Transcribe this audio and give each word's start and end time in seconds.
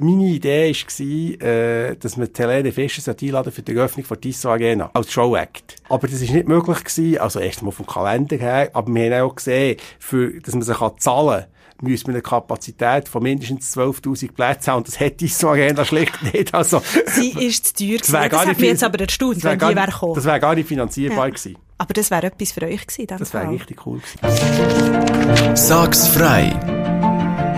Meine 0.00 0.26
Idee 0.26 0.74
war, 0.74 1.46
äh, 1.46 1.94
dass 1.94 2.16
man 2.16 2.28
Helene 2.36 2.72
Fischer 2.72 3.14
einladen 3.22 3.52
für 3.52 3.62
die 3.62 3.76
Eröffnung 3.76 4.04
der 4.08 4.20
Tissot 4.20 4.50
Arena 4.50 4.90
als 4.92 5.12
Show-Act. 5.12 5.76
Aber 5.88 6.08
das 6.08 6.20
war 6.20 6.34
nicht 6.34 6.48
möglich 6.48 6.82
gewesen, 6.82 7.18
also 7.18 7.38
erst 7.38 7.62
mal 7.62 7.70
vom 7.70 7.86
Kalender 7.86 8.36
her, 8.36 8.70
aber 8.72 8.92
wir 8.92 9.14
haben 9.14 9.30
auch 9.30 9.36
gesehen, 9.36 9.76
für, 10.00 10.40
dass 10.40 10.54
man 10.54 10.62
sich 10.62 10.76
zahlen 10.98 11.44
kann, 11.44 11.88
müssen 11.88 12.08
wir 12.08 12.14
eine 12.14 12.22
Kapazität 12.22 13.08
von 13.08 13.22
mindestens 13.22 13.76
12.000 13.76 14.32
Plätzen 14.32 14.72
haben. 14.72 14.78
Und 14.78 14.88
das 14.88 14.98
hätte 14.98 15.26
ich 15.26 15.36
so 15.36 15.50
Arena 15.50 15.84
schlicht 15.84 16.20
nicht. 16.24 16.52
Also, 16.52 16.82
Sie 17.06 17.30
ist 17.30 17.78
zu 17.78 17.84
teuer 17.84 17.98
gewesen. 17.98 18.12
Das, 18.12 18.30
das 18.30 18.46
hat 18.46 18.58
mich 18.58 18.68
jetzt 18.68 18.82
aber 18.82 18.98
erstaunt, 18.98 19.44
wenn 19.44 19.58
die 19.60 19.76
wäre 19.76 19.86
gekommen. 19.86 20.14
Das 20.16 20.24
wäre 20.24 20.40
gar 20.40 20.56
nicht 20.56 20.66
finanzierbar 20.66 21.26
ja. 21.26 21.34
gewesen. 21.34 21.56
Aber 21.78 21.94
das 21.94 22.10
wäre 22.10 22.26
etwas 22.26 22.50
für 22.50 22.62
euch 22.62 22.84
gewesen. 22.84 23.06
Das 23.06 23.32
wäre 23.32 23.48
richtig 23.48 23.86
cool 23.86 24.00
gewesen. 24.00 25.56
Sag's 25.56 26.08
frei! 26.08 26.83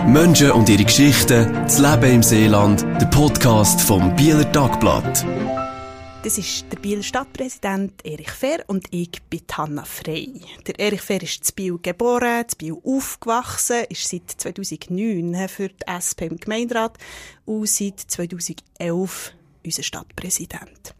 Menschen 0.07 0.51
und 0.51 0.69
ihre 0.69 0.85
Geschichten, 0.85 1.51
das 1.53 1.79
Leben 1.79 2.15
im 2.15 2.23
Seeland, 2.23 2.81
der 2.81 3.07
Podcast 3.07 3.81
vom 3.81 4.15
Bieler 4.15 4.49
Tagblatt. 4.53 5.25
Das 6.23 6.37
ist 6.37 6.65
der 6.71 6.77
Bieler 6.77 7.03
Stadtpräsident 7.03 8.05
Erich 8.05 8.31
Fehr 8.31 8.63
und 8.67 8.87
ich 8.91 9.21
bin 9.23 9.41
Hanna 9.51 9.83
Frey. 9.83 10.39
Der 10.65 10.79
Erich 10.79 11.01
Fehr 11.01 11.21
ist 11.21 11.49
in 11.49 11.55
Biel 11.55 11.79
geboren, 11.81 12.45
in 12.49 12.57
Biel 12.57 12.77
aufgewachsen, 12.85 13.83
ist 13.89 14.07
seit 14.07 14.31
2009 14.31 15.49
für 15.49 15.67
die 15.67 15.75
SP 15.91 16.31
im 16.31 16.37
Gemeinderat 16.37 16.97
und 17.43 17.67
seit 17.67 17.99
2011 17.99 19.33
unser 19.65 19.83
Stadtpräsident. 19.83 20.95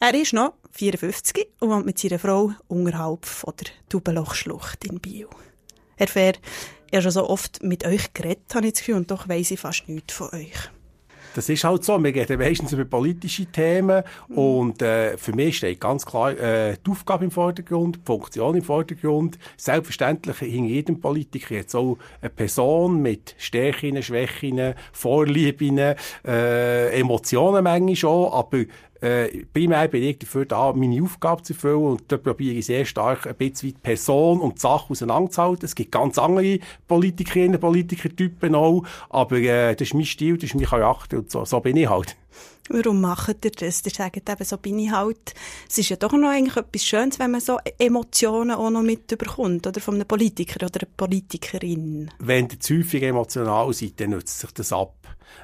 Er 0.00 0.14
ist 0.14 0.32
noch 0.32 0.54
54 0.72 1.46
und 1.60 1.70
wohnt 1.70 1.86
mit 1.86 2.00
seiner 2.00 2.18
Frau 2.18 2.52
unterhalb 2.66 3.26
von 3.26 3.54
der 3.60 3.68
Dubenlochschlucht 3.88 4.84
in 4.86 4.98
Biel. 4.98 5.28
Herr 5.96 6.08
Fehr, 6.08 6.32
ich 6.90 6.96
habe 6.96 7.02
schon 7.02 7.12
so 7.12 7.28
oft 7.28 7.62
mit 7.62 7.86
euch 7.86 8.12
geredet, 8.12 8.54
habe 8.54 8.66
ich 8.66 8.72
das 8.72 8.80
Gefühl, 8.80 8.96
und 8.96 9.10
doch 9.10 9.28
weiss 9.28 9.50
ich 9.50 9.60
fast 9.60 9.88
nichts 9.88 10.12
von 10.12 10.28
euch. 10.32 10.70
Das 11.34 11.48
ist 11.48 11.62
halt 11.62 11.84
so. 11.84 12.02
Wir 12.02 12.12
reden 12.12 12.38
meistens 12.38 12.72
über 12.72 12.84
politische 12.84 13.46
Themen. 13.46 14.02
Mhm. 14.28 14.38
Und 14.38 14.82
äh, 14.82 15.16
für 15.16 15.32
mich 15.32 15.58
steht 15.58 15.80
ganz 15.80 16.04
klar 16.04 16.36
äh, 16.36 16.76
die 16.84 16.90
Aufgabe 16.90 17.24
im 17.24 17.30
Vordergrund, 17.30 17.96
die 17.96 18.04
Funktion 18.04 18.56
im 18.56 18.64
Vordergrund. 18.64 19.38
Selbstverständlich 19.56 20.38
hinter 20.38 20.68
jedem 20.68 21.00
Politiker 21.00 21.54
jetzt 21.54 21.76
auch 21.76 21.98
eine 22.20 22.30
Person 22.30 23.00
mit 23.00 23.36
Stärken, 23.38 24.02
Schwächen, 24.02 24.74
Vorlieben, 24.92 25.78
äh, 25.78 26.98
Emotionen 26.98 27.62
manchmal 27.62 27.96
schon. 27.96 28.32
Aber 28.32 28.64
äh, 29.00 29.44
primär 29.52 29.88
bin 29.88 30.02
ich 30.02 30.18
dafür 30.18 30.44
da, 30.44 30.72
meine 30.72 31.02
Aufgabe 31.02 31.42
zu 31.42 31.52
erfüllen 31.54 31.82
und 31.82 32.02
da 32.08 32.16
probiere 32.16 32.56
ich 32.56 32.66
sehr 32.66 32.84
stark 32.84 33.26
ein 33.26 33.34
bisschen 33.34 33.70
die 33.70 33.80
Person 33.80 34.40
und 34.40 34.56
die 34.56 34.60
Sache 34.60 34.90
auseinanderzuhalten. 34.90 35.64
Es 35.64 35.74
gibt 35.74 35.92
ganz 35.92 36.18
andere 36.18 36.58
Politikerinnen, 36.86 37.60
Politikertypen 37.60 38.54
auch, 38.54 38.84
aber 39.08 39.38
äh, 39.38 39.74
das 39.74 39.88
ist 39.88 39.94
mein 39.94 40.04
Stil, 40.04 40.36
das 40.36 40.50
ist 40.50 40.54
mein 40.54 40.64
Charakter 40.64 41.18
und 41.18 41.30
so, 41.30 41.44
so 41.44 41.60
bin 41.60 41.76
ich 41.76 41.88
halt. 41.88 42.16
Warum 42.72 43.00
macht 43.00 43.44
ihr 43.44 43.50
das? 43.50 43.84
Ihr 43.84 43.90
sagt 43.90 44.30
eben, 44.30 44.44
so 44.44 44.56
bin 44.56 44.78
ich 44.78 44.92
halt. 44.92 45.34
Es 45.68 45.78
ist 45.78 45.88
ja 45.88 45.96
doch 45.96 46.12
noch 46.12 46.28
eigentlich 46.28 46.56
etwas 46.56 46.84
Schönes, 46.84 47.18
wenn 47.18 47.32
man 47.32 47.40
so 47.40 47.58
Emotionen 47.78 48.52
auch 48.52 48.70
noch 48.70 48.82
mitbekommt, 48.82 49.66
oder? 49.66 49.80
Von 49.80 49.96
einem 49.96 50.06
Politiker 50.06 50.66
oder 50.66 50.82
einer 50.82 50.90
Politikerin. 50.96 52.12
Wenn 52.20 52.48
ihr 52.48 52.60
zu 52.60 52.78
häufig 52.78 53.02
emotional 53.02 53.72
seid, 53.72 53.98
dann 53.98 54.10
nützt 54.10 54.38
sich 54.38 54.52
das 54.52 54.72
ab. 54.72 54.94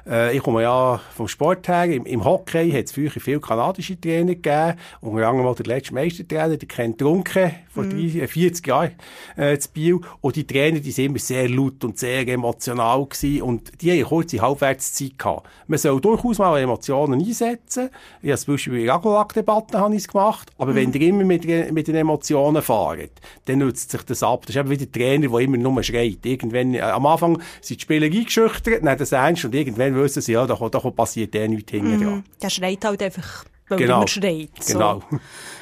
Äh, 0.07 0.35
ich 0.35 0.43
komme 0.43 0.61
ja 0.61 0.99
vom 1.15 1.27
Sport 1.27 1.67
her. 1.67 1.85
Im, 1.85 2.05
im 2.05 2.23
Hockey 2.23 2.71
hat 2.71 2.85
es 2.85 2.91
früher 2.91 3.09
viele 3.11 3.39
kanadische 3.39 3.99
Trainer 3.99 4.35
gegeben. 4.35 4.75
Unter 5.01 5.27
anderem 5.27 5.55
der 5.55 5.65
letzte 5.65 5.93
Meistertrainer, 5.93 6.57
der 6.57 6.67
Ken 6.67 6.97
Trunke, 6.97 7.55
vor 7.69 7.83
mm. 7.83 8.27
40 8.27 8.67
Jahren 8.67 8.91
äh, 9.35 9.57
zu 9.57 9.69
Biel. 9.69 9.99
Und 10.21 10.35
die 10.35 10.47
Trainer, 10.47 10.79
die 10.79 10.91
sind 10.91 11.05
immer 11.05 11.19
sehr 11.19 11.49
laut 11.49 11.83
und 11.83 11.97
sehr 11.97 12.27
emotional 12.27 13.05
gewesen. 13.05 13.41
Und 13.41 13.81
die 13.81 13.91
haben 13.91 13.97
eine 13.97 14.05
kurze 14.05 14.41
Halbwertszeit 14.41 15.17
gehabt. 15.17 15.47
Man 15.67 15.79
soll 15.79 15.99
durchaus 15.99 16.37
mal 16.37 16.57
Emotionen 16.59 17.19
einsetzen. 17.19 17.89
Ich 18.21 18.29
habe 18.29 18.39
zum 18.39 18.53
Beispiel 18.53 18.85
bei 18.85 18.91
Ragolag-Debatten 18.91 19.97
gemacht. 19.97 20.51
Aber 20.57 20.71
mm. 20.71 20.75
wenn 20.75 20.93
ihr 20.93 21.01
immer 21.01 21.25
mit, 21.25 21.45
mit 21.71 21.87
den 21.87 21.95
Emotionen 21.95 22.61
fahrt, 22.61 23.11
dann 23.45 23.59
nützt 23.59 23.91
sich 23.91 24.01
das 24.03 24.23
ab. 24.23 24.45
Das 24.45 24.55
ist 24.55 24.59
eben 24.59 24.69
wie 24.69 24.77
der 24.77 24.91
Trainer, 24.91 25.27
der 25.27 25.39
immer 25.39 25.57
nur 25.57 25.83
schreit. 25.83 26.25
Irgendwann, 26.25 26.73
äh, 26.73 26.81
am 26.81 27.05
Anfang 27.05 27.41
sind 27.61 27.79
die 27.79 27.83
Spieler 27.83 28.05
eingeschüchtert, 28.05 28.83
nehmen 28.83 28.97
das 28.97 29.11
ernst 29.11 29.45
und 29.45 29.53
irgendwann 29.53 29.76
irgendwann 29.79 30.03
wissen 30.03 30.21
sie, 30.21 30.33
ja, 30.33 30.45
da, 30.45 30.55
da 30.55 30.79
passiert 30.91 31.35
eh 31.35 31.47
nichts 31.47 31.71
hinten 31.71 31.97
mm, 31.97 32.23
Der 32.41 32.49
schreit 32.49 32.83
halt 32.85 33.01
einfach, 33.01 33.45
weil 33.67 33.79
genau. 33.79 33.99
man 33.99 34.07
schreit. 34.07 34.49
So. 34.59 34.73
Genau. 34.73 35.03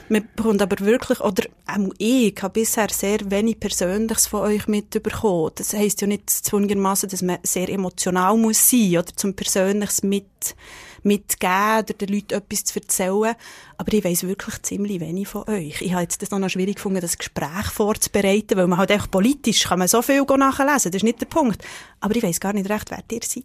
Man 0.07 0.27
bekommt 0.35 0.61
aber 0.61 0.85
wirklich, 0.85 1.19
oder 1.19 1.45
auch 1.65 1.89
ich 1.97 2.35
habe 2.39 2.53
bisher 2.53 2.89
sehr 2.91 3.19
wenig 3.31 3.59
Persönliches 3.59 4.27
von 4.27 4.41
euch 4.41 4.67
mitbekommen. 4.67 5.51
Das 5.55 5.73
heisst 5.73 6.01
ja 6.01 6.07
nicht 6.07 6.29
zwungenermassen, 6.29 7.09
dass 7.09 7.23
man 7.23 7.39
sehr 7.41 7.69
emotional 7.69 8.37
muss 8.37 8.69
sein 8.69 8.97
oder 8.97 9.15
zum 9.15 9.33
Persönliches 9.33 10.03
mit, 10.03 10.55
mitgeben 11.01 11.79
oder 11.79 11.93
den 11.93 12.09
Leuten 12.09 12.33
etwas 12.35 12.65
zu 12.65 12.79
erzählen. 12.79 13.35
Aber 13.77 13.93
ich 13.93 14.03
weiss 14.03 14.27
wirklich 14.27 14.61
ziemlich 14.61 14.99
wenig 14.99 15.27
von 15.27 15.49
euch. 15.49 15.81
Ich 15.81 15.93
habe 15.93 16.03
jetzt 16.03 16.21
das 16.21 16.29
noch 16.29 16.49
schwierig 16.49 16.75
gefunden, 16.75 17.01
das 17.01 17.17
Gespräch 17.17 17.65
vorzubereiten, 17.73 18.57
weil 18.57 18.67
man 18.67 18.77
halt 18.77 18.91
echt 18.91 19.09
politisch 19.09 19.63
kann 19.63 19.79
man 19.79 19.87
so 19.87 20.03
viel 20.03 20.23
nachlesen, 20.23 20.91
das 20.91 20.99
ist 20.99 21.03
nicht 21.03 21.21
der 21.21 21.25
Punkt. 21.25 21.63
Aber 21.99 22.15
ich 22.15 22.21
weiss 22.21 22.39
gar 22.39 22.53
nicht 22.53 22.69
recht, 22.69 22.91
wer 22.91 23.03
ihr 23.11 23.21
seid. 23.23 23.43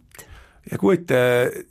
Ja 0.69 0.77
gut, 0.77 1.09
äh, 1.11 1.63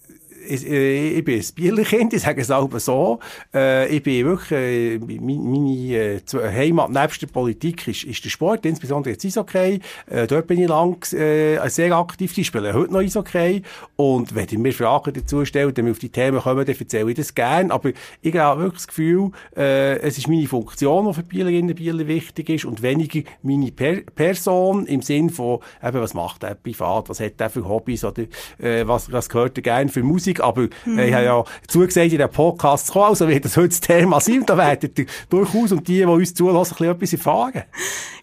ich, 0.51 0.67
äh, 0.67 1.19
ich 1.19 1.25
bin 1.25 1.41
ein 1.41 1.47
Bierlerkind, 1.55 2.13
ich 2.13 2.23
sage 2.23 2.41
es 2.41 2.51
auch 2.51 2.71
so. 2.79 3.21
Äh, 3.55 3.89
ich 3.89 4.03
bin 4.03 4.27
wirklich, 4.27 4.51
äh, 4.51 4.99
meine 4.99 6.21
Heimat 6.53 6.91
nebst 6.91 7.23
der 7.23 7.29
Politik 7.29 7.87
ist, 7.89 8.05
ist 8.05 8.25
der 8.25 8.31
Sport, 8.31 8.67
insbesondere 8.67 9.13
jetzt 9.13 9.25
Eishockey. 9.25 9.81
Dort 10.29 10.47
bin 10.47 10.61
ich 10.61 10.69
lang 10.69 11.05
sehr 11.05 11.93
aktiv, 11.93 12.37
ich 12.37 12.47
spiele 12.47 12.73
heute 12.73 12.93
noch 12.93 13.01
Eishockey. 13.01 13.63
Und 13.97 14.35
wenn 14.35 14.49
ihr 14.49 14.59
mir 14.59 14.73
Fragen 14.73 15.13
dazu 15.13 15.45
stellt, 15.45 15.77
wenn 15.77 15.87
wir 15.87 15.93
auf 15.93 15.99
die 15.99 16.09
Themen 16.09 16.41
kommen, 16.41 16.65
dann 16.65 16.77
erzähle 16.77 17.11
ich 17.11 17.17
das 17.17 17.35
gerne. 17.35 17.73
Aber 17.73 17.91
ich 18.23 18.37
habe 18.37 18.61
wirklich 18.61 18.81
das 18.81 18.89
Gefühl, 18.89 19.31
es 19.55 20.19
ist 20.19 20.29
meine 20.29 20.47
Funktion, 20.47 21.07
die 21.09 21.15
für 21.15 21.23
Bielerinnen 21.23 21.71
und 21.71 21.77
Bieler 21.77 22.07
wichtig 22.07 22.49
ist 22.49 22.65
und 22.65 22.83
weniger 22.83 23.21
meine 23.43 23.71
per 23.71 24.01
Person 24.01 24.87
im 24.87 25.03
Sinn 25.03 25.31
von, 25.31 25.61
eben, 25.83 26.01
was 26.01 26.15
macht 26.15 26.43
er 26.43 26.55
privat, 26.55 27.09
was 27.09 27.21
hat 27.21 27.41
er 27.41 27.51
für 27.51 27.69
Hobbys 27.69 28.05
oder 28.05 28.25
was, 28.59 29.13
was 29.13 29.29
gehört 29.29 29.59
er 29.59 29.63
gerne 29.63 29.91
für 29.91 30.03
Musik 30.03 30.40
aber 30.41 30.69
mhm. 30.85 30.99
ich 30.99 31.13
habe 31.13 31.25
ja 31.25 31.45
zugesagt, 31.67 32.13
in 32.13 32.19
den 32.19 32.31
Podcast 32.31 32.89
zu 32.89 32.93
kommen, 32.93 33.07
also 33.07 33.29
wird 33.29 33.45
das 33.45 33.57
heute 33.57 33.69
das 33.69 33.81
Thema 33.81 34.21
sein, 34.21 34.45
da 34.47 34.57
werdet 34.57 34.99
ihr 34.99 35.07
durchaus 35.29 35.73
und 35.73 35.87
die, 35.87 35.99
die 35.99 36.05
uns 36.05 36.35
zulassen, 36.35 36.75
ein 36.75 36.77
bisschen 36.77 36.95
etwas 36.95 37.13
erfahren. 37.13 37.63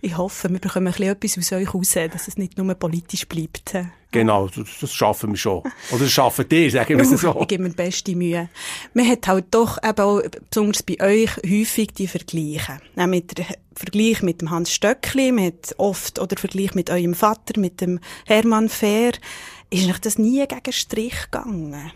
Ich 0.01 0.17
hoffe, 0.17 0.49
wir 0.49 0.59
bekommen 0.59 0.87
ein 0.87 0.93
bisschen 0.93 1.11
etwas 1.11 1.37
aus 1.37 1.51
euch 1.53 1.73
raus, 1.73 1.93
dass 2.11 2.27
es 2.27 2.37
nicht 2.37 2.57
nur 2.57 2.73
politisch 2.75 3.27
bleibt. 3.27 3.73
Genau, 4.11 4.47
das, 4.47 4.93
schaffen 4.93 5.31
wir 5.31 5.37
schon. 5.37 5.59
Oder 5.91 6.03
das 6.03 6.11
schaffen 6.11 6.47
die, 6.47 6.69
sagen 6.69 6.97
wir 6.97 7.03
es 7.03 7.09
so. 7.21 7.41
Ich 7.41 7.47
gebe 7.47 7.63
mir 7.63 7.69
die 7.69 7.75
beste 7.75 8.15
Mühe. 8.15 8.49
Man 8.93 9.07
hat 9.07 9.27
halt 9.27 9.45
doch 9.51 9.77
eben 9.83 9.99
auch, 9.99 10.21
besonders 10.49 10.83
bei 10.83 10.99
euch, 11.01 11.31
häufig 11.45 11.89
die 11.93 12.07
Vergleiche. 12.07 12.79
Auch 12.95 13.05
mit 13.05 13.37
der 13.37 13.45
Vergleich 13.75 14.21
mit 14.23 14.41
dem 14.41 14.49
Hans 14.49 14.73
Stöckli, 14.73 15.33
hat 15.37 15.75
oft, 15.77 16.19
oder 16.19 16.37
Vergleich 16.37 16.73
mit 16.73 16.89
eurem 16.89 17.13
Vater, 17.13 17.59
mit 17.59 17.81
dem 17.81 17.99
Hermann 18.25 18.69
Fehr. 18.69 19.11
Ist 19.69 19.89
euch 19.89 19.99
das 19.99 20.17
nie 20.17 20.45
gegen 20.47 20.73
Strich 20.73 21.29
gegangen? 21.29 21.91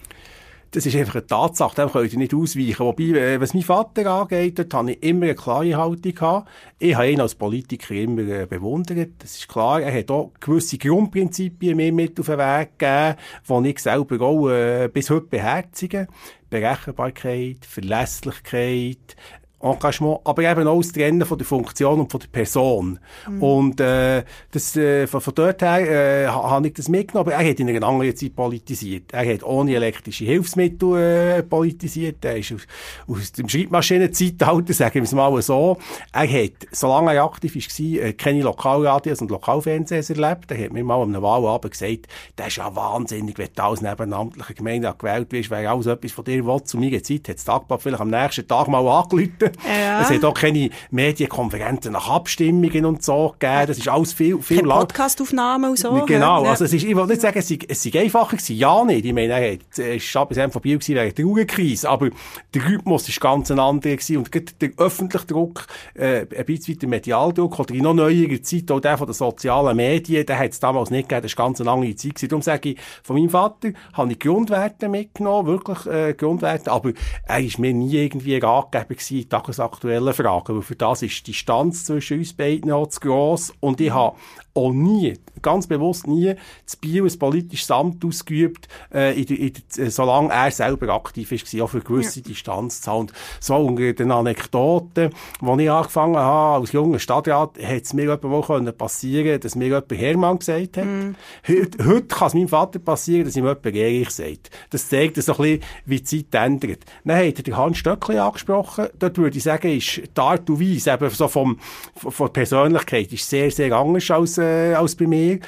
Das 0.71 0.85
ist 0.85 0.95
einfach 0.95 1.15
eine 1.15 1.27
Tatsache, 1.27 1.75
dem 1.75 1.91
könnt 1.91 2.13
ihr 2.13 2.17
nicht 2.17 2.33
ausweichen. 2.33 2.79
Wobei, 2.79 3.03
äh, 3.03 3.41
was 3.41 3.53
mein 3.53 3.63
Vater 3.63 4.05
angeht, 4.09 4.57
dort 4.57 4.73
habe 4.73 4.91
ich 4.93 5.03
immer 5.03 5.25
eine 5.25 5.35
klare 5.35 5.75
Haltung 5.75 6.15
gehabt. 6.15 6.49
Ich 6.79 6.95
habe 6.95 7.11
ihn 7.11 7.19
als 7.19 7.35
Politiker 7.35 7.93
immer 7.93 8.21
äh, 8.21 8.45
bewundert. 8.45 9.09
Das 9.19 9.35
ist 9.35 9.49
klar. 9.49 9.81
Er 9.81 9.93
hat 9.93 10.09
auch 10.09 10.31
gewisse 10.39 10.77
Grundprinzipien 10.77 11.75
mir 11.75 11.91
mit 11.91 12.17
auf 12.21 12.27
den 12.27 12.39
Weg 12.39 12.79
gegeben, 12.79 13.63
die 13.63 13.69
ich 13.69 13.79
selber 13.79 14.25
auch 14.25 14.49
äh, 14.49 14.87
bis 14.87 15.09
heute 15.09 15.27
beherzige. 15.27 16.07
Berechenbarkeit, 16.49 17.65
Verlässlichkeit, 17.65 19.15
Engagement, 19.61 20.19
aber 20.23 20.43
eben 20.43 20.67
auch 20.67 20.81
das 20.81 20.91
Trennen 20.91 21.25
von 21.25 21.37
der 21.37 21.47
Funktion 21.47 21.99
und 21.99 22.11
von 22.11 22.19
der 22.19 22.27
Person. 22.27 22.99
Mhm. 23.29 23.43
Und 23.43 23.79
äh, 23.79 24.23
das, 24.51 24.75
äh, 24.75 25.07
von, 25.07 25.21
von 25.21 25.33
dort 25.35 25.61
her 25.61 26.25
äh, 26.25 26.27
habe 26.27 26.67
ich 26.67 26.73
das 26.73 26.89
mitgenommen, 26.89 27.31
aber 27.31 27.41
er 27.41 27.49
hat 27.49 27.59
in 27.59 27.69
einer 27.69 27.85
anderen 27.85 28.15
Zeit 28.15 28.35
politisiert. 28.35 29.13
Er 29.13 29.33
hat 29.33 29.43
ohne 29.43 29.75
elektrische 29.75 30.25
Hilfsmittel 30.25 30.97
äh, 30.97 31.43
politisiert, 31.43 32.23
er 32.25 32.37
ist 32.37 32.53
aus, 32.53 32.61
aus 33.07 33.31
dem 33.31 33.47
Schreibmaschinenzeitalter, 33.47 34.73
sagen 34.73 34.95
wir 34.95 35.03
es 35.03 35.13
mal 35.13 35.41
so. 35.41 35.77
Er 36.11 36.27
hat, 36.27 36.67
solange 36.71 37.13
er 37.13 37.23
aktiv 37.23 37.55
war, 37.55 38.03
äh, 38.03 38.13
keine 38.13 38.41
Lokalradios 38.41 39.21
und 39.21 39.31
Lokalfernsehers 39.31 40.09
erlebt. 40.09 40.51
Er 40.51 40.65
hat 40.65 40.73
mir 40.73 40.83
mal 40.83 41.01
am 41.01 41.21
Wahlabend 41.21 41.71
gesagt, 41.71 42.07
das 42.35 42.47
ist 42.47 42.57
ja 42.57 42.75
wahnsinnig, 42.75 43.37
wenn 43.37 43.49
du 43.55 43.63
als 43.63 43.81
nebenamtliche 43.81 44.53
Gemeinde 44.53 44.93
gewählt 44.97 45.31
wirst, 45.31 45.51
weil 45.51 45.67
alles 45.67 45.85
etwas 45.85 46.11
von 46.11 46.25
dir 46.25 46.45
will. 46.45 46.63
Zu 46.63 46.77
meiner 46.77 47.01
Zeit 47.03 47.27
hat 47.29 47.35
das 47.35 47.45
Tagblatt 47.45 47.81
vielleicht 47.81 48.01
am 48.01 48.09
nächsten 48.09 48.47
Tag 48.47 48.67
mal 48.67 48.87
angerufen 48.87 49.50
Ja. 49.65 50.01
Es 50.01 50.09
hat 50.09 50.23
auch 50.23 50.33
keine 50.33 50.69
Medienkonferenzen 50.89 51.93
nach 51.93 52.09
Abstimmungen 52.09 52.85
und 52.85 53.03
so 53.03 53.35
gegeben. 53.39 53.67
Das 53.67 53.77
ist 53.77 53.87
alles 53.87 54.13
viel, 54.13 54.41
viel 54.41 54.65
lang. 54.65 54.79
Podcastaufnahmen 54.79 55.71
und 55.71 55.79
so. 55.79 56.03
Genau. 56.05 56.43
Also 56.43 56.65
es 56.65 56.73
ist, 56.73 56.83
ich 56.83 56.95
will 56.95 57.05
nicht 57.05 57.21
sagen, 57.21 57.39
es 57.39 57.47
sei, 57.47 57.59
es 57.67 57.83
sei 57.83 57.99
einfacher 57.99 58.37
gewesen. 58.37 58.55
Ja, 58.55 58.83
nicht. 58.83 59.05
Ich 59.05 59.13
meine, 59.13 59.33
er 59.33 59.57
war 59.57 59.99
Stadtpräsident 59.99 60.53
von 60.53 60.61
Biel 60.61 60.79
wegen 60.79 61.15
der 61.15 61.25
Ruhekrise. 61.25 61.89
Aber 61.89 62.09
der 62.53 62.65
Rhythmus 62.65 63.07
war 63.07 63.31
ganz 63.31 63.51
ein 63.51 63.59
anderer 63.59 63.95
gewesen. 63.95 64.17
Und 64.17 64.29
der 64.33 64.71
öffentliche 64.77 65.25
Druck, 65.25 65.67
äh, 65.93 66.25
ein 66.35 66.45
bisschen 66.45 66.79
der 66.79 66.89
Medialdruck 66.89 67.59
oder 67.59 67.73
in 67.73 67.83
noch 67.83 67.93
neuerer 67.93 68.41
Zeit 68.41 68.71
auch 68.71 68.79
der 68.79 68.97
von 68.97 69.07
den 69.07 69.13
sozialen 69.13 69.75
Medien, 69.75 70.25
der 70.25 70.39
hat 70.39 70.51
es 70.51 70.59
damals 70.59 70.89
nicht 70.89 71.09
gegeben. 71.09 71.23
Das 71.23 71.37
war 71.37 71.45
ganz 71.45 71.61
eine 71.61 71.69
lange 71.69 71.95
Zeit 71.95 72.15
gewesen. 72.15 72.29
Darum 72.29 72.41
sage 72.41 72.69
ich, 72.69 72.77
von 73.03 73.15
meinem 73.15 73.29
Vater 73.29 73.69
habe 73.93 74.11
ich 74.11 74.19
Grundwerte 74.19 74.89
mitgenommen, 74.89 75.47
wirklich 75.47 75.85
äh, 75.87 76.13
Grundwerte. 76.13 76.71
Aber 76.71 76.91
er 77.25 77.39
ist 77.39 77.59
mir 77.59 77.73
nie 77.73 77.95
irgendwie 77.95 78.37
Ratgeber 78.37 78.85
gewesen 78.85 79.27
tagesaktuellen 79.41 80.13
Fragen. 80.13 80.55
Weil 80.55 80.61
für 80.61 80.75
das 80.75 81.01
ist 81.01 81.27
die 81.27 81.31
Distanz 81.31 81.85
zwischen 81.85 82.19
uns 82.19 82.33
beiden 82.33 82.71
auch 82.71 82.87
zu 82.87 82.99
gross. 82.99 83.53
Und 83.59 83.81
ich 83.81 83.91
habe 83.91 84.15
auch 84.53 84.71
nie, 84.71 85.13
ganz 85.41 85.67
bewusst 85.67 86.07
nie, 86.07 86.35
zu 86.65 86.77
Biel 86.77 87.03
ein 87.03 87.19
politisches 87.19 87.71
Amt 87.71 88.03
ausgeübt, 88.03 88.67
äh, 88.93 89.19
in, 89.19 89.27
in, 89.27 89.53
in, 89.77 89.89
solange 89.89 90.31
er 90.31 90.51
selber 90.51 90.93
aktiv 90.93 91.31
war, 91.31 91.63
auch 91.63 91.69
für 91.69 91.81
gewisse 91.81 92.19
ja. 92.19 92.25
Distanz 92.27 92.81
zu 92.81 92.91
haben. 92.91 92.99
Und 93.01 93.13
so 93.39 93.55
unter 93.55 93.93
den 93.93 94.11
Anekdoten, 94.11 95.11
als 95.41 95.61
ich 95.61 95.71
angefangen 95.71 96.17
habe, 96.17 96.61
als 96.61 96.71
junger 96.71 96.99
Stadtrat, 96.99 97.57
hat 97.63 97.83
es 97.83 97.93
mir 97.93 98.03
jemand 98.21 98.77
passieren 98.77 99.39
dass 99.39 99.55
mir 99.55 99.65
jemand 99.65 99.91
Hermann 99.91 100.39
gesagt 100.39 100.77
hat. 100.77 100.85
Mm. 100.85 101.15
Heute, 101.47 101.85
heute 101.85 102.07
kann 102.07 102.27
es 102.27 102.33
meinem 102.33 102.47
Vater 102.47 102.79
passieren, 102.79 103.25
dass 103.25 103.35
ihm 103.35 103.45
jemand 103.45 103.65
Erich 103.65 104.09
sagt. 104.09 104.49
Das 104.69 104.89
zeigt 104.89 105.21
so 105.21 105.33
ein 105.33 105.37
bisschen, 105.37 105.63
wie 105.85 106.01
die 106.01 106.25
Zeit 106.29 106.45
ändert. 106.45 106.79
Dann 107.05 107.17
hat 107.17 107.47
er 107.47 107.57
Hans 107.57 107.77
Stöckli 107.77 108.17
angesprochen. 108.17 108.87
Dort 108.99 109.17
würde 109.17 109.37
ich 109.37 109.43
sagen, 109.43 109.75
ist 109.75 109.97
die 109.97 110.21
Art 110.21 110.49
und 110.49 110.59
Weise, 110.59 110.91
eben 110.91 111.09
so 111.09 111.27
vom, 111.27 111.59
von 111.95 112.27
der 112.27 112.33
Persönlichkeit, 112.33 113.11
ist 113.11 113.29
sehr, 113.29 113.51
sehr 113.51 113.71
anders 113.73 114.09
als 114.11 114.40
äh, 114.41 114.73
als 114.73 114.95
bei 114.95 115.07
mir. 115.07 115.39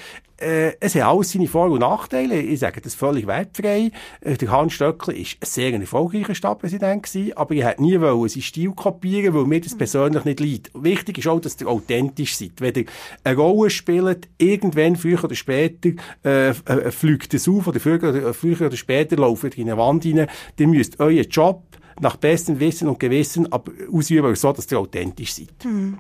Äh, 0.44 0.74
es 0.80 0.96
hat 0.96 1.04
alles 1.04 1.32
seine 1.32 1.48
Vor- 1.48 1.70
und 1.70 1.80
Nachteile. 1.80 2.40
Ich 2.40 2.60
sage 2.60 2.82
das 2.82 2.96
völlig 2.96 3.28
wertfrei. 3.28 3.92
Äh, 4.22 4.36
der 4.36 4.52
Hans 4.52 4.74
Stöckli 4.74 5.14
war 5.14 5.20
ein 5.20 5.28
sehr 5.44 5.74
erfolgreicher 5.74 6.36
Stadtpräsident 6.36 7.04
gewesen, 7.04 7.38
aber 7.38 7.54
ich 7.54 7.64
hätte 7.64 7.82
nie 7.82 8.00
wollen 8.02 8.28
seinen 8.28 8.42
Stil 8.42 8.72
kopieren, 8.72 9.34
weil 9.34 9.46
mir 9.46 9.62
das 9.62 9.78
persönlich 9.78 10.26
nicht 10.26 10.40
leid. 10.40 10.72
Wichtig 10.74 11.20
ist 11.20 11.28
auch, 11.28 11.40
dass 11.40 11.60
ihr 11.62 11.68
authentisch 11.68 12.36
seid. 12.36 12.60
Wenn 12.60 12.76
ihr 12.76 12.86
eine 13.24 13.38
Rolle 13.38 13.70
spielt, 13.70 14.28
irgendwann, 14.38 14.96
früher 14.96 15.24
oder 15.24 15.36
später, 15.36 15.92
äh, 16.26 16.50
äh, 16.50 16.92
fliegt 16.92 17.34
es 17.34 17.48
auf, 17.48 17.68
oder 17.68 17.80
früher 17.80 18.04
oder, 18.04 18.34
früher 18.34 18.62
oder 18.62 18.78
später 18.78 19.16
lauft 19.16 19.44
ihr 19.44 19.58
in 19.58 19.70
eine 19.70 19.78
Wand 19.78 20.06
rein, 20.06 20.28
dann 20.58 20.70
müsst 20.70 21.00
euren 21.00 21.30
Job 21.30 21.64
nach 22.02 22.18
bestem 22.18 22.60
Wissen 22.60 22.88
und 22.90 23.00
Gewissen 23.00 23.52
aber 23.52 23.72
ausüben, 23.92 24.36
so 24.36 24.52
dass 24.52 24.72
ihr 24.72 24.80
authentisch 24.80 25.36
seid. 25.36 25.54
Hm. 25.62 26.00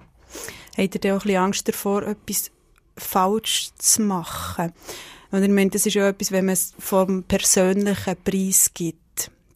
Habt 0.75 0.95
ihr 0.95 1.01
da 1.01 1.09
auch 1.09 1.13
ein 1.13 1.19
bisschen 1.19 1.37
Angst 1.37 1.67
davor, 1.67 2.03
etwas 2.03 2.51
falsch 2.97 3.71
zu 3.77 4.01
machen. 4.01 4.73
Und 5.31 5.43
ich 5.43 5.49
meine, 5.49 5.71
das 5.71 5.85
ist 5.85 5.95
ja 5.95 6.09
etwas, 6.09 6.31
wenn 6.31 6.45
man 6.45 6.53
es 6.53 6.73
vom 6.77 7.23
persönlichen 7.23 8.15
Preis 8.23 8.71
gibt 8.73 9.03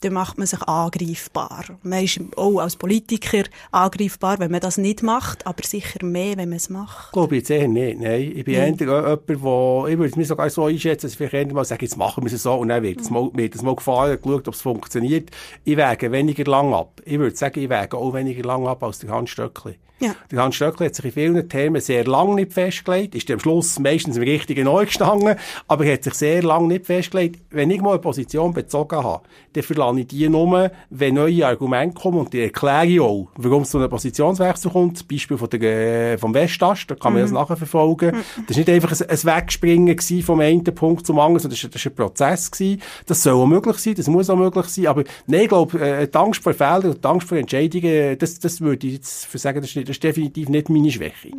dann 0.00 0.12
macht 0.12 0.38
man 0.38 0.46
sich 0.46 0.62
angreifbar. 0.62 1.64
Man 1.82 2.04
ist 2.04 2.20
auch 2.36 2.58
als 2.58 2.76
Politiker 2.76 3.44
angreifbar, 3.70 4.38
wenn 4.38 4.50
man 4.50 4.60
das 4.60 4.78
nicht 4.78 5.02
macht, 5.02 5.46
aber 5.46 5.62
sicher 5.64 6.04
mehr, 6.04 6.36
wenn 6.36 6.50
man 6.50 6.56
es 6.56 6.70
macht. 6.70 7.08
Ich 7.08 7.12
glaube 7.12 7.36
jetzt 7.36 7.50
eher 7.50 7.68
nicht, 7.68 8.00
nein. 8.00 8.32
Ich 8.34 8.44
bin 8.44 8.54
eher 8.54 8.64
jemand, 8.66 8.80
der, 8.80 9.18
ich 9.28 9.42
würde 9.42 10.04
es 10.06 10.16
mir 10.16 10.24
sogar 10.24 10.50
so 10.50 10.64
einschätzen, 10.64 11.06
dass 11.06 11.12
ich 11.12 11.18
vielleicht 11.18 11.52
mal 11.52 11.64
sage, 11.64 11.84
jetzt 11.84 11.96
machen 11.96 12.24
wir 12.24 12.32
es 12.32 12.42
so 12.42 12.54
und 12.54 12.68
dann 12.68 12.82
wird 12.82 13.00
es 13.00 13.10
mal, 13.10 13.30
wird 13.32 13.54
es 13.54 13.62
mal 13.62 13.74
gefahren, 13.74 14.18
geschaut, 14.20 14.48
ob 14.48 14.54
es 14.54 14.60
funktioniert. 14.60 15.30
Ich 15.64 15.76
wäge 15.76 16.12
weniger 16.12 16.44
lang 16.44 16.72
ab. 16.72 17.00
Ich 17.04 17.18
würde 17.18 17.36
sagen, 17.36 17.60
ich 17.60 17.68
wäge 17.68 17.96
auch 17.96 18.14
weniger 18.14 18.44
lang 18.44 18.66
ab 18.66 18.82
als 18.82 19.00
der 19.00 19.10
Hans 19.10 19.30
Stöckli. 19.30 19.76
Ja. 20.00 20.14
Der 20.30 20.42
Hans 20.42 20.54
Stöckli 20.54 20.86
hat 20.86 20.94
sich 20.94 21.04
in 21.04 21.12
vielen 21.12 21.48
Themen 21.48 21.80
sehr 21.80 22.04
lange 22.04 22.36
nicht 22.36 22.52
festgelegt, 22.52 23.14
ist 23.14 23.30
am 23.30 23.40
Schluss 23.40 23.78
meistens 23.78 24.16
im 24.16 24.22
richtigen 24.22 24.64
Neu 24.64 24.84
gestanden, 24.84 25.34
aber 25.66 25.84
er 25.86 25.94
hat 25.94 26.04
sich 26.04 26.14
sehr 26.14 26.42
lange 26.42 26.68
nicht 26.68 26.86
festgelegt. 26.86 27.40
Wenn 27.50 27.70
ich 27.70 27.80
mal 27.80 27.90
eine 27.90 27.98
Position 27.98 28.52
bezogen 28.52 29.02
habe, 29.02 29.24
dann 29.52 29.62
verlange 29.62 30.02
ich 30.02 30.06
die 30.06 30.28
nur, 30.28 30.70
wenn 30.90 31.14
neue 31.14 31.46
Argumente 31.46 32.00
kommen 32.00 32.20
und 32.20 32.32
die 32.32 32.42
erkläre 32.42 32.86
ich 32.86 33.00
auch, 33.00 33.28
warum 33.36 33.62
es 33.62 33.70
zu 33.70 33.78
einem 33.78 33.90
Positionswechsel 33.90 34.70
kommt. 34.70 35.08
Beispiel 35.08 35.36
von 35.36 35.50
der, 35.50 36.18
vom 36.18 36.32
Westast, 36.32 36.90
da 36.90 36.94
kann 36.94 37.12
man 37.12 37.22
mhm. 37.22 37.26
das 37.26 37.32
nachverfolgen. 37.32 38.14
Mhm. 38.14 38.44
Das 38.46 38.56
war 38.56 38.60
nicht 38.60 38.70
einfach 38.70 39.00
ein, 39.00 39.10
ein 39.10 39.24
Wegspringen 39.24 39.98
vom 40.22 40.40
einen 40.40 40.64
Punkt 40.64 41.06
zum 41.06 41.18
anderen, 41.18 41.40
sondern 41.40 41.56
das 41.56 41.64
war, 41.64 41.70
das 41.70 41.84
war 41.84 41.92
ein 41.92 41.96
Prozess. 41.96 42.50
Gewesen. 42.50 42.82
Das 43.06 43.22
soll 43.22 43.34
auch 43.34 43.46
möglich 43.46 43.78
sein, 43.78 43.94
das 43.94 44.06
muss 44.06 44.30
auch 44.30 44.36
möglich 44.36 44.66
sein, 44.66 44.86
aber 44.86 45.04
nein, 45.26 45.42
ich 45.42 45.48
glaube, 45.48 45.80
äh, 45.80 46.06
die 46.06 46.16
Angst 46.16 46.42
vor 46.42 46.54
Fehlern 46.54 46.90
und 46.90 47.04
die 47.04 47.08
Angst 47.08 47.28
vor 47.28 47.36
Entscheidungen, 47.36 48.16
das, 48.18 48.38
das 48.38 48.60
würde 48.60 48.86
ich 48.86 48.94
jetzt 48.94 49.30
sagen, 49.38 49.60
das 49.60 49.70
ist 49.70 49.76
nicht 49.76 49.87
das 49.88 49.96
ist 49.96 50.04
definitiv 50.04 50.48
nicht 50.48 50.68
meine 50.68 50.90
Schwäche. 50.90 51.30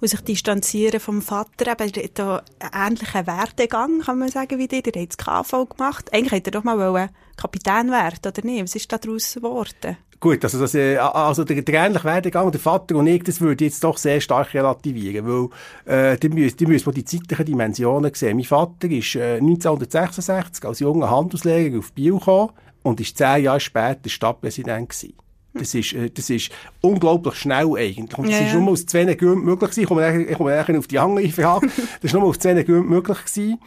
Und 0.00 0.08
sich 0.08 0.20
distanzieren 0.20 1.00
vom 1.00 1.22
Vater, 1.22 1.72
eben 1.72 2.10
da 2.14 2.42
einen 2.58 2.92
ähnlichen 2.92 3.26
Werdegang, 3.26 4.00
kann 4.00 4.18
man 4.18 4.28
sagen, 4.28 4.58
wie 4.58 4.68
dir. 4.68 4.82
Der 4.82 5.02
hat 5.02 5.08
das 5.08 5.18
KV 5.18 5.66
gemacht. 5.66 6.12
Eigentlich 6.12 6.32
hätte 6.32 6.50
er 6.50 6.52
doch 6.52 6.64
mal 6.64 7.10
Kapitän 7.36 7.90
werden 7.90 8.20
oder 8.24 8.44
nicht? 8.44 8.62
Was 8.62 8.74
ist 8.74 8.90
daraus 8.90 9.34
geworden? 9.34 9.96
Gut, 10.18 10.42
also, 10.44 10.58
das, 10.58 10.74
äh, 10.74 10.96
also 10.96 11.44
der, 11.44 11.60
der 11.60 11.86
ähnliche 11.86 12.04
Werdegang, 12.04 12.50
der 12.50 12.60
Vater 12.60 12.96
und 12.96 13.06
ich, 13.06 13.22
das 13.22 13.40
würde 13.40 13.64
ich 13.64 13.72
jetzt 13.72 13.84
doch 13.84 13.98
sehr 13.98 14.20
stark 14.20 14.54
relativieren, 14.54 15.26
weil 15.26 16.12
äh, 16.12 16.16
die 16.16 16.30
müssen, 16.30 16.56
die 16.56 16.66
müssen 16.66 16.92
die 16.92 17.04
zeitlichen 17.04 17.44
Dimensionen 17.44 18.14
sehen. 18.14 18.36
Mein 18.36 18.44
Vater 18.44 18.90
ist 18.90 19.14
äh, 19.14 19.36
1966 19.36 20.64
als 20.64 20.80
junger 20.80 21.10
Handelslehrer 21.10 21.78
auf 21.78 21.92
Biel 21.92 22.14
gekommen 22.14 22.50
und 22.82 23.00
ist 23.00 23.18
zehn 23.18 23.44
Jahre 23.44 23.60
später 23.60 24.08
Stadtpräsident 24.08 24.88
gewesen. 24.88 25.25
Das 25.58 25.74
ist, 25.74 25.92
äh, 25.92 26.10
das 26.10 26.30
ist 26.30 26.50
unglaublich 26.80 27.34
schnell 27.34 27.66
eigentlich. 27.76 28.18
Und 28.18 28.28
das 28.28 28.40
ja, 28.40 28.46
ist 28.46 28.54
nur 28.54 28.70
aus 28.70 28.86
zwei 28.86 29.04
Gründen 29.14 29.44
möglich 29.44 29.70
gewesen. 29.70 29.82
Ich 29.82 29.88
komme, 29.88 30.22
ich 30.22 30.36
komme 30.36 30.78
auf 30.78 30.86
die 30.86 30.98
andere 30.98 31.28
Frage. 31.28 31.66
Das 31.66 32.04
ist 32.04 32.12
nur 32.14 32.24
aus 32.24 32.38
zwei 32.38 32.62
Gründen 32.62 32.88
möglich 32.88 33.18
gewesen. 33.18 33.58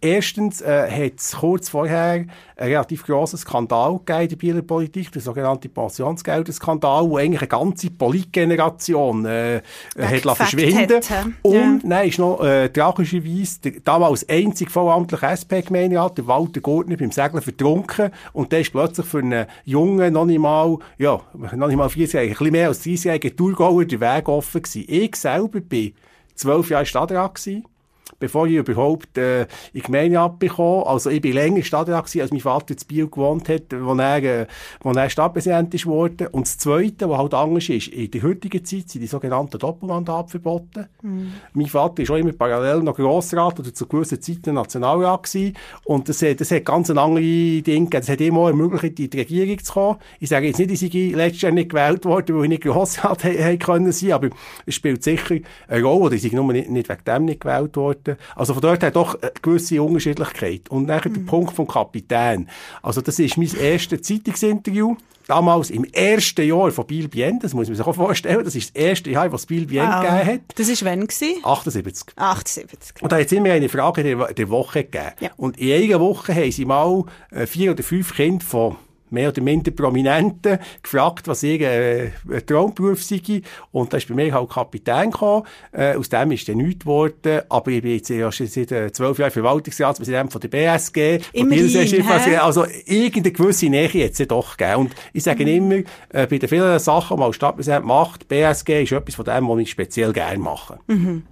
Erstens 0.00 0.60
äh, 0.60 0.88
hat 0.90 1.18
es 1.18 1.36
kurz 1.36 1.68
vorher 1.68 2.12
einen 2.12 2.30
relativ 2.56 3.04
grossen 3.04 3.36
Skandal 3.36 3.98
gegeben 3.98 4.22
in 4.22 4.28
der 4.28 4.36
Bieler 4.36 4.62
Politik, 4.62 5.10
der 5.10 5.22
sogenannte 5.22 5.68
Pensionsgelderskandal, 5.68 7.08
wo 7.08 7.16
eigentlich 7.16 7.40
eine 7.40 7.48
ganze 7.48 7.90
Politgeneration 7.90 9.24
äh, 9.26 9.60
hat 9.98 10.36
verschwinden 10.36 11.00
Und 11.42 11.54
ja. 11.54 11.78
nein, 11.82 12.08
ist 12.08 12.18
noch 12.18 12.40
äh, 12.44 12.68
tragischerweise 12.68 13.60
der 13.64 13.72
damals 13.84 14.28
einzig 14.28 14.70
vollamtliche 14.70 15.26
SP-Gemeinderat, 15.26 16.18
der 16.18 16.26
Walter 16.28 16.60
Gurtner, 16.60 16.96
beim 16.96 17.10
Segeln 17.10 17.42
vertrunken 17.42 18.10
und 18.32 18.52
der 18.52 18.60
ist 18.60 18.70
plötzlich 18.70 19.06
für 19.06 19.18
einen 19.18 19.46
jungen, 19.64 20.12
noch 20.12 20.26
nicht 20.26 20.38
mal, 20.38 20.78
ja, 20.98 21.20
noch 21.34 21.66
nicht 21.66 21.76
mal 21.76 21.88
40 21.88 22.14
Jahre, 22.14 22.26
ein 22.26 22.30
bisschen 22.30 22.52
mehr 22.52 22.68
als 22.68 22.82
30 22.82 23.04
Jahre 23.04 23.36
Tourgauer 23.36 23.84
der 23.84 24.00
Weg 24.00 24.28
offen 24.28 24.62
gewesen. 24.62 24.84
Ich 24.86 25.16
selber 25.16 25.60
bin 25.60 25.94
zwölf 26.36 26.70
Jahre 26.70 26.86
Stadtrat 26.86 27.34
gewesen 27.34 27.64
bevor 28.18 28.46
ich 28.46 28.54
überhaupt 28.54 29.16
äh, 29.18 29.42
in 29.42 29.48
die 29.74 29.82
Gemeinde 29.82 30.20
abbekomme. 30.20 30.86
Also 30.86 31.10
ich 31.10 31.20
bin 31.20 31.32
länger 31.32 31.62
Stadtrat 31.62 32.06
gewesen, 32.06 32.22
als 32.22 32.30
mein 32.30 32.40
Vater 32.40 32.74
in 32.74 32.86
Biel 32.86 33.08
gewohnt 33.08 33.48
hat, 33.48 33.62
wo 33.72 33.94
er, 33.94 34.22
äh, 34.22 34.46
wo 34.80 34.90
er 34.90 35.10
Stadtpräsident 35.10 35.72
ist 35.74 35.86
worden. 35.86 36.28
Und 36.28 36.46
das 36.46 36.58
Zweite, 36.58 37.08
was 37.08 37.18
halt 37.18 37.34
anders 37.34 37.68
ist, 37.68 37.88
in 37.88 38.10
der 38.10 38.22
heutigen 38.22 38.64
Zeit 38.64 38.88
sind 38.88 39.02
die 39.02 39.06
sogenannten 39.06 39.58
Doppelmandate 39.58 40.30
verboten. 40.30 40.86
Mhm. 41.02 41.32
Mein 41.52 41.66
Vater 41.66 42.02
ist 42.02 42.10
auch 42.10 42.16
immer 42.16 42.32
parallel 42.32 42.82
noch 42.82 42.96
Grossrat 42.96 43.60
oder 43.60 43.72
zu 43.72 43.86
gewissen 43.86 44.20
Zeiten 44.20 44.54
Nationalrat 44.54 45.24
gewesen. 45.24 45.56
Und 45.84 46.08
das, 46.08 46.18
das 46.18 46.50
hat 46.50 46.64
ganz 46.64 46.90
andere 46.90 47.20
Dinge 47.20 47.62
gegeben. 47.62 47.90
Das 47.90 48.08
hat 48.08 48.20
immer 48.20 48.48
ermöglicht, 48.48 48.98
in 48.98 49.10
die 49.10 49.18
Regierung 49.18 49.58
zu 49.62 49.72
kommen. 49.72 49.98
Ich 50.20 50.28
sage 50.28 50.46
jetzt 50.46 50.58
nicht, 50.58 50.70
ich 50.70 50.80
sei 50.80 51.16
letztes 51.16 51.42
Jahr 51.42 51.52
nicht 51.52 51.70
gewählt 51.70 52.04
worden, 52.04 52.36
weil 52.36 52.44
ich 52.44 52.50
nicht 52.50 52.62
Grossrat 52.62 53.24
hätte 53.24 53.58
können 53.58 53.92
sein, 53.92 54.12
aber 54.12 54.30
es 54.66 54.74
spielt 54.74 55.02
sicher 55.02 55.36
eine 55.68 55.82
Rolle, 55.82 56.16
ich 56.16 56.22
sei 56.22 56.30
nur 56.32 56.52
nicht, 56.52 56.70
nicht 56.70 56.88
wegen 56.88 57.04
dem 57.04 57.24
nicht 57.26 57.40
gewählt 57.40 57.76
worden 57.76 58.07
worden. 58.08 58.18
Also 58.34 58.54
von 58.54 58.62
dort 58.62 58.82
her 58.82 58.90
doch 58.90 59.20
eine 59.20 59.32
gewisse 59.42 59.82
Unterschiedlichkeit. 59.82 60.68
Und 60.68 60.86
nachher 60.86 61.10
mhm. 61.10 61.14
der 61.14 61.20
Punkt 61.22 61.54
vom 61.54 61.66
Kapitän. 61.66 62.48
Also 62.82 63.00
das 63.00 63.18
ist 63.18 63.36
mein 63.36 63.54
erstes 63.54 64.02
Zeitungsinterview. 64.02 64.96
Damals 65.26 65.68
im 65.68 65.84
ersten 65.84 66.48
Jahr 66.48 66.70
von 66.70 66.86
Biel 66.86 67.06
Bien, 67.06 67.38
das 67.38 67.52
muss 67.52 67.68
man 67.68 67.76
sich 67.76 67.86
auch 67.86 67.94
vorstellen, 67.94 68.44
das 68.44 68.54
ist 68.54 68.74
das 68.74 68.82
erste 68.82 69.10
Jahr, 69.10 69.30
was 69.30 69.44
Biel 69.44 69.66
Bien 69.66 69.86
wow. 69.86 70.00
gegeben 70.00 70.26
hat. 70.26 70.40
Das 70.56 70.68
ist 70.68 70.84
wann 70.86 71.06
gewesen? 71.06 71.44
78. 71.44 72.14
78. 72.16 73.02
Und 73.02 73.12
da 73.12 73.16
hat 73.16 73.26
es 73.26 73.32
immer 73.32 73.50
eine 73.50 73.68
Frage 73.68 74.02
der, 74.02 74.32
der 74.32 74.48
Woche 74.48 74.84
gegeben. 74.84 75.12
Ja. 75.20 75.30
Und 75.36 75.58
in 75.58 75.70
einer 75.70 76.00
Woche 76.00 76.34
haben 76.34 76.50
sie 76.50 76.64
mal 76.64 77.04
äh, 77.30 77.46
vier 77.46 77.72
oder 77.72 77.82
fünf 77.82 78.14
Kinder 78.14 78.44
von 78.44 78.76
mehr 79.10 79.28
oder 79.28 79.42
minder 79.42 79.70
Prominenten 79.70 80.58
gefragt, 80.82 81.28
was 81.28 81.42
ihr 81.42 81.60
äh, 81.60 82.10
Traumberuf 82.46 83.02
sei. 83.02 83.42
Und 83.72 83.92
da 83.92 83.96
ist 83.96 84.08
bei 84.08 84.14
mir 84.14 84.32
halt 84.32 84.50
Kapitän 84.50 85.10
gekommen. 85.10 85.44
Äh, 85.72 85.94
aus 85.94 86.08
dem 86.08 86.32
ist 86.32 86.48
dann 86.48 86.58
nichts 86.58 86.80
geworden. 86.80 87.42
Aber 87.48 87.70
ich 87.70 87.82
bin 87.82 87.92
jetzt 87.92 88.08
ja 88.08 88.30
schon 88.30 88.46
seit 88.46 88.72
äh, 88.72 88.92
zwölf 88.92 89.18
Jahren 89.18 89.30
Verwaltungsratspräsident 89.30 90.32
von 90.32 90.40
der 90.40 90.48
BSG. 90.48 91.20
Immerhin, 91.32 92.38
also 92.40 92.64
irgendeine 92.86 93.32
gewisse 93.32 93.66
Nähe 93.66 93.88
jetzt 93.88 94.18
doch 94.30 94.56
gegeben. 94.56 94.80
Und 94.80 94.94
ich 95.12 95.22
sage 95.22 95.44
mhm. 95.44 95.50
immer, 95.50 95.74
äh, 96.10 96.26
bei 96.26 96.38
den 96.38 96.48
vielen 96.48 96.78
Sachen, 96.78 97.16
die 97.16 97.20
man 97.20 97.26
als 97.26 97.36
Stadtpräsident 97.36 97.84
macht, 97.84 98.28
BSG 98.28 98.82
ist 98.82 98.92
etwas 98.92 99.14
von 99.14 99.24
dem, 99.24 99.48
was 99.48 99.58
ich 99.58 99.70
speziell 99.70 100.12
gerne 100.12 100.38
mache. 100.38 100.78
Mhm. 100.86 101.22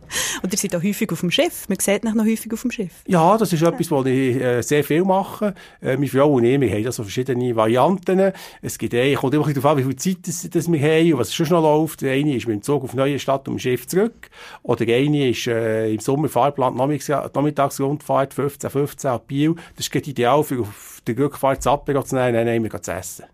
Und 0.42 0.52
ihr 0.52 0.58
seid 0.58 0.74
auch 0.76 0.82
häufig 0.82 1.10
auf 1.12 1.20
dem 1.20 1.30
Schiff. 1.30 1.68
Man 1.68 1.78
sieht 1.78 2.04
noch 2.04 2.14
häufig 2.24 2.52
auf 2.52 2.62
dem 2.62 2.70
Schiff. 2.70 3.02
Ja, 3.06 3.36
das 3.36 3.52
ist 3.52 3.62
etwas, 3.62 3.90
was 3.90 4.06
ich 4.06 4.36
äh, 4.36 4.62
sehr 4.62 4.84
viel 4.84 5.04
mache. 5.04 5.54
Äh, 5.80 5.94
meine 5.94 6.08
Frau 6.08 6.34
und 6.34 6.44
ich, 6.44 6.60
wir 6.60 6.70
haben 6.70 6.84
da 6.84 6.92
so 6.92 7.02
verschiedene 7.02 7.54
Varianten. 7.66 8.32
Es 8.62 8.78
gibt 8.78 8.94
eine, 8.94 9.14
kommt 9.14 9.34
immer 9.34 9.46
darauf 9.46 9.64
an, 9.66 9.78
wie 9.78 9.82
viel 9.82 9.96
Zeit 9.96 10.26
das, 10.26 10.48
das 10.48 10.70
wir 10.70 10.80
haben 10.80 11.12
und 11.12 11.20
was 11.20 11.34
schon 11.34 11.48
noch 11.48 11.62
läuft. 11.62 12.02
Der 12.02 12.12
eine 12.12 12.34
ist 12.34 12.46
mit 12.46 12.56
dem 12.56 12.62
Zug 12.62 12.84
auf 12.84 12.94
neue 12.94 13.18
Stadt 13.18 13.48
und 13.48 13.54
dem 13.54 13.58
Schiff 13.58 13.86
zurück. 13.86 14.30
Oder 14.62 14.86
der 14.86 14.98
eine 14.98 15.30
ist 15.30 15.46
äh, 15.46 15.92
im 15.92 16.00
Sommer 16.00 16.28
Fahrplan 16.28 16.76
Nachmittagsrundfahrt 16.76 18.34
15, 18.34 18.70
15 18.70 19.10
ab 19.10 19.26
Biel. 19.26 19.54
Das 19.76 19.88
ist 19.88 20.06
ideal 20.06 20.42
für 20.44 20.60
auf 20.60 21.00
der 21.06 21.18
Rückfahrt 21.18 21.62
zu 21.62 21.70
Apero 21.70 22.02
zu 22.02 22.16
nehmen, 22.16 22.46
dann 22.46 22.62
wir 22.62 22.82
zu 22.82 22.92
essen. 22.92 23.26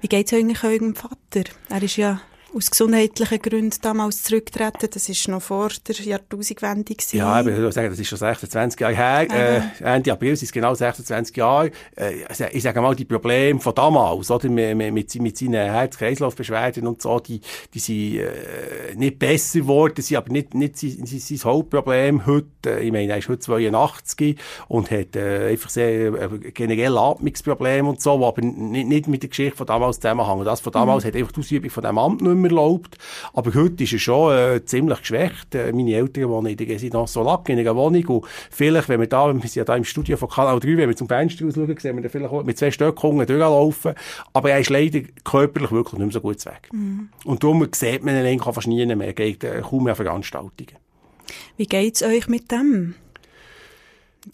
Wie 0.00 0.08
geht 0.08 0.26
es 0.26 0.32
eigentlich 0.32 0.64
eurem 0.64 0.94
Vater? 0.94 1.50
Er 1.68 1.82
ist 1.82 1.96
ja 1.96 2.20
aus 2.54 2.70
gesundheitlichen 2.70 3.42
Gründen 3.42 3.76
damals 3.82 4.22
zurücktreten. 4.24 4.88
Das 4.92 5.08
war 5.08 5.34
noch 5.34 5.42
vor 5.42 5.68
der 5.86 5.96
Jahrtausendwende. 5.96 6.94
Ja, 7.12 7.40
ich 7.40 7.46
würde 7.46 7.72
sagen, 7.72 7.90
das 7.90 7.98
ist 7.98 8.08
schon 8.08 8.18
26 8.18 8.80
Jahre 8.80 8.94
her. 8.94 9.26
Äh, 9.80 9.84
Ende 9.84 10.12
April 10.12 10.34
sind 10.36 10.46
es 10.46 10.52
genau 10.52 10.74
26 10.74 11.36
Jahre. 11.36 11.70
Äh, 11.94 12.24
ich 12.52 12.62
sage 12.62 12.80
mal, 12.80 12.96
die 12.96 13.04
Probleme 13.04 13.60
von 13.60 13.74
damals, 13.74 14.30
oder, 14.30 14.48
mit, 14.48 14.76
mit, 14.76 15.14
mit 15.14 15.38
seinen 15.38 15.52
Herz-Kreislauf-Beschwerden 15.54 16.86
und 16.86 17.02
so, 17.02 17.20
die, 17.20 17.40
die 17.74 17.78
sind 17.78 18.16
äh, 18.16 18.94
nicht 18.96 19.18
besser 19.18 19.60
geworden, 19.60 20.00
sind 20.00 20.16
aber 20.16 20.32
nicht, 20.32 20.54
nicht 20.54 20.78
sein, 20.78 21.04
sein 21.04 21.38
Hauptproblem 21.44 22.26
heute. 22.26 22.80
Ich 22.80 22.92
meine, 22.92 23.12
er 23.12 23.18
ist 23.18 23.28
heute 23.28 23.40
82 23.40 24.38
und 24.68 24.90
hat 24.90 25.16
äh, 25.16 25.50
einfach 25.50 25.70
sehr 25.70 26.14
äh, 26.14 26.38
generell 26.52 26.96
Atmungsprobleme 26.96 27.88
und 27.88 28.00
so, 28.00 28.18
die 28.18 28.24
aber 28.24 28.42
nicht, 28.42 28.88
nicht 28.88 29.08
mit 29.08 29.22
der 29.22 29.28
Geschichte 29.28 29.56
von 29.56 29.66
damals 29.66 30.00
zusammenhängen. 30.00 30.44
Das 30.44 30.60
von 30.60 30.72
damals 30.72 31.04
mhm. 31.04 31.08
hat 31.08 31.16
einfach 31.16 31.32
die 31.32 31.40
Ausübung 31.40 31.70
von 31.70 31.84
dem 31.84 31.98
Amt 31.98 32.22
nicht 32.22 32.34
mehr 32.34 32.37
erlaubt. 32.44 32.98
Aber 33.32 33.54
heute 33.54 33.84
ist 33.84 33.92
er 33.92 33.98
schon 33.98 34.36
äh, 34.36 34.64
ziemlich 34.64 35.00
geschwächt. 35.00 35.54
Äh, 35.54 35.72
meine 35.72 35.94
Eltern 35.94 36.28
wohnen 36.28 36.48
in 36.48 36.56
der 36.56 36.68
Residence 36.68 37.12
Solac 37.12 37.48
in 37.48 37.58
einer 37.58 37.76
Wohnung 37.76 38.04
und 38.06 38.26
vielleicht, 38.50 38.88
wenn 38.88 39.00
wir 39.00 39.06
da, 39.06 39.32
wir 39.32 39.40
sind 39.40 39.54
ja 39.54 39.64
da 39.64 39.76
im 39.76 39.84
Studio 39.84 40.16
von 40.16 40.28
Kanal 40.28 40.60
3, 40.60 40.76
wenn 40.76 40.88
wir 40.88 40.96
zum 40.96 41.08
Fenster 41.08 41.50
schauen, 41.50 41.76
sehen 41.78 41.96
wir 41.96 42.02
da 42.02 42.08
vielleicht 42.08 42.32
auch 42.32 42.44
mit 42.44 42.58
zwei 42.58 42.70
Stöcken 42.70 43.18
durchlaufen. 43.18 43.94
Aber 44.32 44.50
er 44.50 44.60
ist 44.60 44.70
leider 44.70 45.00
körperlich 45.24 45.70
wirklich 45.70 45.98
nicht 45.98 46.06
mehr 46.06 46.12
so 46.12 46.20
gut 46.20 46.44
weg. 46.46 46.68
Mhm. 46.72 47.08
Und 47.24 47.42
darum 47.42 47.66
sieht 47.74 48.04
man 48.04 48.24
ihn 48.24 48.40
fast 48.40 48.66
nie 48.66 48.84
mehr. 48.86 49.06
Er 49.06 49.12
geht 49.12 49.44
äh, 49.44 49.62
kaum 49.62 49.84
mehr 49.84 49.96
Veranstaltungen. 49.96 50.78
Wie 51.56 51.66
geht's 51.66 52.02
euch 52.02 52.28
mit 52.28 52.50
dem? 52.50 52.94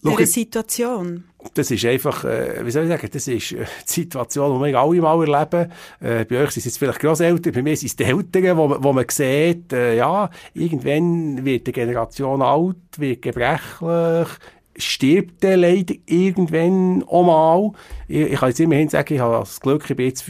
Schau, 0.03 0.17
Situation? 0.25 1.23
Das 1.53 1.69
ist 1.69 1.85
einfach, 1.85 2.23
äh, 2.25 2.65
wie 2.65 2.71
soll 2.71 2.83
ich 2.83 2.89
sagen, 2.89 3.09
das 3.11 3.27
ist 3.27 3.51
äh, 3.51 3.65
die 3.87 3.91
Situation, 3.91 4.59
die 4.59 4.71
wir 4.71 4.79
alle 4.79 5.01
mal 5.01 5.27
erleben. 5.27 5.71
Äh, 5.99 6.25
bei 6.25 6.43
euch 6.43 6.51
sind 6.51 6.65
es 6.65 6.77
vielleicht 6.77 6.99
Grosseltern, 6.99 7.53
bei 7.53 7.61
mir 7.61 7.77
sind 7.77 7.87
es 7.87 7.95
die 7.95 8.03
Eltern, 8.03 8.57
wo, 8.57 8.75
wo 8.79 8.93
man 8.93 9.05
sieht, 9.09 9.71
äh, 9.71 9.95
ja, 9.95 10.29
irgendwann 10.53 11.45
wird 11.45 11.67
die 11.67 11.71
Generation 11.71 12.41
alt, 12.41 12.77
wird 12.97 13.21
gebrechlich, 13.21 14.27
stirbt 14.77 15.43
der 15.43 15.57
leider 15.57 15.95
irgendwann 16.05 17.03
auch 17.03 17.23
mal. 17.23 17.71
Ich, 18.07 18.31
ich 18.31 18.39
kann 18.39 18.49
jetzt 18.49 18.59
immerhin 18.59 18.89
sagen, 18.89 19.13
ich 19.13 19.19
habe 19.19 19.39
das 19.39 19.59
Glück, 19.59 19.89
ich 19.89 19.95
bin 19.95 20.07
jetzt 20.07 20.23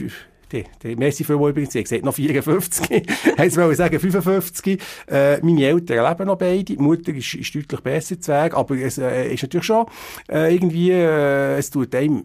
die 0.82 0.96
Messi 0.96 1.24
für 1.24 1.34
übrigens, 1.34 1.72
gesagt 1.72 2.04
noch 2.04 2.14
54, 2.14 3.06
heisst 3.38 3.56
wollte 3.56 3.76
sagen 3.76 4.00
55. 4.00 4.80
Äh, 5.08 5.40
meine 5.42 5.66
Eltern 5.66 6.08
leben 6.08 6.26
noch 6.26 6.38
beide, 6.38 6.64
die 6.64 6.76
Mutter 6.76 7.12
ist, 7.14 7.34
ist 7.34 7.54
deutlich 7.54 7.80
besser 7.80 8.20
zu 8.20 8.32
aber 8.54 8.76
es 8.76 8.98
äh, 8.98 9.32
ist 9.32 9.42
natürlich 9.42 9.66
schon 9.66 9.86
äh, 10.28 10.54
irgendwie, 10.54 10.90
äh, 10.90 11.58
es 11.58 11.70
tut 11.70 11.94
einem 11.94 12.24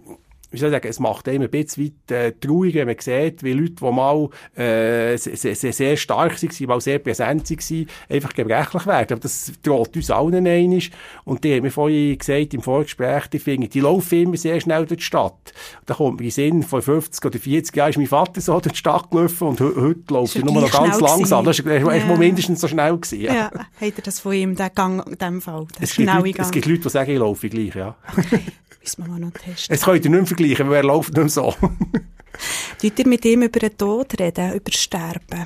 wie 0.52 0.58
soll 0.58 0.70
ich 0.70 0.74
sagen, 0.74 0.88
es 0.88 1.00
macht 1.00 1.28
einem 1.30 1.44
ein 1.44 1.50
bisschen 1.50 1.86
weit 1.86 2.12
äh, 2.12 2.32
traurig, 2.34 2.76
wenn 2.76 2.88
man 2.88 2.98
sieht, 3.00 3.42
wie 3.42 3.54
Leute, 3.54 3.76
die 3.82 3.92
mal 3.92 4.30
äh, 4.56 5.18
sehr, 5.18 5.56
sehr, 5.56 5.74
sehr 5.74 5.98
stark 5.98 6.42
waren, 6.44 6.68
mal 6.68 6.82
sehr 6.82 7.00
präsent 7.00 7.50
waren, 7.50 7.88
einfach 8.10 8.34
gebrechlich 8.34 8.86
werden. 8.86 9.14
Aber 9.14 9.22
das 9.22 9.52
droht 9.64 9.96
uns 9.96 10.12
allen 10.12 10.46
einig. 10.46 10.92
Und 11.24 11.44
die 11.44 11.56
haben 11.56 11.64
mir 11.64 11.72
vorhin 11.72 12.18
gesagt, 12.18 12.54
im 12.54 12.62
Vorgespräch, 12.62 13.28
die 13.28 13.40
finden, 13.40 13.70
die 13.70 13.80
laufen 13.80 14.22
immer 14.22 14.38
sehr 14.38 14.60
schnell 14.60 14.86
durch 14.86 15.00
die 15.00 15.06
Stadt. 15.06 15.54
Da 15.86 15.94
kommt 15.94 16.20
mir 16.20 16.26
in 16.26 16.32
Sinn, 16.32 16.64
vor 16.64 16.82
50 16.82 17.26
oder 17.26 17.40
40 17.40 17.76
Jahren 17.76 17.90
ist 17.92 17.98
mein 17.98 18.08
Vater 18.08 18.42
so 18.42 18.60
durch 18.60 18.74
die 18.74 18.80
Stadt 18.80 19.10
gelaufen 19.10 19.48
und 19.48 19.62
heute 19.62 20.02
läuft 20.10 20.36
er 20.36 20.44
nur 20.44 20.62
noch 20.62 20.72
ganz 20.72 21.00
langsam. 21.00 21.46
Das 21.46 21.64
war 21.64 21.96
ja. 21.96 22.18
mindestens 22.18 22.60
so 22.60 22.68
schnell. 22.68 22.98
Gewesen, 22.98 23.22
ja. 23.22 23.34
ja, 23.34 23.52
hat 23.54 23.94
er 23.96 24.04
das 24.04 24.20
von 24.20 24.34
ihm, 24.34 24.56
den 24.56 24.70
Gang, 24.76 25.08
in 25.08 25.18
dem 25.18 25.42
Fall, 25.42 25.66
den 25.78 25.84
es, 25.84 25.96
gibt 25.96 26.14
Leute, 26.14 26.42
es 26.42 26.52
gibt 26.52 26.66
Leute, 26.66 26.82
die 26.82 26.90
sagen, 26.90 27.12
ich 27.12 27.20
laufe 27.20 27.50
gleich, 27.50 27.76
ja. 27.76 27.96
Müssen 28.82 29.06
wir 29.06 29.20
noch 29.20 29.32
testen. 29.32 29.76
Es 29.76 29.84
könnt 29.84 30.06
ihr 30.06 30.12
nicht 30.12 30.20
mehr 30.20 30.28
vergleichen, 30.28 30.70
weil 30.70 30.78
er 30.78 30.84
läuft 30.84 31.10
nicht 31.10 31.18
mehr 31.18 31.30
so. 31.30 31.54
Tut 32.80 33.00
ihr 33.00 33.08
mit 33.08 33.26
ihm 33.26 33.44
über 33.44 33.60
den 33.60 33.78
Tod 33.78 34.20
reden, 34.20 34.54
über 34.54 34.72
Sterben? 34.72 35.46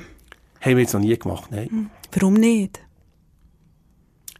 Haben 0.60 0.76
wir 0.76 0.78
jetzt 0.78 0.94
noch 0.94 1.00
nie 1.00 1.18
gemacht, 1.18 1.50
nein. 1.50 1.68
Hm. 1.68 1.90
Warum 2.12 2.34
nicht? 2.34 2.80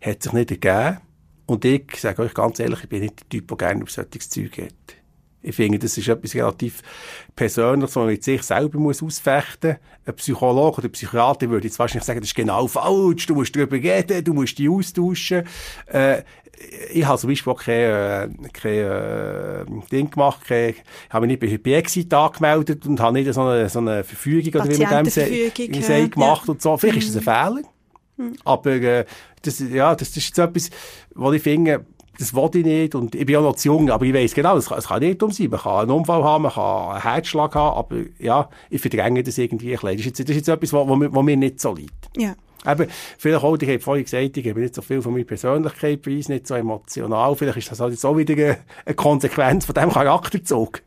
Hat 0.00 0.22
sich 0.22 0.32
nicht 0.32 0.50
ergeben. 0.50 1.00
Und 1.46 1.64
ich 1.64 1.96
sage 1.96 2.22
euch 2.22 2.34
ganz 2.34 2.58
ehrlich, 2.58 2.82
ich 2.82 2.88
bin 2.88 3.02
nicht 3.02 3.20
der 3.20 3.28
Typ, 3.28 3.48
der 3.48 3.56
gerne 3.56 3.80
über 3.82 3.90
solches 3.90 4.28
Zeug 4.30 4.52
geht. 4.52 4.95
Ich 5.42 5.54
finde, 5.54 5.78
das 5.78 5.96
ist 5.96 6.08
etwas 6.08 6.34
relativ 6.34 6.82
Persönliches, 7.36 7.94
was 7.94 7.96
man 7.96 8.06
mit 8.06 8.24
sich 8.24 8.42
selber 8.42 8.78
muss 8.78 9.02
ausfechten 9.02 9.70
muss. 9.70 10.06
Ein 10.06 10.16
Psychologe 10.16 10.78
oder 10.78 10.88
ein 10.88 10.92
Psychiater 10.92 11.48
würde 11.50 11.66
jetzt 11.68 11.78
wahrscheinlich 11.78 12.04
sagen, 12.04 12.20
das 12.20 12.30
ist 12.30 12.34
genau 12.34 12.66
falsch, 12.66 13.26
du 13.26 13.34
musst 13.34 13.54
darüber 13.54 13.76
reden, 13.76 14.24
du 14.24 14.34
musst 14.34 14.58
dich 14.58 14.68
austauschen. 14.68 15.44
Äh, 15.86 16.22
ich 16.92 17.04
habe 17.04 17.18
zum 17.18 17.30
Beispiel 17.30 17.52
auch 17.52 17.62
kein, 17.62 17.74
äh, 17.74 18.28
kein 18.52 18.72
äh, 18.72 19.64
Ding 19.90 20.10
gemacht, 20.10 20.44
kein, 20.46 20.70
ich 20.70 20.82
habe 21.10 21.26
mich 21.26 21.40
nicht 21.40 21.62
bei 21.62 21.72
Exit 21.72 22.12
angemeldet 22.12 22.86
und 22.86 22.98
habe 23.00 23.12
nicht 23.12 23.32
so 23.32 23.42
eine, 23.42 23.68
so 23.68 23.78
eine 23.78 24.04
Verfügung 24.04 24.60
oder 24.60 24.70
wie 24.70 24.82
man 24.82 25.04
dem 25.04 25.10
sagt, 25.10 26.12
gemacht 26.12 26.46
ja. 26.46 26.52
und 26.52 26.62
so. 26.62 26.76
Vielleicht 26.76 26.96
mhm. 26.96 27.02
ist 27.02 27.16
das 27.16 27.28
ein 27.28 27.52
Fehler. 27.52 27.62
Mhm. 28.16 28.36
Aber 28.44 28.70
äh, 28.70 29.04
das, 29.42 29.60
ja, 29.60 29.94
das, 29.94 30.08
das 30.08 30.16
ist 30.16 30.28
jetzt 30.28 30.38
etwas, 30.38 30.70
was 31.14 31.34
ich 31.34 31.42
finde, 31.42 31.84
das 32.18 32.34
wollte 32.34 32.58
ich 32.58 32.64
nicht 32.64 32.94
und 32.94 33.14
ich 33.14 33.26
bin 33.26 33.36
auch 33.36 33.42
noch 33.42 33.56
zu 33.56 33.68
jung, 33.68 33.90
aber 33.90 34.04
ich 34.04 34.14
weiß 34.14 34.34
genau, 34.34 34.56
es 34.56 34.66
kann, 34.68 34.80
kann 34.80 35.00
nicht 35.00 35.22
um 35.22 35.30
sein. 35.30 35.50
Man 35.50 35.60
kann 35.60 35.80
einen 35.80 35.90
Unfall 35.90 36.22
haben, 36.24 36.42
man 36.42 36.52
kann 36.52 36.90
einen 36.90 37.02
Herzschlag 37.02 37.54
haben, 37.54 37.76
aber 37.76 37.96
ja, 38.18 38.48
ich 38.70 38.80
verdränge 38.80 39.22
das 39.22 39.38
irgendwie 39.38 39.76
ein 39.76 39.80
bisschen. 39.80 39.96
Das 39.96 40.00
ist 40.00 40.06
jetzt, 40.06 40.20
das 40.20 40.30
ist 40.30 40.36
jetzt 40.36 40.48
etwas, 40.48 40.72
was, 40.72 40.86
was, 40.88 41.24
mir 41.24 41.36
nicht 41.36 41.60
so 41.60 41.74
liegt. 41.74 42.10
Ja. 42.16 42.34
Eben, 42.66 42.88
vielleicht 43.18 43.44
auch, 43.44 43.56
ich 43.56 43.68
habe 43.68 43.80
vorhin 43.80 44.04
gesagt, 44.04 44.36
ich 44.36 44.42
gebe 44.42 44.60
nicht 44.60 44.74
so 44.74 44.82
viel 44.82 45.00
von 45.00 45.12
meiner 45.12 45.24
Persönlichkeit 45.24 46.02
preis, 46.02 46.28
nicht 46.28 46.46
so 46.46 46.54
emotional. 46.54 47.36
Vielleicht 47.36 47.58
ist 47.58 47.70
das 47.70 47.80
halt 47.80 47.92
jetzt 47.92 48.04
auch 48.04 48.16
wieder 48.16 48.34
eine, 48.34 48.58
eine 48.84 48.94
Konsequenz 48.94 49.66
von 49.66 49.74
diesem 49.74 49.92
Charakterzug. 49.92 50.82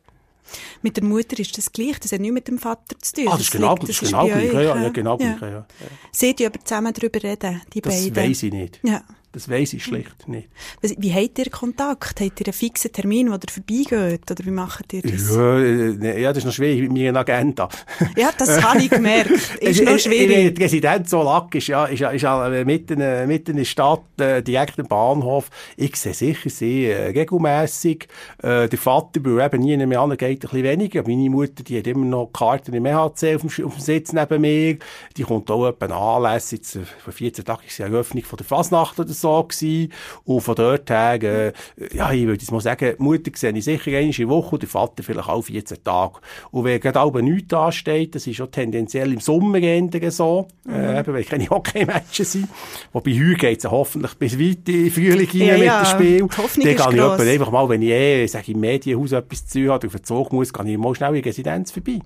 Mit 0.81 0.97
der 0.97 1.03
Mutter 1.03 1.39
ist 1.39 1.57
das 1.57 1.71
gleich, 1.71 1.99
das 1.99 2.11
hat 2.11 2.21
nichts 2.21 2.33
mit 2.33 2.47
dem 2.47 2.57
Vater 2.57 2.97
zu 2.99 3.13
tun. 3.13 3.27
Ah, 3.27 3.31
das, 3.31 3.41
ist 3.41 3.51
genau, 3.51 3.73
liegt, 3.73 3.83
das, 3.83 3.89
das 3.89 4.01
ist 4.01 4.09
genau 4.09 4.25
gleich, 4.25 4.53
ja, 4.53 4.61
ja, 4.61 4.89
genau 4.89 5.17
ja. 5.19 5.33
gleich, 5.33 5.51
ja. 5.51 5.57
ja. 5.57 5.65
Seht 6.11 6.39
ihr 6.39 6.47
aber 6.47 6.59
zusammen 6.63 6.93
darüber 6.93 7.21
reden, 7.21 7.61
die 7.73 7.81
das 7.81 7.95
beiden? 7.95 8.13
Das 8.13 8.23
weiss 8.23 8.43
ich 8.43 8.51
nicht. 8.51 8.79
Ja. 8.83 9.03
Das 9.31 9.47
weiss 9.47 9.73
ich 9.73 9.83
schlicht 9.83 10.27
nicht. 10.27 10.49
Wie 10.81 11.13
habt 11.13 11.37
ihr 11.37 11.51
Kontakt? 11.51 12.19
Habt 12.19 12.39
ihr 12.39 12.47
einen 12.47 12.53
fixen 12.53 12.91
Termin, 12.91 13.29
wo 13.29 13.35
ihr 13.35 13.39
vorbeigeht? 13.51 14.31
Oder 14.31 14.43
wie 14.43 14.49
macht 14.49 14.91
ihr 14.91 15.03
das? 15.03 15.35
Ja, 15.35 15.59
äh, 15.59 16.21
ja 16.21 16.29
das 16.29 16.39
ist 16.39 16.45
noch 16.45 16.53
schwierig 16.53 16.89
mit 16.89 16.93
meiner 16.93 17.19
Agenda. 17.19 17.69
Ja, 18.17 18.31
das 18.35 18.59
habe 18.63 18.79
ich 18.79 18.89
gemerkt. 18.89 19.29
Ist 19.61 19.83
noch 19.83 19.99
schwierig. 19.99 20.55
Der 20.55 20.65
Resident 20.65 21.07
Solak 21.07 21.53
ist 21.53 21.67
ja, 21.67 21.85
ist 21.85 21.99
ja, 21.99 22.09
ist 22.09 22.23
ja 22.23 22.49
mitten, 22.65 23.01
äh, 23.01 23.27
mitten 23.27 23.51
in 23.51 23.57
der 23.57 23.65
Stadt, 23.65 24.01
äh, 24.19 24.41
direkt 24.41 24.79
am 24.79 24.87
Bahnhof. 24.87 25.49
Ich 25.77 25.95
sehe 25.95 26.13
sicher 26.13 26.49
sie 26.49 26.85
äh, 26.85 27.09
regelmässig. 27.09 28.07
Äh, 28.41 28.67
der 28.67 28.79
Vater, 28.79 29.19
weil 29.23 29.45
eben 29.45 29.61
nie 29.61 29.77
mehr 29.77 30.01
an, 30.01 30.09
geht 30.17 30.21
ein 30.21 30.39
bisschen 30.39 30.63
weniger. 30.63 31.03
Meine 31.03 31.29
Mutter, 31.29 31.63
die 31.63 31.77
hat 31.77 31.85
immer 31.85 32.05
noch 32.05 32.31
Karten 32.33 32.73
im 32.73 32.85
EHC 32.85 33.35
auf 33.35 33.41
dem, 33.41 33.65
auf 33.65 33.75
dem 33.75 33.79
Sitz 33.79 34.11
neben 34.11 34.41
mir. 34.41 34.77
Die 35.17 35.23
kommt 35.23 35.51
auch 35.51 35.67
etwa 35.67 36.15
anlässig. 36.15 36.61
Vor 37.03 37.13
14 37.13 37.45
Tagen 37.45 37.61
ist 37.67 37.77
die 37.77 37.83
Eröffnung 37.83 38.23
von 38.23 38.37
der 38.37 38.45
Fasnacht 38.45 38.99
oder 38.99 39.13
so 39.13 39.18
gewesen. 39.21 39.91
Und 40.25 40.41
von 40.41 40.55
dort 40.55 40.89
her, 40.89 41.21
äh, 41.21 41.53
ja, 41.91 42.11
ich 42.11 42.25
würde 42.25 42.41
jetzt 42.41 42.51
mal 42.51 42.61
sagen, 42.61 42.95
die 42.97 43.03
Mutter 43.03 43.31
sehe 43.35 43.51
ich 43.51 43.63
sicher 43.63 43.91
einmal 43.91 44.03
in 44.03 44.11
der 44.11 44.29
Woche 44.29 44.55
und 44.55 44.65
Vater 44.65 45.03
vielleicht 45.03 45.29
auch 45.29 45.41
14 45.41 45.83
Tage. 45.83 46.19
Und 46.51 46.63
wenn 46.65 46.79
gerade 46.79 47.01
auch 47.01 47.13
nichts 47.13 47.53
ansteht, 47.53 48.15
das 48.15 48.27
ist 48.27 48.37
schon 48.37 48.51
tendenziell 48.51 49.11
im 49.11 49.19
Sommer 49.19 49.59
eher 49.59 50.11
so, 50.11 50.47
mhm. 50.65 50.73
äh, 50.73 50.99
eben, 50.99 51.13
weil 51.13 51.23
keine 51.23 51.49
Hockey-Matches 51.49 52.31
sind. 52.33 52.49
Wobei 52.93 53.11
heute 53.11 53.35
geht 53.35 53.59
es 53.59 53.69
hoffentlich 53.69 54.13
bis 54.15 54.39
weit 54.39 54.69
in 54.69 54.91
Frühling 54.91 55.29
ja, 55.33 55.57
mit 55.57 55.65
ja. 55.65 55.83
dem 55.83 55.85
Spiel. 55.85 56.19
Dann 56.19 56.75
kann 56.75 56.95
ich 56.95 57.33
einfach 57.33 57.51
mal, 57.51 57.69
wenn 57.69 57.81
ich 57.81 57.89
eh, 57.89 58.27
sage, 58.27 58.51
im 58.51 58.59
Medienhaus 58.59 59.11
etwas 59.11 59.47
zu 59.47 59.59
tun 59.59 59.69
habe, 59.69 59.87
auf 59.87 59.93
den 59.93 60.03
Zug 60.03 60.33
muss, 60.33 60.53
kann 60.53 60.67
ich 60.67 60.77
mal 60.77 60.95
schnell 60.95 61.15
in 61.15 61.21
die 61.21 61.29
Residenz 61.29 61.71
vorbei. 61.71 61.99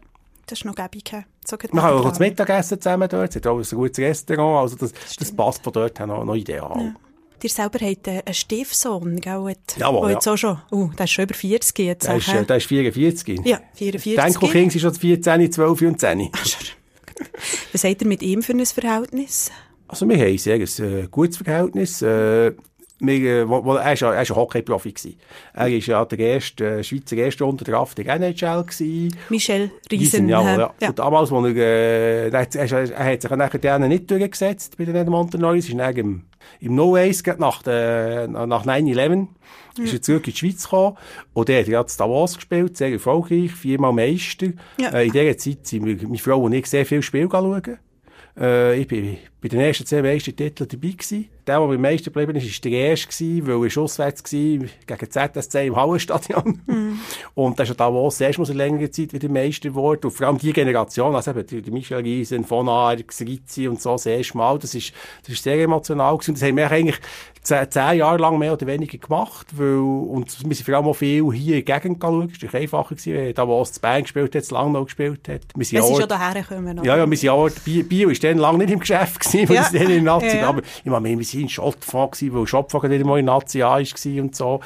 Das 0.46 0.60
ist 0.60 0.66
noch 0.66 0.76
gäbig. 0.76 1.12
So 1.46 1.58
wir 1.60 1.82
haben 1.82 2.00
auch 2.00 2.10
das 2.10 2.20
Mittagessen 2.20 2.80
zusammen 2.82 3.08
dort. 3.10 3.30
Es 3.30 3.36
hat 3.38 3.48
auch 3.48 3.58
ein 3.58 3.78
gutes 3.78 4.00
Restaurant. 4.00 4.62
Also 4.64 4.76
das, 4.76 4.92
das, 4.92 5.16
das 5.16 5.36
passt 5.36 5.64
von 5.64 5.74
dort 5.74 5.98
her 5.98 6.08
noch, 6.08 6.24
noch 6.26 6.36
ideal. 6.36 6.72
Ja. 6.76 6.94
Ihr 7.42 7.50
selber 7.50 7.80
habt 7.86 8.08
einen 8.08 8.34
Stiefsohn, 8.34 9.20
gell? 9.20 9.56
Jawohl, 9.76 10.12
jetzt 10.12 10.28
auch 10.30 10.38
schon, 10.38 10.62
uh, 10.72 10.90
der 10.98 11.04
ist 11.04 11.12
schon 11.12 11.26
über 11.26 11.34
40 11.34 11.80
jetzt. 11.80 12.08
Der 12.08 12.16
ist, 12.16 12.30
äh, 12.30 12.46
der 12.46 12.56
ist 12.56 12.68
44. 12.68 13.42
Ja, 13.44 13.60
44. 13.74 14.40
Denke, 14.40 14.72
sind 14.72 14.80
schon 14.80 14.94
14, 14.94 15.52
12 15.52 15.82
und 15.82 16.00
10. 16.00 16.30
Ach, 16.32 16.46
Was 17.74 17.84
habt 17.84 18.02
ihr 18.02 18.08
mit 18.08 18.22
ihm 18.22 18.44
für 18.44 18.54
ein 18.54 18.66
Verhältnis? 18.66 19.52
Also 19.90 20.08
wir 20.08 20.18
haben 20.18 20.28
ein 20.28 20.38
sehr 20.38 20.60
äh, 20.60 21.08
gutes 21.12 21.38
Verhältnis. 21.38 22.02
Äh, 22.02 22.54
wir, 23.07 23.41
äh, 23.41 23.50
wo, 23.50 23.63
wo, 23.63 23.75
er 23.75 24.01
war 24.01 24.13
ein 24.13 24.27
Hockey-Profi. 24.27 24.93
Er 25.53 25.63
war 25.63 25.69
ja 25.69 26.05
der 26.05 26.19
erste, 26.19 26.79
äh, 26.79 26.83
Schweizer 26.83 27.17
erste 27.17 27.45
unter 27.45 27.65
der 27.65 28.07
NHL. 28.07 28.63
Gewesen. 28.63 29.15
Michel 29.29 29.72
Riesen. 29.91 30.29
ja, 30.29 30.41
ja. 30.41 30.74
ja. 30.79 30.89
Und 30.89 31.00
damals, 31.00 31.31
wo 31.31 31.45
er, 31.45 31.55
äh, 31.55 32.29
er, 32.29 32.55
er, 32.55 32.91
er 32.91 33.05
hat 33.05 33.22
sich 33.22 33.31
nachher 33.31 33.79
nicht 33.79 34.10
durchgesetzt 34.10 34.77
bei 34.77 34.86
den 34.86 34.95
Edmonton 34.95 35.43
Oilers, 35.43 35.69
ist 35.69 35.77
dann 35.77 35.95
im 35.95 36.24
Im 36.60 36.75
No 36.75 36.95
1 36.95 37.24
nach, 37.38 37.62
der, 37.63 38.27
nach 38.27 38.65
9-11 38.65 39.15
mhm. 39.15 39.27
ist 39.83 39.93
er 39.93 40.01
zurück 40.01 40.27
in 40.27 40.33
die 40.33 40.38
Schweiz 40.38 40.63
gekommen 40.63 40.98
und 41.33 41.50
der 41.50 41.62
hat 41.62 41.67
ja 41.67 41.83
Davos 41.83 42.36
gespielt, 42.36 42.77
sehr 42.77 42.91
erfolgreich, 42.91 43.51
viermal 43.51 43.93
Meister. 43.93 44.48
Ja. 44.79 44.89
Äh, 44.89 45.07
in 45.07 45.12
dieser 45.12 45.38
Zeit 45.38 45.67
sind 45.67 45.86
wir, 45.86 45.98
meine 46.03 46.17
Frau 46.17 46.41
und 46.41 46.53
ich 46.53 46.67
sehr 46.67 46.86
viel 46.86 47.01
Spiel 47.01 47.27
schauen. 47.29 47.79
Äh, 48.40 48.80
ich 48.80 48.88
bin 48.88 49.18
bei 49.42 49.50
den 49.50 49.60
ersten 49.60 49.86
zehn 49.86 50.02
Meistertiteln 50.02 50.68
dabei 50.68 50.88
gewesen. 50.88 51.30
Der, 51.46 51.60
der 51.60 51.68
beim 51.68 51.82
Meister 51.82 52.12
geblieben 52.12 52.36
ist, 52.36 52.46
war 52.46 52.72
der 52.72 52.80
erste 52.80 53.08
gewesen, 53.10 53.48
weil 53.48 53.70
er 53.70 53.82
auswärts 53.82 54.24
war, 54.24 54.98
gegen 54.98 55.12
ZSC 55.12 55.68
im 55.68 55.75
Hallenstadion. 55.75 56.62
Mm. 56.66 57.00
Und 57.36 57.60
das 57.60 57.70
ist 57.70 57.78
ja 57.78 57.86
da, 57.86 57.94
wo 57.94 58.08
es 58.08 58.22
erst 58.22 58.40
mal 58.40 58.46
so 58.46 58.54
längere 58.54 58.90
Zeit 58.90 59.12
wieder 59.12 59.30
Meister 59.30 59.70
geworden. 59.70 60.06
Und 60.06 60.12
vor 60.12 60.28
allem 60.28 60.38
die 60.38 60.54
Generation, 60.54 61.13
also 61.13 61.32
eben 61.32 61.46
die, 61.46 61.72
Michel 61.72 61.98
Riesen, 61.98 62.46
von 62.46 62.70
Arx, 62.70 63.22
Rizzi 63.22 63.68
und 63.68 63.82
so, 63.82 63.92
das 63.92 64.06
erste 64.06 64.38
Mal, 64.38 64.58
das 64.58 64.74
ist, 64.74 64.94
das 65.24 65.34
ist 65.34 65.44
sehr 65.44 65.62
emotional 65.62 66.18
gewesen. 66.18 66.32
Und 66.32 66.42
das 66.42 66.48
haben 66.48 66.58
wir 66.58 66.72
eigentlich 66.72 67.00
zehn, 67.44 67.70
zehn 67.70 67.98
Jahre 67.98 68.18
lang 68.18 68.40
mehr 68.40 68.54
oder 68.54 68.66
weniger 68.66 68.98
gemacht, 68.98 69.48
weil, 69.56 69.78
und 69.78 70.48
wir 70.48 70.56
sind 70.56 70.66
vor 70.66 70.76
allem 70.76 70.88
auch 70.88 70.94
viel 70.94 71.32
hier 71.34 71.58
in 71.58 71.66
der 71.66 71.80
Gegend 71.80 72.00
geschaut. 72.00 72.30
Es 72.42 72.54
war 72.54 72.60
einfacher 72.60 72.96
gewesen, 72.96 73.34
da, 73.36 73.48
wo 73.48 73.62
es 73.62 73.74
zu 73.74 73.82
Bern 73.82 74.02
gespielt 74.02 74.36
hat, 74.36 74.46
zu 74.46 74.54
Langnau 74.54 74.86
gespielt 74.86 75.28
hat. 75.28 75.42
Wir 75.56 75.66
sind 75.66 75.80
es 75.80 75.90
ist 75.90 75.98
schon 75.98 76.10
daher 76.10 76.42
gekommen. 76.42 76.82
Ja, 76.84 76.98
ja, 76.98 77.10
wir 77.10 77.18
sind 77.18 77.30
auch, 77.30 77.50
Bio, 77.66 77.84
Bio 77.84 78.10
ist 78.10 78.24
dann 78.24 78.38
lange 78.38 78.60
nicht 78.60 78.72
im 78.72 78.80
Geschäft 78.80 79.20
gewesen, 79.20 79.50
weil 79.50 79.56
ja. 79.58 79.62
es 79.64 79.72
dann 79.72 79.90
in 79.90 80.04
Nazi, 80.04 80.28
ja, 80.28 80.36
ja. 80.36 80.50
aber 80.50 80.62
ich 80.62 80.86
meine, 80.86 81.18
wir 81.18 81.26
sind 81.26 81.42
in 81.42 81.50
Schottfahrt 81.50 82.14
gewesen, 82.14 82.34
weil 82.36 82.48
Schottfahrt 82.48 82.84
nicht 82.86 83.06
mal 83.06 83.20
in 83.20 83.26
Nazi 83.26 83.60
war 83.60 83.78
und 83.78 84.36
so. 84.36 84.62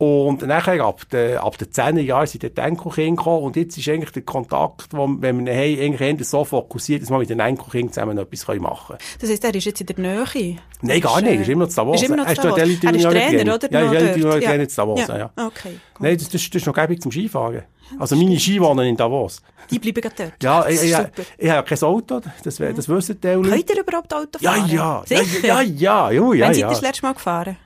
Und 0.00 0.40
nachher, 0.46 0.82
ab 0.82 1.02
den, 1.10 1.36
ab 1.36 1.58
den 1.58 1.70
10 1.70 1.98
Jahren 1.98 2.26
sind 2.26 2.42
die 2.42 2.58
Enkelkinder 2.58 3.22
gekommen 3.22 3.44
und 3.44 3.56
jetzt 3.56 3.76
ist 3.76 3.86
eigentlich 3.86 4.12
der 4.12 4.22
Kontakt, 4.22 4.94
wo, 4.94 5.06
wenn 5.18 5.44
wir 5.44 5.52
haben, 5.52 6.00
eigentlich 6.02 6.26
so 6.26 6.42
fokussiert, 6.42 7.02
dass 7.02 7.10
wir 7.10 7.18
mit 7.18 7.28
den 7.28 7.38
Enkelkindern 7.38 7.92
zusammen 7.92 8.16
etwas 8.16 8.48
machen 8.60 8.96
können. 8.96 8.98
Das 9.20 9.28
heisst, 9.28 9.44
er 9.44 9.54
ist 9.54 9.66
jetzt 9.66 9.82
in 9.82 9.86
der 9.88 9.98
Nähe? 9.98 10.56
Nein, 10.80 11.00
gar 11.02 11.20
nicht, 11.20 11.34
er 11.34 11.40
ist 11.42 11.48
immer 11.50 11.64
noch 11.64 11.68
zu 11.68 11.76
Davos. 11.76 12.00
Ist 12.00 12.08
immer 12.08 12.16
noch 12.16 12.28
zu 12.28 12.34
Davos. 12.34 12.58
Er 12.58 12.64
ist, 12.64 12.82
er 12.82 12.94
ist 12.94 13.02
Trainer, 13.02 13.54
oder? 13.54 13.70
Ja, 13.70 13.92
er 13.92 14.16
ist 14.16 14.22
Trainer 14.22 14.62
ja. 14.62 14.68
zu 14.68 14.76
Davos, 14.76 15.06
ja. 15.06 15.18
ja. 15.18 15.30
Okay, 15.36 15.78
Nein, 15.98 16.16
das, 16.16 16.30
das, 16.30 16.48
das 16.48 16.54
ist 16.62 16.66
noch 16.66 16.74
gäbig 16.74 17.02
zum 17.02 17.12
Skifahren. 17.12 17.64
Also 17.98 18.16
meine 18.16 18.40
Ski 18.40 18.58
wohnen 18.58 18.86
in 18.86 18.96
Davos. 18.96 19.42
Die 19.70 19.78
bleiben 19.78 20.00
gerade 20.00 20.14
dort. 20.16 20.42
Ja, 20.42 20.66
ich, 20.66 20.82
ich, 20.82 20.96
ich, 21.36 21.50
habe 21.50 21.68
kein 21.68 21.82
Auto, 21.82 22.20
das, 22.42 22.56
das 22.56 22.88
wissen 22.88 23.20
die 23.20 23.28
Leute. 23.28 23.50
Könnt 23.50 23.70
ihr 23.70 23.80
überhaupt 23.82 24.14
Auto 24.14 24.38
fahren? 24.38 24.66
Ja, 24.66 25.02
ja. 25.04 25.24
Sicher? 25.24 25.46
Ja, 25.46 25.60
ja, 25.60 26.10
ja. 26.10 26.10
ja, 26.10 26.32
ja 26.32 26.46
Wann 26.46 26.54
seid 26.54 26.62
ihr 26.62 26.68
das 26.68 26.80
letzte 26.80 27.02
Mal 27.02 27.12
gefahren? 27.12 27.58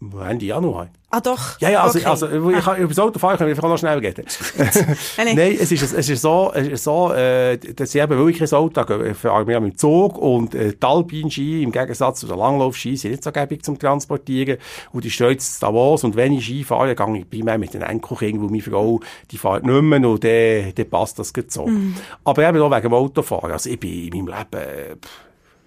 Ende 0.00 0.46
Januar. 0.46 0.90
Ah, 1.16 1.20
doch? 1.20 1.58
Ja, 1.60 1.70
ja, 1.70 1.82
also, 1.82 1.98
okay. 1.98 2.08
also 2.08 2.50
ich 2.50 2.62
kann, 2.62 2.76
über 2.76 2.88
das 2.88 2.98
Auto 2.98 3.18
fahren 3.18 3.36
ich 3.36 3.40
einfach 3.40 3.62
noch 3.62 3.78
schnell 3.78 4.02
gehen. 4.02 4.14
Nein, 5.16 5.56
es 5.58 5.72
ist, 5.72 5.94
es 5.94 6.08
ist 6.10 6.20
so, 6.20 6.52
es 6.54 6.68
ist 6.68 6.84
so, 6.84 7.10
äh, 7.10 7.56
dass 7.56 7.94
ich 7.94 8.02
eben 8.02 8.18
wirklich 8.18 8.42
ein 8.42 8.58
Auto 8.58 8.84
fahre 9.14 9.46
wir 9.46 9.60
mit 9.60 9.72
dem 9.72 9.78
Zug 9.78 10.18
und, 10.18 10.54
äh, 10.54 10.74
die 10.74 10.86
Alpin-Ski, 10.86 11.62
im 11.62 11.72
Gegensatz 11.72 12.20
zu 12.20 12.26
den 12.26 12.36
Langlauf-Ski, 12.36 12.98
sind 12.98 13.12
nicht 13.12 13.24
so 13.24 13.32
gäbig 13.32 13.64
zum 13.64 13.78
Transportieren. 13.78 14.58
Und 14.92 15.04
die 15.04 15.10
stehen 15.10 15.30
jetzt 15.30 15.62
Davos 15.62 16.04
und 16.04 16.16
wenn 16.16 16.34
ich 16.34 16.44
Ski 16.44 16.64
fahre, 16.64 16.94
gehe 16.94 17.18
ich 17.18 17.30
primär 17.30 17.56
mit 17.56 17.72
den 17.72 17.80
Enkelkindern, 17.80 18.42
wo 18.42 18.48
meine 18.50 18.62
Frau, 18.62 19.00
die 19.30 19.38
fährt 19.38 19.64
nicht 19.64 19.82
mehr 19.82 20.06
und 20.06 20.22
dann, 20.22 20.74
dann 20.74 20.90
passt 20.90 21.18
das 21.18 21.32
so. 21.48 21.66
Mm. 21.66 21.94
Aber 22.24 22.46
eben 22.46 22.60
auch 22.60 22.70
wegen 22.70 22.82
dem 22.82 22.92
Autofahren. 22.92 23.52
Also 23.52 23.70
ich 23.70 23.80
bin 23.80 24.12
in 24.12 24.26
meinem 24.26 24.36
Leben, 24.36 25.00
pff, 25.00 25.25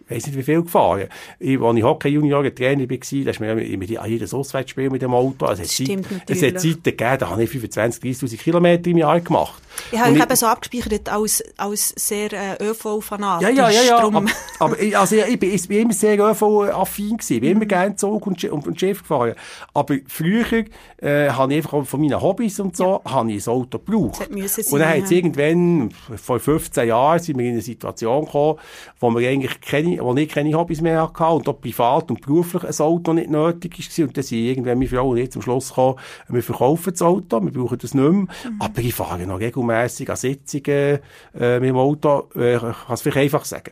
weiss 0.10 0.26
nicht 0.26 0.38
wie 0.38 0.44
viel 0.44 0.64
gefahren. 0.64 1.08
Ich, 1.40 1.60
als 1.60 1.78
ich 1.78 1.84
Hockey-Junior 1.84 2.44
Trainer 2.54 2.90
war, 2.90 3.24
da 3.24 3.30
ist 3.32 3.40
mir 3.40 3.62
immer 3.62 4.08
jedes 4.08 4.34
Auswärtsspiel 4.34 4.90
mit 4.90 5.02
dem 5.02 5.14
Auto. 5.14 5.46
Also 5.46 5.64
es, 5.64 5.74
Stimmt, 5.74 6.08
Zeit, 6.08 6.30
es 6.30 6.44
hat 6.44 6.62
Zeiten 6.62 6.84
gegeben, 6.84 7.18
da 7.20 7.30
habe 7.30 7.44
ich 7.44 7.50
25, 7.50 8.04
30'000 8.04 8.38
Kilometer 8.38 8.90
im 8.90 8.98
Jahr 8.98 9.20
gemacht. 9.22 9.62
Ich 9.92 10.00
habe 10.00 10.16
ich 10.16 10.22
eben 10.22 10.36
so 10.36 10.46
abgespeichert 10.46 11.10
als, 11.10 11.44
als 11.58 11.94
sehr 11.96 12.32
äh, 12.34 12.64
ÖV-Fanatisch. 12.64 13.48
Ja, 13.48 13.54
ja, 13.54 13.70
ja, 13.70 13.84
ja. 13.84 13.98
Aber, 14.00 14.26
aber 14.60 14.80
ich, 14.80 14.98
also, 14.98 15.16
ich, 15.16 15.40
bin, 15.40 15.54
ich 15.54 15.68
bin 15.68 15.82
immer 15.84 15.94
sehr 15.94 16.20
ÖV-affin 16.20 17.18
gewesen. 17.18 17.34
Ich 17.34 17.42
bin 17.42 17.52
immer 17.52 17.66
mhm. 17.66 17.68
gerne 17.68 17.96
Zug 17.96 18.28
und, 18.28 18.44
und, 18.44 18.68
und 18.68 18.80
Schiff 18.80 19.02
gefahren. 19.02 19.36
Aber 19.74 19.96
früher 20.08 20.66
äh, 20.98 21.30
habe 21.30 21.54
ich 21.54 21.58
einfach 21.58 21.86
von 21.86 22.02
meinen 22.02 22.22
Hobbys 22.22 22.60
und 22.60 22.76
so, 22.76 23.02
ja. 23.06 23.12
habe 23.12 23.32
ich 23.32 23.48
ein 23.48 23.52
Auto 23.52 23.80
gebraucht. 23.80 24.28
Und 24.30 24.80
dann 24.80 24.90
hat 24.90 25.12
irgendwann, 25.12 25.92
vor 26.18 26.40
15 26.40 26.88
Jahren, 26.88 27.20
sind 27.20 27.38
wir 27.38 27.46
in 27.46 27.54
eine 27.54 27.62
Situation 27.62 28.26
gekommen, 28.26 28.60
wo 29.00 29.16
wir 29.16 29.30
eigentlich 29.30 29.62
keine 29.62 29.99
wo 30.02 30.16
ich 30.16 30.30
keine 30.30 30.54
Hobbys 30.54 30.82
mehr 30.82 31.02
hatte 31.02 31.24
und 31.26 31.48
auch 31.48 31.60
privat 31.60 32.10
und 32.10 32.22
beruflich 32.22 32.64
ein 32.64 32.86
Auto 32.86 33.14
nicht 33.14 33.30
nötig 33.30 33.78
war. 33.78 34.08
Und 34.08 34.18
dann 34.18 34.24
sind 34.24 34.38
irgendwann 34.40 34.78
meine 34.78 34.90
Frau 34.90 35.10
und 35.10 35.18
ich 35.18 35.32
zum 35.32 35.42
Schluss 35.42 35.70
gekommen, 35.70 35.96
wir 36.28 36.44
verkaufen 36.44 36.92
das 36.92 37.02
Auto, 37.02 37.44
wir 37.44 37.52
brauchen 37.52 37.78
das 37.78 37.94
nicht 37.94 38.04
mehr. 38.04 38.12
Mhm. 38.12 38.28
Aber 38.60 38.80
ich 38.80 38.94
fahre 38.94 39.26
noch 39.26 39.40
regelmässig 39.40 40.10
an 40.10 40.16
Sitzungen 40.16 41.00
äh, 41.40 41.60
mit 41.60 41.70
dem 41.70 41.78
Auto. 41.78 42.30
Äh, 42.36 42.56
ich 42.56 42.62
kann 42.62 42.94
es 42.94 43.02
vielleicht 43.02 43.18
einfach 43.18 43.46
sagen. 43.46 43.72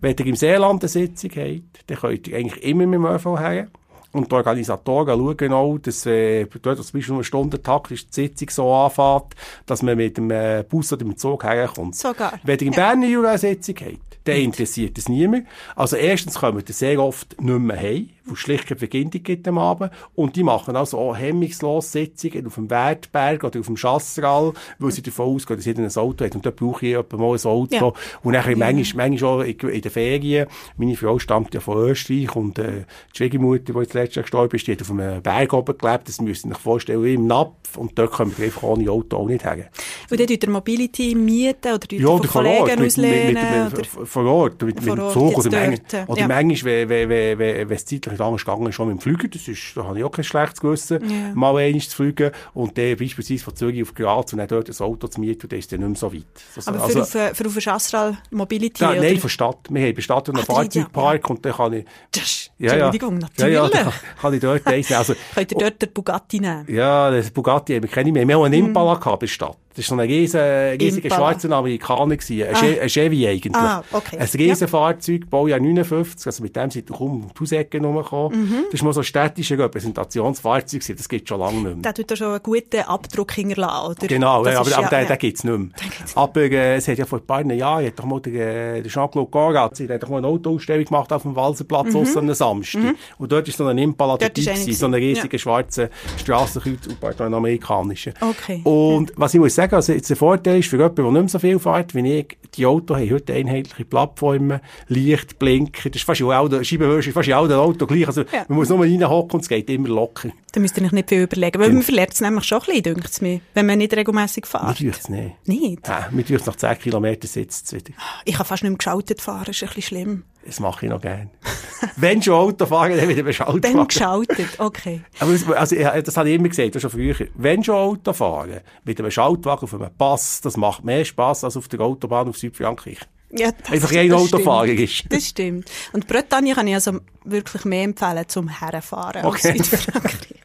Wenn 0.00 0.16
ihr 0.18 0.26
im 0.26 0.36
Seeland 0.36 0.82
eine 0.82 0.88
Sitzung 0.88 1.30
habt, 1.36 1.88
dann 1.90 1.96
könnt 1.98 2.28
ihr 2.28 2.36
eigentlich 2.36 2.62
immer 2.64 2.86
mit 2.86 2.98
dem 2.98 3.06
ÖV 3.06 3.38
her. 3.38 3.68
Und 4.12 4.30
die 4.30 4.34
Organisatoren 4.34 5.18
schauen 5.18 5.52
auch, 5.52 5.78
dass, 5.78 6.04
äh, 6.06 6.44
dort 6.60 6.82
zum 6.82 6.98
Beispiel 6.98 7.14
einen 7.14 7.24
Stundentakt 7.24 7.90
ist 7.92 8.14
die 8.14 8.22
Sitzung 8.22 8.50
so 8.50 8.74
anfängt, 8.74 9.34
dass 9.64 9.82
man 9.82 9.96
mit 9.96 10.18
dem 10.18 10.30
äh, 10.30 10.64
Bus 10.68 10.92
oder 10.92 11.04
mit 11.04 11.16
dem 11.16 11.18
Zug 11.18 11.44
herkommt. 11.44 11.96
Sogar. 11.96 12.34
Wenn 12.42 12.58
ihr 12.58 12.66
in. 12.66 12.72
Bern 12.72 13.02
eine 13.02 13.38
Sitzung 13.38 13.76
habt, 13.80 14.11
dann 14.24 14.36
interessiert 14.36 14.98
es 14.98 15.08
niemand. 15.08 15.46
Also 15.76 15.96
erstens 15.96 16.34
kommen 16.36 16.62
ihr 16.66 16.74
sehr 16.74 17.00
oft 17.00 17.40
nicht 17.40 17.58
mehr 17.58 17.80
heim, 17.80 18.10
wo 18.24 18.34
schlicht 18.34 18.66
keine 18.66 18.78
Vergindung 18.78 19.22
gibt 19.22 19.46
am 19.48 19.58
Abend. 19.58 19.90
Und 20.14 20.36
die 20.36 20.42
machen 20.42 20.76
also 20.76 20.98
auch 20.98 21.16
hemmungslos 21.16 21.92
Sitzungen 21.92 22.46
auf 22.46 22.54
dem 22.54 22.70
Wertberg 22.70 23.44
oder 23.44 23.60
auf 23.60 23.66
dem 23.66 23.76
Chassral, 23.76 24.52
weil 24.78 24.90
sie 24.92 25.02
davon 25.02 25.34
ausgehen, 25.34 25.58
dass 25.58 25.66
jeder 25.66 25.82
ein 25.82 25.96
Auto 25.96 26.24
hat. 26.24 26.34
Und 26.34 26.46
dort 26.46 26.56
brauche 26.56 26.86
ich 26.86 26.94
etwa 26.94 27.16
mal 27.16 27.34
ein 27.34 27.44
Auto. 27.44 27.74
Ja. 27.74 27.92
Und 28.22 28.32
dann 28.32 28.50
ja. 28.50 28.56
manchmal, 28.56 29.10
manchmal 29.10 29.30
auch 29.30 29.40
in, 29.40 29.58
in 29.58 29.80
den 29.80 29.90
Ferien, 29.90 30.46
meine 30.76 30.96
Frau 30.96 31.18
stammt 31.18 31.54
ja 31.54 31.60
von 31.60 31.78
Österreich 31.78 32.34
und 32.36 32.58
äh, 32.58 32.84
die 33.12 33.16
Schwiegermutter, 33.16 33.72
die 33.72 33.78
jetzt 33.78 33.94
letztes 33.94 34.16
Jahr 34.16 34.22
gestorben 34.22 34.56
ist, 34.56 34.66
die 34.66 34.72
hat 34.72 34.82
auf 34.82 34.90
einem 34.90 35.22
Berg 35.22 35.52
oben 35.52 35.76
gelebt. 35.76 36.08
Das 36.08 36.20
müsst 36.20 36.44
ihr 36.44 36.52
euch 36.52 36.58
vorstellen, 36.58 37.04
im 37.04 37.26
Napf. 37.26 37.76
Und 37.76 37.98
dort 37.98 38.12
kommen 38.12 38.36
wir 38.36 38.46
einfach 38.46 38.62
ohne 38.62 38.90
Auto 38.90 39.16
auch 39.16 39.26
nicht 39.26 39.44
her. 39.44 39.66
Und 40.10 40.18
tut 40.18 40.30
ihr 40.30 40.50
Mobility 40.50 41.14
mieten 41.14 41.72
oder 41.72 41.86
ja, 41.90 42.06
von 42.06 42.26
Kollegen 42.26 42.84
auslehnen? 42.84 43.34
Mit, 43.34 43.72
mit, 43.72 43.98
mit, 43.98 44.08
vor 44.08 44.24
Ort, 44.24 44.62
mit, 44.62 44.80
vor 44.80 44.94
mit 44.94 45.04
dem 45.04 45.10
Zug 45.10 45.38
oder, 45.38 45.50
manchmal, 45.50 46.04
oder 46.06 46.20
ja. 46.20 46.28
manchmal, 46.28 46.88
wenn, 46.88 47.08
wenn, 47.08 47.38
wenn, 47.38 47.68
wenn 47.68 47.76
es 47.76 47.84
zeitlich 47.84 48.11
anders 48.20 48.44
gegangen 48.44 48.72
schon 48.72 48.88
mit 48.88 48.98
dem 48.98 49.00
Flüger, 49.00 49.28
das 49.28 49.48
ist, 49.48 49.76
da 49.76 49.84
habe 49.84 49.98
ich 49.98 50.04
auch 50.04 50.10
kein 50.10 50.24
schlechtes 50.24 50.60
Gewissen, 50.60 51.08
ja. 51.08 51.34
mal 51.34 51.56
einmal 51.56 51.80
zu 51.80 51.96
fliegen 51.96 52.30
und 52.54 52.76
dann 52.76 52.96
beispielsweise 52.96 53.44
von 53.44 53.56
Zürich 53.56 53.82
auf 53.82 53.94
Graz 53.94 54.32
und 54.32 54.38
dann 54.38 54.48
dort 54.48 54.68
ein 54.68 54.84
Auto 54.84 55.06
zu 55.08 55.20
mieten, 55.20 55.48
dann 55.48 55.58
ist 55.58 55.72
dann 55.72 55.80
nicht 55.80 55.88
mehr 55.88 55.96
so 55.96 56.12
weit. 56.12 56.24
Also, 56.56 56.70
Aber 56.70 56.80
für, 56.88 56.98
also, 57.00 57.18
auf, 57.18 57.36
für 57.36 57.46
auf 57.46 57.58
Chastral 57.58 58.18
Mobility? 58.30 58.80
Da, 58.80 58.94
nein, 58.94 59.18
von 59.18 59.30
Stadt. 59.30 59.58
Wir 59.68 59.86
haben 59.86 59.94
bei 59.94 60.02
Stadt 60.02 60.28
einen 60.28 60.44
Fahrzeugpark 60.44 61.22
ja. 61.22 61.30
und 61.30 61.44
dann 61.44 61.52
kann 61.52 61.72
ich... 61.72 61.84
Das, 62.10 62.50
ja, 62.58 62.72
Entschuldigung, 62.72 63.18
natürlich. 63.18 63.54
Ja, 63.54 63.68
ja, 63.68 63.92
kann 64.20 64.34
ich 64.34 64.40
dort 64.40 64.66
eins 64.66 64.92
also, 64.92 65.14
Könnt 65.34 65.52
ihr 65.52 65.58
dort 65.58 65.82
den 65.82 65.92
Bugatti 65.92 66.40
nehmen? 66.40 66.64
Ja, 66.68 67.10
den 67.10 67.32
Bugatti 67.32 67.74
haben 67.74 67.82
wir 67.82 67.90
keine 67.90 68.12
mehr. 68.12 68.26
Wir 68.26 68.34
haben 68.34 68.40
auch 68.42 68.46
einen 68.46 68.66
Impala 68.66 68.94
mm. 68.94 69.00
gehabt 69.00 69.20
bei 69.20 69.26
Stadt. 69.26 69.56
Das 69.74 69.90
war 69.90 69.96
so 69.96 70.02
ein 70.02 70.08
riesen, 70.08 70.40
riesiger 70.40 71.14
schwarzer 71.14 71.50
Amerikaner 71.50 72.16
gewesen. 72.16 72.42
Ein, 72.42 72.54
ah. 72.54 72.82
ein 72.82 72.88
Chevy 72.88 73.26
eigentlich. 73.26 73.54
Ah, 73.54 73.82
okay. 73.92 74.18
Ein 74.18 74.26
riesen 74.26 74.60
ja. 74.60 74.66
Fahrzeug, 74.66 75.30
Baujahr 75.30 75.60
59. 75.60 76.26
Also 76.26 76.42
mit 76.42 76.54
dem 76.56 76.70
sind 76.70 76.88
wir 76.88 76.96
kaum 76.96 77.30
die 77.34 77.40
Hausecke 77.40 77.80
rumgekommen. 77.80 78.40
Mhm. 78.40 78.64
Das 78.70 78.80
war 78.80 78.86
mal 78.86 78.92
so 78.92 79.00
ein 79.00 79.04
städtischer 79.04 79.58
Repräsentationsfahrzeug 79.58 80.80
gewesen. 80.80 80.96
Das 80.96 81.08
gibt 81.08 81.24
es 81.24 81.28
schon 81.28 81.40
lange 81.40 81.54
nicht 81.54 81.64
mehr. 81.64 81.82
Der 81.82 81.94
tut 81.94 82.10
da 82.10 82.16
schon 82.16 82.28
einen 82.28 82.42
guten 82.42 82.80
Abdruck 82.80 83.32
hinterlassen, 83.32 83.90
oder? 83.92 84.06
Genau, 84.06 84.44
ja, 84.46 84.60
aber, 84.60 84.76
aber 84.76 84.82
ja, 84.82 84.88
den, 84.88 85.02
ja. 85.02 85.04
den 85.06 85.18
gibt 85.18 85.38
es 85.38 85.44
nicht 85.44 85.58
mehr. 85.58 85.68
Aber 86.14 86.40
äh, 86.40 86.76
es 86.76 86.88
hat 86.88 86.98
ja 86.98 87.06
vor 87.06 87.18
ein 87.18 87.26
paar 87.26 87.44
Jahren, 87.44 87.86
hat 87.86 87.98
doch 87.98 88.04
mal 88.04 88.20
der, 88.20 88.76
äh, 88.76 88.82
der 88.82 88.90
Jean-Claude 88.90 89.30
Goratz, 89.30 89.78
der 89.78 89.94
hat 89.94 90.02
doch 90.02 90.08
mal 90.08 90.18
eine 90.18 90.26
Autoausstellung 90.26 90.84
gemacht 90.84 91.12
auf 91.12 91.22
dem 91.22 91.34
Walserplatz, 91.34 91.92
mhm. 91.92 92.18
am 92.18 92.34
Samstag. 92.34 92.82
Mhm. 92.82 92.96
Und 93.18 93.32
dort 93.32 93.48
ist 93.48 93.56
so 93.56 93.66
ein 93.66 93.78
Impala 93.78 94.16
dabei 94.16 94.42
so 94.42 94.86
ein 94.86 94.94
riesiger 94.94 95.32
ja. 95.32 95.38
schwarzer 95.38 95.88
Strassenkreuz, 96.18 96.88
ein 97.18 97.34
amerikanischer. 97.34 98.12
Okay. 98.20 98.60
Und 98.64 99.12
was 99.16 99.34
ich 99.34 99.40
muss 99.40 99.54
sagen, 99.54 99.61
also 99.70 99.92
jetzt 99.92 100.12
Vorteil 100.16 100.60
ist 100.60 100.68
für 100.68 100.76
jemanden, 100.76 100.96
der 100.96 101.04
nicht 101.04 101.20
mehr 101.20 101.28
so 101.28 101.38
viel 101.38 101.58
fährt 101.58 101.94
wie 101.94 102.18
ich, 102.18 102.38
die 102.54 102.66
Autos 102.66 102.96
haben 102.96 103.10
heute 103.10 103.34
einheitliche 103.34 103.84
Plattformen, 103.84 104.60
Licht, 104.88 105.38
Blinker, 105.38 105.90
das 105.90 105.96
ist 105.96 106.04
fast 106.04 106.20
in 106.20 106.30
allen, 106.30 106.64
Scheibenwischer, 106.64 107.12
fast 107.12 107.28
in 107.28 107.34
allen 107.34 107.52
Autos 107.52 107.86
gleich. 107.86 108.06
Also, 108.06 108.22
ja. 108.22 108.44
man 108.48 108.58
muss 108.58 108.68
nur 108.68 108.80
reinhocken 108.80 109.34
und 109.34 109.40
es 109.42 109.48
geht 109.48 109.68
immer 109.70 109.88
locker. 109.88 110.30
Da 110.52 110.60
müsst 110.60 110.76
ihr 110.76 110.84
euch 110.84 110.92
nicht 110.92 111.08
viel 111.08 111.22
überlegen, 111.22 111.58
weil 111.58 111.68
genau. 111.68 111.78
man 111.78 111.82
verliert 111.82 112.12
es 112.12 112.20
nämlich 112.20 112.44
schon 112.44 112.60
ein 112.60 112.66
bisschen, 112.66 112.82
denkt 112.82 113.08
es 113.08 113.20
mir, 113.22 113.40
wenn 113.54 113.64
man 113.64 113.78
nicht 113.78 113.94
regelmässig 113.94 114.46
fährt. 114.46 114.80
Mir 114.80 114.90
es 114.90 115.08
nicht. 115.08 115.48
Nicht? 115.48 115.88
Ja, 115.88 116.08
mir 116.10 116.24
es 116.30 116.44
nach 116.44 116.56
10 116.56 116.78
Kilometern 116.78 117.28
sitzt 117.28 117.66
es 117.66 117.72
wieder. 117.72 117.94
Ich 118.26 118.34
kann 118.34 118.44
fast 118.44 118.62
nicht 118.62 118.70
mehr 118.70 118.76
geschaltet 118.76 119.22
fahren, 119.22 119.44
das 119.46 119.56
ist 119.56 119.62
ein 119.62 119.68
bisschen 119.68 119.82
schlimm. 119.82 120.24
Das 120.44 120.60
mache 120.60 120.86
ich 120.86 120.90
noch 120.90 121.00
gerne. 121.00 121.30
Wenn 121.96 122.20
schon 122.22 122.34
Auto 122.34 122.66
fahren, 122.66 122.96
dann 122.96 123.08
wieder 123.08 123.22
beschaltet. 123.22 123.64
Dann 123.64 123.86
geschaltet, 123.86 124.58
okay. 124.58 125.02
Aber 125.20 125.32
das, 125.32 125.48
also, 125.48 125.76
das 125.76 126.16
habe 126.16 126.28
ich 126.28 126.34
immer 126.34 126.48
gesagt, 126.48 126.74
das 126.74 126.82
schon 126.82 126.90
früher. 126.90 127.14
Wenn 127.34 127.64
schon 127.64 127.76
Auto 127.76 128.12
fahren, 128.12 128.60
mit 128.84 128.98
einem 128.98 129.10
Schaltwagen 129.10 129.62
auf 129.62 129.74
einem 129.74 129.90
Pass, 129.96 130.40
das 130.42 130.56
macht 130.56 130.84
mehr 130.84 131.04
Spass 131.04 131.44
als 131.44 131.56
auf 131.56 131.68
der 131.68 131.80
Autobahn 131.80 132.28
auf 132.28 132.36
Südfrankreich. 132.36 132.98
Ja, 133.30 133.50
das, 133.52 133.72
Einfach 133.72 133.92
ein 133.92 134.12
Autofahrer 134.12 134.66
ist. 134.66 135.04
Das 135.08 135.28
stimmt. 135.28 135.70
Und 135.92 136.06
Bretagne 136.06 136.54
kann 136.54 136.66
ich 136.66 136.74
also 136.74 137.00
wirklich 137.24 137.64
mehr 137.64 137.84
empfehlen 137.84 138.24
zum 138.28 138.48
Herrenfahren 138.48 139.24
okay. 139.24 139.52
als 139.58 139.70
Südfrankreich. 139.70 140.34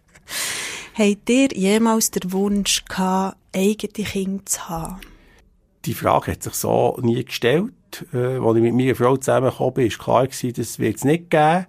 Habt 0.93 1.29
ihr 1.29 1.49
jemals 1.53 2.11
den 2.11 2.31
Wunsch 2.31 2.83
gehabt, 2.85 3.37
eigene 3.55 4.07
Kinder 4.07 4.45
zu 4.45 4.69
haben? 4.69 5.01
Die 5.85 5.93
Frage 5.93 6.31
hat 6.31 6.43
sich 6.43 6.53
so 6.53 6.97
nie 7.01 7.23
gestellt. 7.23 7.73
Äh, 8.13 8.37
als 8.37 8.57
ich 8.57 8.63
mit 8.63 8.73
meiner 8.73 8.95
Frau 8.95 9.15
zusammengekommen 9.15 9.73
bin, 9.75 9.91
war 9.91 9.97
klar 9.97 10.27
gewesen, 10.27 10.53
das 10.53 10.79
wird 10.79 10.97
es 10.97 11.05
nicht 11.05 11.29
geben. 11.29 11.67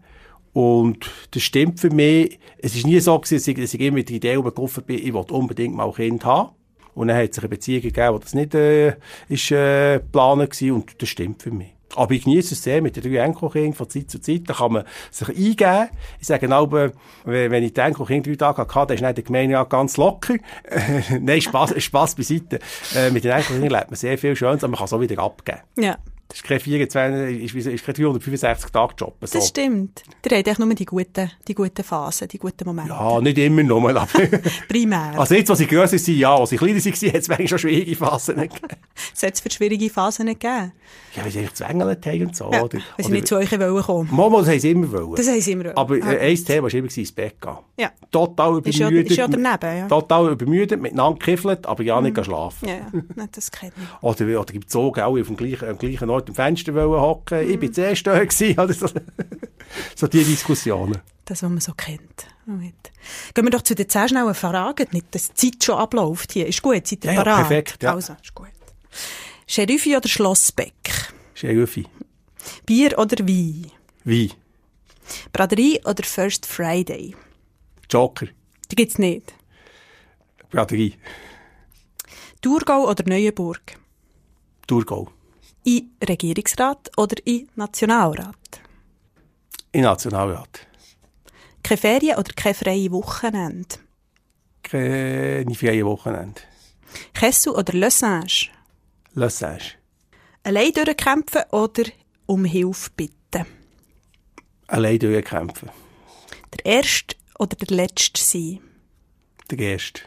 Und 0.53 1.11
das 1.31 1.42
stimmt 1.42 1.79
für 1.79 1.90
mich. 1.90 2.38
Es 2.59 2.75
ist 2.75 2.87
nie 2.87 2.99
so 3.01 3.18
gewesen, 3.18 3.55
dass 3.55 3.75
ich 3.75 3.81
immer 3.81 3.97
mit 3.97 4.09
der 4.09 4.16
Idee 4.16 4.35
rumgelaufen 4.35 4.83
bin, 4.85 4.99
ich 4.99 5.12
will 5.12 5.25
unbedingt 5.31 5.77
mal 5.77 5.87
ein 5.87 5.94
Kind 5.94 6.25
haben. 6.25 6.51
Und 6.94 7.09
dann 7.09 7.16
hat 7.16 7.31
es 7.31 7.37
sich 7.37 7.44
eine 7.44 7.51
Beziehung 7.51 7.83
gegeben, 7.83 8.14
wo 8.14 8.18
das 8.18 8.35
nicht 8.35 8.55
äh, 8.55 8.97
ist, 9.29 9.53
äh, 9.53 9.99
geplant 9.99 10.61
war. 10.61 10.75
Und 10.75 11.01
das 11.01 11.09
stimmt 11.09 11.42
für 11.42 11.53
mich. 11.53 11.77
Aber 11.98 12.12
ich 12.12 12.24
genieße 12.24 12.54
es 12.54 12.62
sehr 12.62 12.80
mit 12.80 12.96
den 12.96 13.02
drei 13.02 13.18
Enkelkindern 13.18 13.74
von 13.74 13.90
Zeit 13.90 14.11
zu 14.11 14.20
Zeit. 14.20 14.42
Da 14.46 14.54
kann 14.54 14.72
man 14.72 14.84
sich 15.11 15.28
eingeben. 15.28 15.88
Ich 16.20 16.26
sage 16.26 16.56
auch, 16.56 16.70
wenn 17.24 17.64
ich 17.64 17.74
die 17.74 17.80
Enkelkinder 17.80 18.30
drei 18.30 18.37
Tage 18.37 18.74
hatte, 18.74 18.96
dann 18.96 19.11
ist 19.11 19.16
der 19.16 19.24
Gemeinderat 19.24 19.70
ganz 19.70 19.96
locker. 19.96 20.34
Nein, 21.20 21.40
Spaß, 21.40 21.82
Spaß 21.82 22.14
beiseite. 22.14 22.61
Äh, 22.94 23.11
mit 23.11 23.24
den 23.24 23.32
Enkelkindern 23.32 23.70
lebt 23.70 23.90
man 23.90 23.96
sehr 23.96 24.16
viel 24.16 24.37
Schönes, 24.37 24.62
aber 24.62 24.70
man 24.70 24.78
kann 24.78 24.84
es 24.84 24.92
auch 24.92 25.00
wieder 25.00 25.18
abgeben. 25.22 25.58
Ja. 25.76 25.98
Das 26.28 26.38
ist 26.38 26.44
kein 26.44 26.60
24, 26.60 27.42
ist, 27.54 27.66
ist 27.66 27.84
kein 27.86 27.94
365-Tage-Job. 27.94 29.16
So. 29.22 29.38
Das 29.38 29.48
stimmt. 29.48 30.02
Der 30.22 30.38
hat 30.38 30.58
nur 30.58 30.74
die 30.74 30.84
guten, 30.84 31.30
die 31.46 31.54
guten 31.54 31.82
Phasen, 31.82 32.28
die 32.28 32.38
guten 32.38 32.66
Momente. 32.66 32.90
Ja, 32.90 33.18
nicht 33.20 33.38
immer 33.38 33.62
nur, 33.62 33.88
aber... 33.88 34.06
Primär. 34.68 35.18
Also 35.18 35.34
jetzt, 35.34 35.50
als 35.50 35.60
ich 35.60 35.68
grösser 35.68 35.96
war, 35.96 36.14
ja. 36.14 36.36
Als 36.36 36.52
ich 36.52 36.58
kleiner 36.58 36.84
war, 36.84 36.92
hat 36.92 37.14
es 37.14 37.28
manchmal 37.28 37.48
schon 37.48 37.58
schwierige 37.58 37.96
Phasen 37.96 38.36
gegeben. 38.40 38.68
Es 39.14 39.22
hat 39.22 39.34
es 39.34 39.40
für 39.40 39.50
schwierige 39.50 39.88
Phasen 39.88 40.26
nicht 40.26 40.40
gegeben? 40.40 40.72
Ja, 41.14 41.24
weil 41.24 41.30
sie 41.30 41.38
eigentlich 41.38 41.54
zwängelt 41.54 42.06
haben 42.06 42.26
und 42.26 42.36
so. 42.36 42.50
Ja, 42.52 42.62
oder, 42.62 42.78
weil 42.96 43.06
sie 43.06 43.12
nicht 43.12 43.26
zu 43.26 43.36
euch 43.36 43.50
wollen 43.58 43.82
kommen. 43.82 44.08
Mama, 44.12 44.38
das 44.40 44.48
haben 44.48 44.60
sie 44.60 44.70
immer 44.70 44.92
wollen. 44.92 45.14
Das 45.14 45.28
haben 45.28 45.40
sie 45.40 45.52
immer 45.52 45.64
wollen. 45.64 45.76
Aber 45.76 45.96
äh, 45.96 46.30
ein 46.30 46.44
Thema 46.44 46.64
war 46.64 46.74
immer 46.74 46.88
ins 46.94 47.12
Bett 47.12 47.40
gehen. 47.40 47.56
Ja. 47.78 47.90
Total 48.10 48.58
übermüdet. 48.58 48.74
Ist 48.74 48.78
ja, 48.78 48.88
ist 48.88 49.16
ja 49.16 49.28
daneben, 49.28 49.78
ja. 49.78 49.88
Total 49.88 50.32
übermüdet, 50.32 50.80
miteinander 50.80 51.18
gekiffelt, 51.18 51.66
aber 51.66 51.82
ja 51.82 52.00
nicht 52.00 52.16
mhm. 52.16 52.24
schlafen. 52.24 52.68
Ja, 52.68 52.74
ja. 52.74 52.86
Nein, 53.14 53.28
das 53.32 53.50
kennt 53.50 53.72
ich. 53.76 54.02
Oder, 54.02 54.40
oder 54.40 54.52
gibt 54.52 54.68
es 54.68 54.76
auch 54.76 54.96
alle 54.96 55.20
auf 55.20 55.26
dem 55.26 55.36
gleichen, 55.36 55.68
am 55.68 55.78
gleichen 55.78 56.10
Ort 56.10 56.17
am 56.26 56.35
Fenster 56.35 56.74
wollen 56.74 57.00
hocken. 57.00 57.44
Mhm. 57.44 57.50
Ich 57.50 57.61
bin 57.61 57.72
zuerst 57.72 58.07
da 58.07 58.18
gewesen. 58.18 58.59
Oder 58.59 58.72
so. 58.72 58.87
so 59.96 60.07
die 60.07 60.24
Diskussionen. 60.24 61.00
Das, 61.24 61.42
was 61.42 61.50
man 61.50 61.61
so 61.61 61.72
kennt. 61.74 62.26
Gehen 62.46 63.44
wir 63.44 63.50
doch 63.50 63.62
zu 63.62 63.74
den 63.74 63.88
zehn 63.88 64.09
schnellen 64.09 64.35
Fragen. 64.35 64.87
Nicht, 64.92 65.14
dass 65.14 65.33
die 65.35 65.50
Zeit 65.50 65.64
schon 65.64 65.76
abläuft 65.76 66.33
hier. 66.33 66.46
Ist 66.46 66.62
gut, 66.62 66.87
seid 66.87 67.04
ihr 67.04 67.12
ja, 67.12 67.24
ja, 67.24 67.37
perfekt. 67.37 67.83
Ja. 67.83 67.94
Also, 67.94 68.14
ist 68.22 68.35
gut. 68.35 68.48
Sheriffi 69.46 69.96
oder 69.96 70.09
Schlossbeck? 70.09 71.12
Sheriffi. 71.35 71.87
Bier 72.64 72.98
oder 72.98 73.26
Wein? 73.26 73.70
Wein. 74.04 74.33
Braderie 75.33 75.81
oder 75.85 76.04
First 76.04 76.46
Friday? 76.46 77.14
Joker. 77.90 78.28
Die 78.70 78.76
gibt's 78.76 78.98
nicht. 78.98 79.35
Braderie. 80.50 80.94
Thurgau 82.40 82.88
oder 82.88 83.04
Neuenburg? 83.07 83.78
Thurgau. 84.66 85.11
In 85.68 85.90
Regierungsrat 86.02 86.90
oder 86.96 87.16
in 87.26 87.46
Nationalrat? 87.57 88.62
In 89.72 89.83
Nationalrat. 89.83 90.66
Keine 91.62 91.76
Ferien 91.76 92.16
oder 92.16 92.33
keine 92.35 92.54
freie 92.54 92.90
Wochenende? 92.90 93.76
Keine 94.62 95.54
freie 95.54 95.85
Wochenende. 95.85 96.40
Kessel 97.12 97.52
oder 97.52 97.74
Le 97.74 97.90
Sage? 97.90 98.48
Le 99.12 99.28
Sage. 99.28 99.74
Allein 100.42 100.72
durchkämpfen 100.72 101.42
oder 101.50 101.85
um 102.24 102.46
Hilfe 102.46 102.88
bitten? 102.96 103.44
Allein 104.68 104.98
durchkämpfen. 104.98 105.68
Der 106.54 106.64
Erste 106.64 107.14
oder 107.38 107.57
der 107.57 107.76
Letzte 107.76 108.22
sein? 108.22 108.61
Der 109.50 109.59
Erste. 109.59 110.00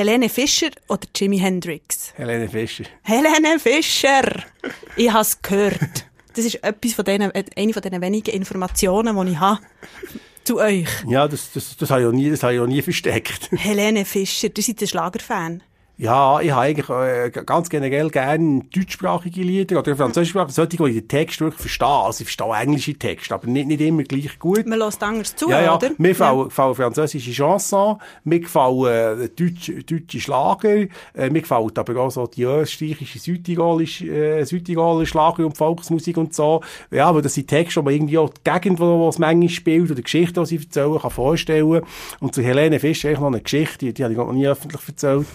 Helene 0.00 0.30
Fischer 0.30 0.70
oder 0.88 1.06
Jimi 1.14 1.38
Hendrix? 1.38 2.14
Helene 2.16 2.48
Fischer. 2.48 2.84
Helene 3.02 3.58
Fischer! 3.58 4.44
ich 4.96 5.12
habe 5.12 5.20
es 5.20 5.42
gehört. 5.42 6.06
Das 6.34 6.46
ist 6.46 6.54
etwas 6.64 6.94
von 6.94 7.04
denen, 7.04 7.30
eine 7.30 7.72
von 7.74 7.82
den 7.82 8.00
wenigen 8.00 8.34
Informationen, 8.34 9.26
die 9.26 9.32
ich 9.32 9.38
habe 9.38 9.60
zu 10.42 10.58
euch. 10.58 10.88
Ja, 11.06 11.28
das, 11.28 11.52
das, 11.52 11.76
das 11.76 11.90
habe 11.90 12.00
ich 12.00 12.06
auch 12.06 12.12
nie, 12.12 12.30
das 12.30 12.42
habe 12.42 12.54
ich 12.54 12.60
auch 12.60 12.66
nie 12.66 12.80
versteckt. 12.80 13.50
Helene 13.52 14.06
Fischer, 14.06 14.48
du 14.48 14.62
seid 14.62 14.80
ein 14.80 14.88
Schlagerfan. 14.88 15.62
Ja, 16.00 16.40
ich 16.40 16.50
habe 16.50 16.62
eigentlich 16.62 16.88
äh, 16.88 17.30
ganz 17.44 17.68
generell 17.68 18.08
gerne 18.08 18.62
deutschsprachige 18.74 19.42
Lieder 19.42 19.80
oder 19.80 19.94
französischsprachige, 19.94 20.50
solche, 20.50 20.76
die 20.78 20.82
ich 20.84 20.94
den 21.00 21.08
Text 21.08 21.42
wirklich 21.42 21.60
verstehe. 21.60 21.88
Also 21.88 22.22
ich 22.22 22.34
verstehe 22.34 22.58
englische 22.58 22.94
Texte, 22.94 23.34
aber 23.34 23.46
nicht, 23.48 23.66
nicht 23.66 23.82
immer 23.82 24.02
gleich 24.04 24.38
gut. 24.38 24.66
Man 24.66 24.78
lässt 24.78 25.02
anders 25.02 25.36
zu, 25.36 25.50
ja, 25.50 25.60
ja. 25.60 25.76
oder? 25.76 25.90
Mir 25.98 26.08
gefallen, 26.08 26.38
ja. 26.38 26.44
gefallen 26.44 26.74
französische 26.74 27.32
Chansons, 27.32 27.98
mir 28.24 28.40
gefallen 28.40 29.20
äh, 29.20 29.28
deutsch, 29.28 29.70
deutsche 29.84 30.20
Schlager, 30.20 30.86
äh, 31.14 31.28
mir 31.28 31.42
gefällt 31.42 31.78
aber 31.78 32.00
auch 32.00 32.10
so 32.10 32.26
die 32.26 32.44
österreichische, 32.44 33.18
südtirolische, 33.18 34.06
äh, 34.06 34.44
südtirolische 34.46 35.10
Schlager 35.10 35.44
und 35.44 35.58
Volksmusik 35.58 36.16
und 36.16 36.32
so. 36.32 36.62
Ja, 36.90 37.08
aber 37.08 37.20
das 37.20 37.34
sind 37.34 37.48
Texte, 37.48 37.78
die 37.78 37.84
man 37.84 37.92
irgendwie 37.92 38.16
auch 38.16 38.30
die 38.30 38.50
Gegend, 38.50 38.80
wo, 38.80 39.00
wo 39.00 39.08
es 39.10 39.18
manchmal 39.18 39.50
spielt, 39.50 39.90
oder 39.90 40.00
Geschichten, 40.00 40.40
die 40.44 40.46
sie 40.46 40.64
erzählen, 40.64 40.98
kann 40.98 41.10
vorstellen. 41.10 41.82
Und 42.20 42.34
zu 42.34 42.40
Helene 42.40 42.80
Fischer 42.80 43.08
eigentlich 43.08 43.20
noch 43.20 43.26
eine 43.26 43.42
Geschichte, 43.42 43.84
die, 43.84 43.92
die 43.92 44.02
habe 44.02 44.14
ich 44.14 44.18
noch 44.18 44.32
nie 44.32 44.48
öffentlich 44.48 44.80
erzählt. 44.88 45.26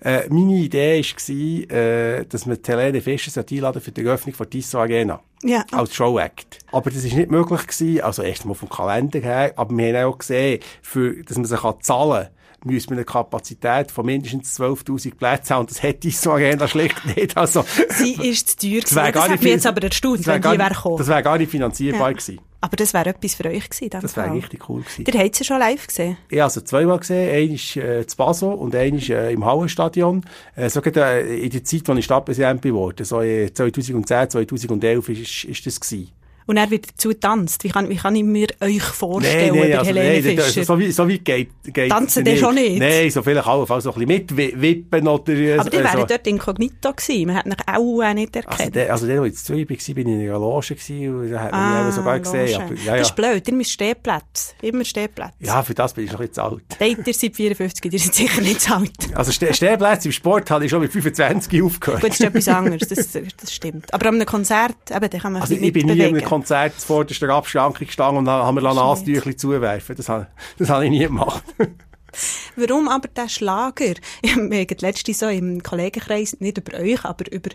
Äh, 0.00 0.28
meine 0.28 0.54
Idee 0.54 1.02
war, 1.02 1.76
äh, 1.76 2.24
dass 2.24 2.46
wir 2.46 2.58
Helene 2.64 3.00
Fischer 3.00 3.44
einladen 3.50 3.80
für 3.80 3.92
die 3.92 4.04
Eröffnung 4.04 4.34
von 4.34 4.48
Tissot 4.48 4.80
Arena. 4.80 5.20
Ja. 5.42 5.64
Als 5.72 5.94
Show-Act. 5.94 6.58
Aber 6.72 6.90
das 6.90 7.04
war 7.08 7.16
nicht 7.16 7.30
möglich 7.30 7.66
gewesen, 7.66 8.00
also 8.02 8.22
erst 8.22 8.44
mal 8.44 8.54
vom 8.54 8.68
Kalender 8.68 9.20
her, 9.20 9.52
aber 9.56 9.76
wir 9.76 9.98
haben 9.98 10.12
auch 10.12 10.18
gesehen, 10.18 10.60
für, 10.82 11.22
dass 11.22 11.36
man 11.36 11.44
sich 11.44 11.60
zahlen 11.80 12.24
kann, 12.24 12.35
müssen 12.64 12.90
wir 12.90 12.96
eine 12.96 13.04
Kapazität 13.04 13.90
von 13.90 14.06
mindestens 14.06 14.58
12.000 14.58 15.14
Plätzen 15.14 15.54
haben. 15.54 15.60
Und 15.60 15.70
das 15.70 15.82
hätte 15.82 16.08
ich 16.08 16.18
so 16.18 16.32
Arena 16.32 16.66
schlicht 16.68 17.04
nicht. 17.16 17.36
Also, 17.36 17.64
Sie 17.90 18.14
ist 18.14 18.48
zu 18.48 18.68
teuer 18.68 18.80
gewesen. 18.80 18.94
Das, 18.94 19.12
das 19.12 19.28
hat 19.28 19.42
mich 19.42 19.52
jetzt 19.52 19.66
aber 19.66 19.82
erstaunt, 19.82 20.26
wenn 20.26 20.42
die 20.42 20.48
wäre 20.48 20.68
gekommen. 20.70 20.98
Das 20.98 21.08
wäre 21.08 21.22
gar 21.22 21.38
nicht 21.38 21.50
finanzierbar 21.50 22.10
ja. 22.10 22.16
gewesen. 22.16 22.40
Aber 22.60 22.76
das 22.76 22.94
wäre 22.94 23.10
etwas 23.10 23.34
für 23.34 23.44
euch 23.44 23.68
gewesen. 23.68 23.90
Das 23.90 24.16
wäre 24.16 24.32
richtig 24.32 24.68
cool 24.68 24.82
gewesen. 24.82 25.04
Ihr 25.06 25.20
habt 25.20 25.36
sie 25.36 25.44
schon 25.44 25.58
live 25.58 25.86
gesehen? 25.86 26.16
Ich 26.28 26.40
habe 26.40 26.50
sie 26.50 26.64
zweimal 26.64 26.98
gesehen. 26.98 27.30
Einmal 27.30 27.98
äh, 28.00 28.06
zu 28.06 28.16
Basel 28.16 28.48
und 28.48 28.74
einmal 28.74 29.02
äh, 29.02 29.32
im 29.32 29.44
Hallenstadion. 29.44 30.24
Äh, 30.56 30.68
so 30.68 30.80
äh, 30.80 31.44
in 31.44 31.50
der 31.50 31.64
Zeit, 31.64 31.88
als 31.88 31.98
ich 31.98 32.04
Stadtpräsident 32.04 32.62
geworden 32.62 33.04
so 33.04 33.20
äh, 33.20 33.52
2010, 33.52 34.30
2011 34.30 35.08
ist, 35.10 35.44
ist 35.44 35.66
das 35.66 35.80
gewesen 35.80 36.12
und 36.46 36.56
er 36.56 36.70
wird 36.70 36.88
dazu 36.88 37.12
tanzt. 37.12 37.64
Wie 37.64 37.68
kann, 37.68 37.88
wie 37.88 37.96
kann 37.96 38.14
ich 38.14 38.22
mir 38.22 38.48
euch 38.60 38.82
vorstellen 38.82 39.52
nee, 39.52 39.60
nee, 39.60 39.68
bei 39.72 39.78
also, 39.78 39.88
Helene 39.88 40.22
nee, 40.22 40.36
Fischer? 40.36 40.64
So, 40.64 40.78
wie, 40.78 40.92
so 40.92 41.08
weit 41.08 41.24
geht, 41.24 41.50
geht 41.64 41.90
Tanzen 41.90 42.24
die 42.24 42.36
schon 42.36 42.54
nicht? 42.54 42.78
Nein, 42.78 43.10
so 43.10 43.22
vielleicht 43.22 43.46
auch, 43.46 43.68
also 43.68 43.92
ein 43.92 44.06
bisschen 44.06 44.54
mitwippen 44.56 45.08
oder... 45.08 45.60
Aber 45.60 45.70
die 45.70 45.78
wären 45.78 46.00
so. 46.00 46.06
dort 46.06 46.26
inkognito 46.26 46.92
gewesen, 46.92 47.26
man 47.26 47.36
hat 47.36 47.46
mich 47.46 47.56
auch 47.66 48.14
nicht 48.14 48.36
erkannt. 48.36 48.60
Also 48.60 48.70
der, 48.70 48.92
also 48.92 49.06
der, 49.06 49.20
wo 49.20 49.24
ich 49.24 49.34
zu 49.36 49.44
Zürich 49.44 49.68
war, 49.68 49.94
bin 49.94 50.08
ich 50.08 50.14
in 50.14 50.20
einer 50.28 50.38
Loge 50.38 50.74
gewesen 50.74 51.20
und 51.20 51.30
da 51.30 51.40
hat 51.40 51.52
man 51.52 51.60
ah, 51.60 51.84
mich 51.84 51.94
sogar 51.94 52.20
gesehen. 52.20 52.62
Aber, 52.62 52.74
ja, 52.74 52.84
ja. 52.84 52.96
Das 52.98 53.08
ist 53.08 53.16
blöd, 53.16 53.48
ihr 53.48 53.54
müsst 53.54 53.72
Stehplätze, 53.72 54.54
immer 54.62 54.84
Stehplätze. 54.84 55.34
Ja, 55.40 55.62
für 55.62 55.74
das 55.74 55.94
bin 55.94 56.04
ich 56.04 56.12
noch 56.12 56.20
ein 56.20 56.28
bisschen 56.28 56.34
zu 56.34 56.42
alt. 56.42 56.62
Nein, 56.78 56.96
ihr 57.04 57.14
seid 57.14 57.34
54, 57.34 57.92
ihr 57.92 57.98
seid 57.98 58.14
sicher 58.14 58.40
nicht 58.40 58.60
zu 58.60 58.74
alt. 58.74 58.92
Also 59.14 59.32
Ste 59.32 59.52
Stehplätze 59.52 60.08
im 60.08 60.12
Sport 60.12 60.50
habe 60.50 60.64
ich 60.64 60.70
schon 60.70 60.80
mit 60.80 60.92
25 60.92 61.62
aufgehört. 61.62 62.02
Gut, 62.02 62.10
das 62.10 62.20
ist 62.20 62.26
etwas 62.26 62.48
anderes, 62.48 62.88
das, 62.88 63.12
das 63.12 63.52
stimmt. 63.52 63.92
Aber 63.92 64.08
an 64.08 64.14
einem 64.14 64.26
Konzert, 64.26 64.76
eben, 64.90 65.10
da 65.10 65.18
kann 65.18 65.32
man 65.32 65.42
also 65.42 65.54
ich 65.54 65.72
bin 65.72 65.86
nie 65.86 66.35
Konzert 66.36 66.74
vor 66.74 67.06
der 67.06 67.30
Abschrankung 67.30 67.86
gestanden 67.86 68.18
und 68.18 68.24
dann 68.26 68.42
haben 68.42 68.56
wir 68.56 68.62
Nasentüchli 68.62 69.36
zuwerfen. 69.36 69.96
Das 69.96 70.08
habe, 70.10 70.26
das 70.58 70.68
habe 70.68 70.84
ich 70.84 70.90
nie 70.90 71.04
gemacht. 71.04 71.42
Warum 72.56 72.88
aber 72.88 73.08
der 73.08 73.28
Schlager? 73.28 73.94
Ich 74.22 74.36
habe 74.36 74.66
letztens 74.80 75.18
so 75.18 75.28
im 75.28 75.62
Kollegenkreis, 75.62 76.36
nicht 76.40 76.58
über 76.58 76.78
euch, 76.78 77.04
aber 77.04 77.30
über, 77.32 77.50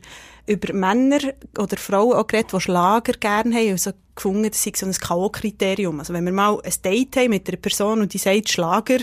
über 0.47 0.73
Männer 0.73 1.19
oder 1.57 1.77
Frauen 1.77 2.13
auch 2.13 2.25
geredet, 2.25 2.53
die 2.53 2.61
Schlager 2.61 3.13
gerne 3.13 3.55
haben. 3.55 3.71
Also 3.71 3.91
gefunden, 4.15 4.49
das 4.49 4.65
ist 4.65 4.77
so 4.77 4.85
ein 4.87 4.93
K.O.-Kriterium. 4.93 5.99
Also 5.99 6.13
wenn 6.13 6.25
wir 6.25 6.31
mal 6.31 6.59
ein 6.63 6.73
Date 6.83 7.17
haben 7.17 7.29
mit 7.29 7.47
einer 7.47 7.57
Person 7.57 8.01
und 8.01 8.13
die 8.13 8.19
sagt 8.19 8.49
Schlager, 8.49 8.99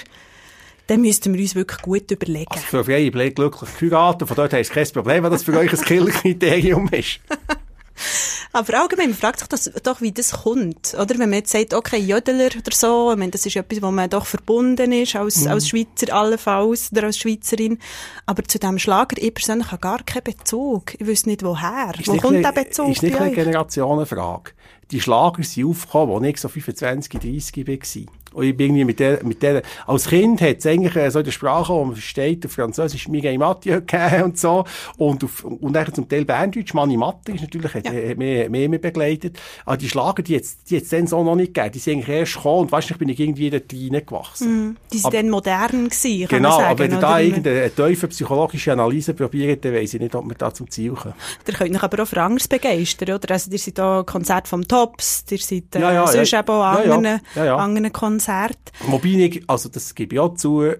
dann 0.88 1.00
müssten 1.02 1.34
wir 1.34 1.40
uns 1.40 1.54
wirklich 1.54 1.82
gut 1.82 2.10
überlegen. 2.10 2.50
Also 2.50 2.66
für 2.66 2.84
freie 2.84 3.10
Blick 3.10 3.36
glücklich 3.36 3.70
geheiratet, 3.78 4.26
von 4.26 4.36
dort 4.36 4.52
hast 4.52 4.70
du 4.70 4.74
kein 4.74 4.88
Problem, 4.88 5.24
wenn 5.24 5.30
das 5.30 5.44
für 5.44 5.56
euch 5.56 5.72
ein 5.72 5.80
Killerkriterium 5.84 6.88
ist. 6.88 7.20
Aber 8.52 8.80
allgemein, 8.80 9.10
man 9.10 9.18
fragt 9.18 9.40
sich 9.40 9.48
das 9.48 9.70
doch, 9.82 10.00
wie 10.00 10.12
das 10.12 10.42
kommt. 10.42 10.94
Oder 10.94 11.18
wenn 11.18 11.30
man 11.30 11.40
jetzt 11.40 11.52
sagt, 11.52 11.74
okay, 11.74 11.98
Jödeler 11.98 12.46
oder 12.46 12.74
so, 12.74 13.10
ich 13.12 13.18
meine, 13.18 13.30
das 13.30 13.44
ist 13.44 13.56
etwas, 13.56 13.82
wo 13.82 13.90
man 13.90 14.08
doch 14.08 14.26
verbunden 14.26 14.92
ist, 14.92 15.16
als, 15.16 15.42
mhm. 15.42 15.48
als 15.48 15.68
Schweizer 15.68 16.14
allenfalls, 16.14 16.90
oder 16.92 17.04
als 17.04 17.18
Schweizerin. 17.18 17.78
Aber 18.26 18.42
zu 18.44 18.58
diesem 18.58 18.78
Schlager, 18.78 19.16
ich 19.18 19.34
persönlich 19.34 19.70
habe 19.70 19.80
gar 19.80 20.02
keinen 20.02 20.24
Bezug. 20.24 20.94
Ich 20.98 21.06
wüsste 21.06 21.28
nicht, 21.28 21.42
woher. 21.42 21.92
Ist 21.98 22.08
wo 22.08 22.16
kommt 22.16 22.44
der 22.44 22.52
Bezug 22.52 22.90
Ist 22.90 23.02
nicht 23.02 23.20
eine 23.20 23.34
Generationenfrage. 23.34 24.52
Die 24.90 25.00
Schlager 25.00 25.42
sind 25.42 25.66
aufgekommen, 25.66 26.16
als 26.16 26.26
ich 26.26 26.40
so 26.40 26.48
25, 26.48 27.20
30 27.20 27.66
war. 27.66 28.12
Und 28.32 28.44
ich 28.44 28.56
bin 28.56 28.68
irgendwie 28.68 28.84
mit 28.84 29.00
der, 29.00 29.24
mit 29.24 29.42
der, 29.42 29.62
als 29.86 30.08
Kind 30.08 30.40
hat 30.40 30.58
es 30.58 30.66
eigentlich 30.66 30.96
äh, 30.96 31.10
so 31.10 31.18
in 31.20 31.24
der 31.24 31.32
Sprache, 31.32 31.72
wo 31.72 31.84
man 31.84 31.94
versteht, 31.94 32.44
auf 32.46 32.52
Französisch 32.52 33.08
Miguel 33.08 33.38
Mathieu 33.38 33.80
gegeben 33.86 34.24
und 34.24 34.38
so. 34.38 34.64
Und, 34.96 35.24
auf, 35.24 35.44
und 35.44 35.72
dann 35.72 35.92
zum 35.94 36.08
Teil 36.08 36.24
Berndeutsch, 36.24 36.74
Mani 36.74 36.96
Matte 36.96 37.32
ist 37.32 37.42
natürlich, 37.42 37.74
hat, 37.74 37.84
ja. 37.84 37.92
hat 37.92 38.18
mehr, 38.18 38.48
mehr, 38.50 38.68
mehr 38.68 38.78
begleitet. 38.78 39.38
Aber 39.64 39.76
die 39.76 39.88
Schlager, 39.88 40.22
die 40.22 40.32
jetzt, 40.34 40.70
die 40.70 40.74
jetzt 40.74 40.92
dann 40.92 41.06
so 41.06 41.22
noch 41.24 41.36
nicht 41.36 41.54
gegeben. 41.54 41.72
Die 41.72 41.78
sind 41.78 41.94
eigentlich 41.94 42.08
erst 42.08 42.34
gekommen 42.34 42.60
und 42.60 42.72
weißt 42.72 42.90
du, 42.90 42.94
ich 42.94 42.98
bin 42.98 43.08
irgendwie 43.08 43.50
da 43.50 43.58
reingewachsen. 43.58 44.70
Mm, 44.70 44.76
die 44.92 44.98
sind 44.98 45.14
dann 45.14 45.30
modern 45.30 45.88
gewesen, 45.88 46.28
Genau, 46.28 46.50
sagen, 46.50 46.64
aber 46.64 46.78
wenn 46.78 46.92
ihr 46.92 47.00
da 47.00 47.18
irgendeine 47.18 47.70
tiefe 47.70 48.08
psychologische 48.08 48.72
Analyse 48.72 49.14
probiert, 49.14 49.64
dann 49.64 49.74
weiss 49.74 49.94
ich 49.94 50.00
nicht, 50.00 50.14
ob 50.14 50.26
wir 50.26 50.34
da 50.34 50.52
zum 50.52 50.70
Ziel 50.70 50.92
kommen. 50.92 51.14
Ihr 51.46 51.54
könnt 51.54 51.74
euch 51.74 51.82
aber 51.82 52.02
auch 52.02 52.06
für 52.06 52.22
anderes 52.22 52.48
begeistern, 52.48 53.14
oder? 53.14 53.32
Also, 53.32 53.50
ihr 53.50 53.58
seid 53.58 53.80
auch 53.80 54.04
Konzert 54.04 54.48
vom 54.48 54.66
Tops, 54.66 55.24
ihr 55.30 55.38
seid, 55.38 55.74
äh, 55.74 55.80
ja, 55.80 55.92
ja, 55.92 56.06
sonst 56.06 56.30
ja, 56.30 56.40
eben 56.40 56.50
auch 56.50 56.84
ja, 56.84 56.94
anderen, 56.94 57.20
ja, 57.34 57.44
ja. 57.44 57.56
anderen 57.56 57.92
Konzert. 58.28 58.72
Wobei 58.86 59.08
ich, 59.08 59.42
also 59.48 59.68
das 59.68 59.94
gebe 59.94 60.14
ich 60.14 60.20
auch 60.20 60.34
zu, 60.34 60.72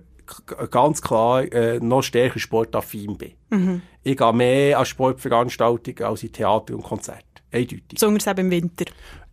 ganz 0.70 1.00
klar 1.00 1.50
äh, 1.52 1.80
noch 1.80 2.02
stärker 2.02 2.38
sportaffin 2.38 3.16
bin. 3.16 3.32
Mhm. 3.50 3.82
Ich 4.02 4.16
gehe 4.16 4.32
mehr 4.32 4.78
an 4.78 4.84
Sportveranstaltungen 4.84 6.02
als 6.02 6.22
in 6.22 6.32
Theater 6.32 6.74
und 6.74 6.82
Konzerte. 6.82 7.24
Eindeutig. 7.50 7.84
Besonders 7.94 8.26
eben 8.26 8.40
im 8.40 8.50
Winter. 8.50 8.84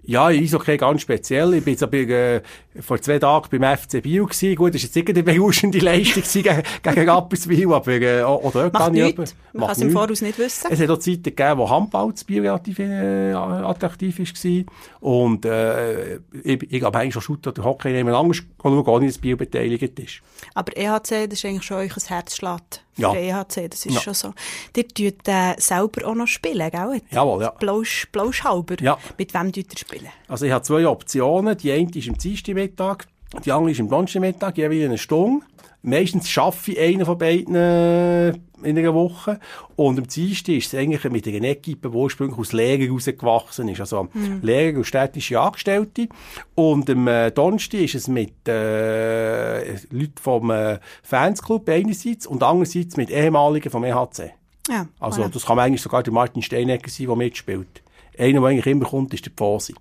Ja, 0.08 0.28
Eishockey 0.28 0.78
ganz 0.78 1.02
speziell. 1.02 1.56
Ich 1.56 1.63
bin 1.63 1.74
jetzt 1.74 1.84
aber, 1.84 1.98
äh, 1.98 2.41
vor 2.80 3.02
zwei 3.02 3.18
Tagen 3.18 3.48
beim 3.50 3.78
FC 3.78 4.02
Biel 4.02 4.24
gewesen. 4.24 4.56
Gut, 4.56 4.76
das 4.76 4.84
ist 4.84 4.96
jetzt 4.96 5.08
nicht 5.08 5.10
eine 5.18 5.24
berauschende 5.24 5.80
Leistung 5.80 6.24
gegen, 6.24 6.63
gegen 6.84 7.10
Rapperswil, 7.10 7.74
aber 7.74 7.91
äh, 7.91 8.22
auch 8.22 8.52
dort 8.52 8.74
Macht 8.74 8.86
kann 8.86 8.96
ich... 8.96 9.18
Man 9.18 9.26
kann 9.54 9.72
es 9.72 9.82
im 9.82 9.91
Voraus 9.91 10.22
nicht 10.22 10.38
wissen. 10.38 10.68
Es 10.70 10.80
hat 10.80 10.89
auch 10.89 11.00
Zeiten 11.00 11.24
gegeben, 11.24 11.58
wo 11.58 11.70
Handball 11.70 12.13
zu 12.13 12.26
Biel 12.26 12.41
relativ 12.41 12.80
äh, 12.80 13.34
attraktiv 13.34 14.20
war. 14.20 14.63
Und 15.00 15.46
äh, 15.46 16.15
ich, 16.15 16.22
ich 16.44 16.80
glaube 16.80 17.00
eigentlich 17.00 17.13
schon 17.13 17.24
Shooter 17.24 17.52
oder 17.52 17.63
Hockey 17.63 17.91
nehmen 17.91 18.13
anders 18.13 18.44
schauen, 18.62 18.84
gar 18.84 19.00
nicht, 19.00 19.15
dass 19.15 19.22
Biel 19.22 19.38
beteiligt 19.38 20.00
ist. 20.00 20.22
Aber 20.54 20.76
EHC, 20.76 21.28
das 21.28 21.39
ist 21.39 21.46
eigentlich 21.46 21.63
schon 21.63 21.78
euch 21.78 21.96
ein 21.96 22.04
Herzschlag 22.08 22.62
ja. 22.97 23.12
für 23.12 23.17
EHC, 23.17 23.69
das 23.69 23.86
ist 23.86 23.95
ja. 23.95 24.01
schon 24.01 24.13
so. 24.13 24.34
Ihr 24.75 24.88
tut 24.88 25.27
äh, 25.27 25.55
selber 25.58 26.08
auch 26.08 26.15
noch 26.15 26.27
spielen, 26.27 26.69
gell? 26.71 27.01
Jawohl, 27.12 27.43
ja. 27.43 27.49
Blausch, 27.51 28.08
Blauschhalber. 28.12 28.75
Ja. 28.81 28.97
Mit 29.17 29.34
wem 29.34 29.51
tut 29.51 29.71
ihr 29.71 29.77
spielen? 29.77 30.10
Also 30.27 30.45
ich 30.45 30.51
habe 30.51 30.63
zwei 30.63 30.88
Optionen. 30.88 31.58
Die 31.58 31.71
eine 31.71 31.89
ist 31.89 32.08
am 32.08 32.17
Dienstagmittag, 32.17 33.05
die 33.43 33.51
andere 33.51 33.71
ist 33.71 33.79
am 33.79 33.89
Donnerstagmittag, 33.89 34.58
jeweils 34.58 34.86
eine 34.86 34.97
Stunde. 34.97 35.45
Meistens 35.86 36.28
schaffe 36.30 36.71
ich 36.71 36.80
einen 36.80 37.06
von 37.06 37.17
beiden 37.17 37.54
äh, 37.54 38.30
in 38.30 38.78
einer 38.78 38.93
Woche. 38.95 39.39
Und 39.76 40.00
am 40.00 40.08
Dienstag 40.08 40.54
ist 40.54 40.74
es 40.74 40.80
eigentlich 40.80 41.04
mit 41.12 41.28
einer 41.28 41.43
Equipe, 41.43 41.89
die 41.91 41.95
ursprünglich 41.95 42.39
aus 42.39 42.54
Lehrern 42.54 42.89
rausgewachsen 42.89 43.67
ist. 43.69 43.82
Also 43.82 44.08
mhm. 44.12 44.39
Lehrer 44.41 44.78
und 44.78 44.86
städtische 44.86 45.39
Angestellte. 45.39 46.08
Und 46.56 46.89
am 46.89 47.08
äh, 47.08 47.30
Donnerstag 47.30 47.82
ist 47.82 47.93
es 47.93 48.08
mit 48.08 48.34
äh, 48.48 49.74
Leuten 49.91 50.17
vom 50.19 50.50
äh, 50.50 50.80
Fansclub 51.04 51.69
einerseits 51.69 52.26
und 52.26 52.41
andererseits 52.41 52.98
mit 52.98 53.12
Ehemaligen 53.12 53.69
vom 53.69 53.84
EHC. 53.84 54.32
Ja, 54.67 54.88
also 55.00 55.21
voilà. 55.21 55.30
das 55.30 55.45
kann 55.45 55.60
eigentlich 55.60 55.82
sogar 55.82 56.02
der 56.02 56.13
Martin 56.13 56.41
Steinegger 56.41 56.89
sein, 56.89 57.06
der 57.06 57.15
mitspielt. 57.15 57.84
Einer, 58.17 58.39
der 58.39 58.50
eigentlich 58.50 58.65
immer 58.65 58.86
kommt, 58.86 59.13
ist 59.13 59.26
der 59.26 59.34
Pfosi. 59.34 59.76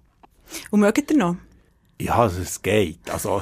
Und 0.71 0.81
mögt 0.81 1.11
ihr 1.11 1.17
noch? 1.17 1.37
Ja, 2.01 2.27
es 2.27 2.61
geht. 2.61 3.09
Also, 3.11 3.41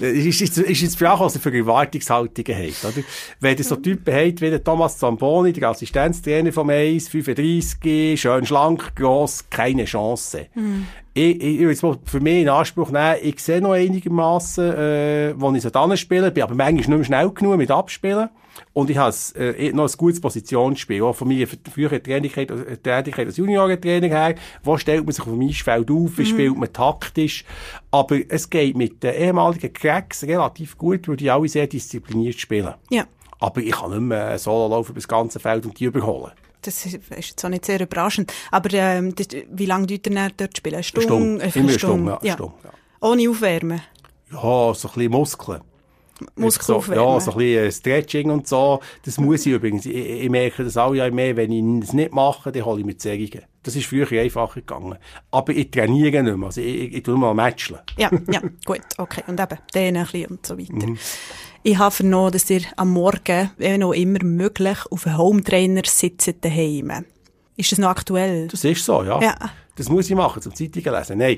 ist, 0.00 0.40
ist, 0.40 0.58
ist 0.58 0.80
jetzt 0.80 0.94
die 0.94 1.04
Frage, 1.04 1.20
was 1.20 1.34
er 1.34 1.40
für 1.42 1.54
Erwartungshaltungen 1.54 2.56
hat, 2.56 2.84
oder? 2.84 3.04
Wenn 3.40 3.58
ihr 3.58 3.64
so 3.64 3.76
Typen 3.76 4.14
habt 4.14 4.40
wie 4.40 4.50
der 4.50 4.64
Thomas 4.64 4.96
Zamboni, 4.96 5.52
der 5.52 5.68
Assistenztrainer 5.68 6.52
vom 6.52 6.70
Eis, 6.70 7.08
35, 7.08 8.18
schön 8.18 8.46
schlank, 8.46 8.96
gross, 8.96 9.44
keine 9.50 9.84
Chance. 9.84 10.46
Mhm. 10.54 10.86
Ich, 11.12 11.36
ich, 11.36 11.60
ich 11.60 11.82
will 11.82 11.98
für 12.04 12.20
mich 12.20 12.42
in 12.42 12.48
Anspruch 12.48 12.90
nehmen, 12.90 13.16
ich 13.22 13.40
sehe 13.40 13.60
noch 13.60 13.72
einigermaßen, 13.72 14.64
äh, 14.64 15.34
wo 15.36 15.52
ich 15.52 15.62
so 15.62 15.70
dann 15.70 15.96
spiele, 15.96 16.30
bin 16.30 16.44
aber 16.44 16.54
manchmal 16.54 16.76
nicht 16.76 16.88
mehr 16.88 17.04
schnell 17.04 17.30
genug 17.30 17.58
mit 17.58 17.70
Abspielen. 17.70 18.30
Und 18.72 18.90
ich 18.90 18.96
habe 18.96 19.14
äh, 19.36 19.72
noch 19.72 19.88
ein 19.88 19.96
gutes 19.96 20.20
Positionsspiel, 20.20 21.02
auch 21.02 21.14
von 21.14 21.28
mir 21.28 21.46
früher 21.48 21.90
Tätigkeit, 22.02 22.50
äh, 22.50 22.76
Tätigkeit 22.76 23.26
als 23.26 23.36
Juniorentrainer 23.36 24.08
her. 24.08 24.34
Wo 24.62 24.76
stellt 24.76 25.04
man 25.04 25.12
sich 25.12 25.24
auf 25.24 25.32
dem 25.32 25.40
Eisfeld 25.40 25.90
auf? 25.90 26.18
Wie 26.18 26.22
mhm. 26.22 26.26
spielt 26.26 26.56
man 26.56 26.72
taktisch? 26.72 27.44
Aber 27.90 28.18
es 28.28 28.50
geht 28.50 28.76
mit 28.76 29.02
den 29.02 29.14
ehemaligen 29.14 29.72
Cracks 29.72 30.24
relativ 30.24 30.76
gut, 30.78 31.08
weil 31.08 31.16
die 31.16 31.30
alle 31.30 31.48
sehr 31.48 31.66
diszipliniert 31.66 32.38
spielen. 32.38 32.74
Ja. 32.90 33.06
Aber 33.38 33.60
ich 33.60 33.72
kann 33.72 33.90
nicht 33.90 34.00
mehr 34.00 34.38
solo 34.38 34.68
laufen 34.74 34.92
über 34.92 35.00
das 35.00 35.08
ganze 35.08 35.38
Feld 35.38 35.66
und 35.66 35.78
die 35.78 35.84
überholen. 35.84 36.32
Das 36.62 36.84
ist 36.84 36.98
jetzt 37.10 37.44
auch 37.44 37.48
nicht 37.48 37.64
sehr 37.64 37.80
überraschend. 37.80 38.32
Aber 38.50 38.72
ähm, 38.72 39.14
das, 39.14 39.28
wie 39.50 39.66
lange 39.66 39.86
dort 39.86 40.06
ihr 40.06 40.30
dort 40.36 40.56
spielen? 40.56 40.74
Eine 40.74 40.82
Stunde? 40.82 41.42
Eine 41.42 41.50
Stunde. 41.50 41.58
Immer 41.58 41.68
eine 41.68 41.78
Stunde, 41.78 42.10
ja. 42.10 42.18
ja. 42.22 42.34
Stunde, 42.34 42.54
ja. 42.64 42.70
Ohne 43.00 43.30
Aufwärmen? 43.30 43.80
Ja, 44.32 44.74
so 44.74 44.88
ein 44.88 44.94
bisschen 44.94 45.12
Muskeln. 45.12 45.60
Muskeln 46.36 46.80
so, 46.80 46.92
Ja, 46.92 47.20
so 47.20 47.32
ein 47.32 47.38
bisschen 47.38 47.72
Stretching 47.72 48.30
und 48.30 48.48
so. 48.48 48.80
Das 49.04 49.18
muss 49.18 49.46
ich 49.46 49.52
übrigens. 49.52 49.86
Ich, 49.86 49.94
ich 49.94 50.30
merke 50.30 50.64
das 50.64 50.76
auch 50.76 50.94
ja 50.94 51.10
mehr. 51.10 51.36
Wenn 51.36 51.52
ich 51.52 51.88
es 51.88 51.92
nicht 51.92 52.12
mache, 52.12 52.52
dann 52.52 52.64
hole 52.64 52.80
ich 52.80 52.86
mir 52.86 52.96
Zerrungen. 52.96 53.42
Das 53.62 53.74
ist 53.74 53.86
früher 53.86 54.10
einfacher 54.12 54.60
gegangen. 54.60 54.96
Aber 55.30 55.52
ich 55.52 55.70
trainiere 55.70 56.22
nicht 56.22 56.36
mehr. 56.36 56.46
Also 56.46 56.60
ich, 56.60 56.82
ich, 56.82 56.94
ich 56.94 57.02
tue 57.02 57.16
mal 57.18 57.34
Matcheln. 57.34 57.80
Ja, 57.98 58.10
ja, 58.30 58.40
gut, 58.64 58.80
okay. 58.96 59.24
Und 59.26 59.40
eben, 59.40 59.58
den 59.74 59.96
ein 59.96 60.04
bisschen 60.04 60.26
und 60.26 60.46
so 60.46 60.56
weiter. 60.56 60.86
Mhm. 60.86 60.98
Ich 61.62 61.78
habe 61.78 61.90
vernommen, 61.90 62.30
dass 62.30 62.48
ihr 62.48 62.62
am 62.76 62.92
Morgen, 62.92 63.50
wenn 63.56 63.80
noch 63.80 63.92
immer 63.92 64.22
möglich, 64.22 64.78
auf 64.90 65.06
einem 65.06 65.18
Hometrainer 65.18 65.82
sitzt 65.84 66.44
daheim. 66.44 67.04
Ist 67.56 67.72
das 67.72 67.78
noch 67.78 67.88
aktuell? 67.88 68.46
Das 68.48 68.62
ist 68.62 68.84
so, 68.84 69.02
ja. 69.02 69.20
ja. 69.20 69.34
Das 69.76 69.90
muss 69.90 70.08
ich 70.08 70.16
machen, 70.16 70.40
zum 70.42 70.54
Zeitungen 70.54 70.92
lesen. 70.92 71.18
Nein. 71.18 71.36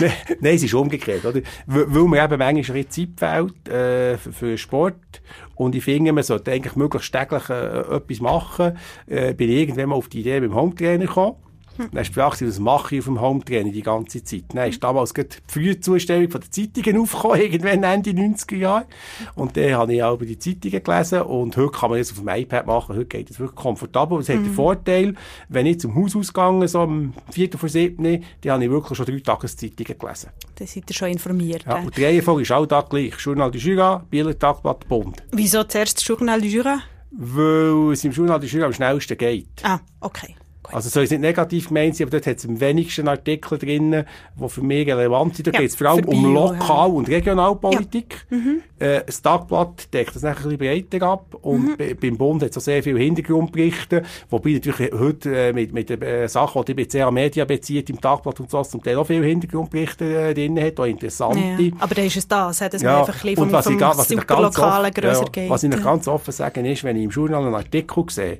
nein, 0.40 0.54
es 0.54 0.62
ist 0.62 0.74
umgekehrt, 0.74 1.24
oder? 1.24 1.40
Weil 1.66 2.08
mir 2.08 2.24
eben 2.24 2.38
manchmal 2.38 2.88
Zeit 2.88 3.10
fehlt, 3.16 3.68
äh, 3.68 4.16
für, 4.16 4.32
für 4.32 4.58
Sport. 4.58 5.22
Und 5.54 5.74
ich 5.74 5.84
finde, 5.84 6.12
man 6.12 6.24
sollte 6.24 6.50
eigentlich 6.50 6.76
möglichst 6.76 7.12
täglich 7.12 7.48
äh, 7.50 7.80
etwas 7.80 8.20
machen. 8.20 8.78
Äh, 9.06 9.34
bin 9.34 9.50
ich 9.50 9.56
irgendwann 9.60 9.90
mal 9.90 9.96
auf 9.96 10.08
die 10.08 10.20
Idee 10.20 10.40
beim 10.40 10.54
Hometrainer 10.54 11.06
gekommen. 11.06 11.36
Hm. 11.76 11.88
Dann 11.90 12.00
hast 12.00 12.10
du 12.10 12.14
gefragt, 12.14 12.42
was 12.42 12.58
mache 12.58 12.94
ich 12.94 13.00
auf 13.00 13.06
dem 13.06 13.20
Hometraining 13.20 13.72
die 13.72 13.82
ganze 13.82 14.22
Zeit? 14.22 14.44
Dann 14.52 14.68
ist 14.68 14.82
damals 14.82 15.14
gerade 15.14 15.28
die 15.28 15.52
Frühzustellung 15.52 16.30
von 16.30 16.40
den 16.40 16.52
Zeitungen 16.52 17.02
aufgekommen, 17.02 17.40
irgendwann 17.40 17.82
Ende 17.82 18.10
90er 18.10 18.56
Jahre. 18.56 18.86
Und 19.34 19.56
dann 19.56 19.72
habe 19.74 19.94
ich 19.94 20.02
auch 20.02 20.14
über 20.14 20.26
die 20.26 20.38
Zeitungen 20.38 20.82
gelesen 20.82 21.22
und 21.22 21.56
heute 21.56 21.72
kann 21.72 21.90
man 21.90 21.98
das 21.98 22.12
auf 22.12 22.18
dem 22.18 22.28
iPad 22.28 22.66
machen. 22.66 22.96
Heute 22.96 23.06
geht 23.06 23.30
es 23.30 23.38
wirklich 23.38 23.56
komfortabel. 23.56 24.20
Es 24.20 24.28
hat 24.28 24.36
mhm. 24.36 24.44
den 24.44 24.54
Vorteil, 24.54 25.14
wenn 25.48 25.66
ich 25.66 25.80
zum 25.80 25.94
Haus 25.94 26.14
ausgegangen 26.16 26.66
so 26.68 26.80
am 26.80 27.14
4. 27.30 27.50
vor 27.56 27.68
7. 27.68 28.02
dann 28.42 28.52
habe 28.52 28.64
ich 28.64 28.70
wirklich 28.70 28.96
schon 28.96 29.06
drei 29.06 29.20
Tageszeitungen 29.20 29.98
gelesen. 29.98 30.30
Dann 30.56 30.66
seid 30.66 30.84
ihr 30.88 30.94
schon 30.94 31.08
informiert. 31.08 31.64
Ja, 31.66 31.76
und 31.76 31.96
die 31.96 32.04
Reihenfolge 32.04 32.42
ist 32.42 32.52
auch 32.52 32.66
da 32.66 32.82
gleich. 32.82 33.14
Journal 33.18 33.50
du 33.50 33.58
Jura, 33.58 34.04
Bieler 34.10 34.38
Tagblatt, 34.38 34.86
Bund. 34.88 35.22
Wieso 35.32 35.64
zuerst 35.64 35.98
das 35.98 36.06
Journal 36.06 36.40
du 36.40 36.46
Jura? 36.46 36.80
Weil 37.10 37.92
es 37.92 38.04
im 38.04 38.12
Journal 38.12 38.40
du 38.40 38.46
Jura 38.46 38.66
am 38.66 38.72
schnellsten 38.72 39.16
geht. 39.16 39.48
Ah, 39.62 39.80
okay. 40.00 40.34
Also 40.70 40.88
soll 40.88 41.04
es 41.04 41.10
nicht 41.10 41.20
negativ 41.20 41.68
gemeint 41.68 41.96
sein, 41.96 42.06
aber 42.06 42.12
dort 42.12 42.26
hat 42.26 42.38
es 42.38 42.46
am 42.46 42.60
wenigsten 42.60 43.08
Artikel 43.08 43.58
drin, 43.58 44.04
die 44.40 44.48
für 44.48 44.62
mich 44.62 44.86
relevant 44.86 45.36
sind. 45.36 45.48
Da 45.48 45.50
ja, 45.52 45.60
geht 45.60 45.70
es 45.70 45.76
vor 45.76 45.88
allem 45.88 46.04
um 46.04 46.32
Lokal- 46.32 46.90
und 46.90 47.08
Regionalpolitik. 47.08 48.26
Ja. 48.30 48.36
Mhm. 48.36 48.62
Äh, 48.78 49.02
das 49.04 49.20
Tagblatt 49.22 49.92
deckt 49.92 50.14
das 50.14 50.22
nachher 50.22 50.48
ein 50.48 50.56
bisschen 50.58 50.88
breiter 50.88 51.06
ab 51.06 51.36
und 51.42 51.78
mhm. 51.78 51.96
beim 52.00 52.16
Bund 52.16 52.42
hat 52.42 52.50
es 52.50 52.58
auch 52.58 52.62
sehr 52.62 52.82
viele 52.82 53.00
Hintergrundberichte, 53.00 54.02
wobei 54.30 54.52
natürlich 54.52 54.92
heute 54.92 55.36
äh, 55.36 55.52
mit, 55.52 55.72
mit 55.72 55.90
den 55.90 56.00
äh, 56.02 56.28
Sachen, 56.28 56.64
die 56.64 56.74
die 56.74 56.84
BCA 56.84 57.10
Media 57.10 57.44
bezieht, 57.44 57.90
im 57.90 58.00
Tagblatt 58.00 58.38
und 58.40 58.50
so, 58.50 58.62
zum 58.62 58.82
Teil 58.82 58.96
auch 58.96 59.06
viele 59.06 59.26
Hintergrundberichte 59.26 60.28
äh, 60.28 60.34
drin 60.34 60.60
hat, 60.60 60.78
auch 60.78 60.84
interessante. 60.84 61.40
Ja, 61.40 61.72
aber 61.80 61.94
dann 61.94 62.06
ist 62.06 62.16
es 62.16 62.28
das, 62.28 62.58
dass 62.58 62.82
ja. 62.82 62.90
man 62.90 63.00
einfach 63.00 63.14
ein 63.14 63.20
bisschen 63.20 63.36
vom, 63.36 63.52
was 63.52 63.64
vom, 63.64 63.78
vom 63.78 63.98
was 63.98 64.08
Superlokalen 64.08 64.94
grösser 64.94 65.24
geht. 65.24 65.50
Was 65.50 65.64
ich 65.64 65.70
noch 65.70 65.82
ganz 65.82 66.06
offen 66.06 66.32
sagen 66.32 66.64
ist, 66.64 66.84
wenn 66.84 66.96
ich 66.96 67.04
im 67.04 67.10
Journal 67.10 67.44
einen 67.44 67.54
Artikel 67.54 68.04
sehe, 68.08 68.38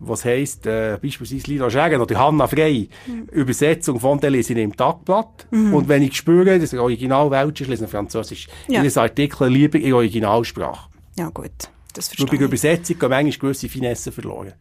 was 0.00 0.24
heisst, 0.24 0.66
äh, 0.66 0.98
beispielsweise 1.00 1.46
Lila 1.46 1.70
Schägen 1.70 2.00
oder 2.00 2.18
Hanna 2.18 2.46
Frey, 2.46 2.88
mhm. 3.06 3.28
Übersetzung 3.30 4.00
von 4.00 4.18
der 4.18 4.30
lese 4.30 4.54
ich 4.54 4.58
im 4.58 4.74
Tagblatt. 4.74 5.46
Mhm. 5.50 5.74
Und 5.74 5.88
wenn 5.88 6.02
ich 6.02 6.16
spüre, 6.16 6.58
dass 6.58 6.72
er 6.72 6.82
original 6.82 7.30
Welsch 7.30 7.60
ist, 7.60 7.68
lese 7.68 7.84
ich 7.84 7.90
Französisch. 7.90 8.48
Ja. 8.66 8.82
Ich 8.82 8.96
Artikel 8.96 9.48
lieber 9.48 9.78
in 9.78 9.92
Originalsprache. 9.92 10.88
Ja, 11.16 11.28
gut. 11.28 11.50
Das 11.92 12.08
verstehe 12.08 12.24
ich. 12.24 12.30
Bei 12.30 12.36
der 12.38 12.46
Übersetzung 12.46 12.98
gehen 12.98 13.10
manchmal 13.10 13.38
gewisse 13.38 13.68
Finessen 13.68 14.12
verloren. 14.12 14.54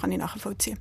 Kann 0.00 0.12
ich 0.12 0.18
nachvollziehen. 0.18 0.78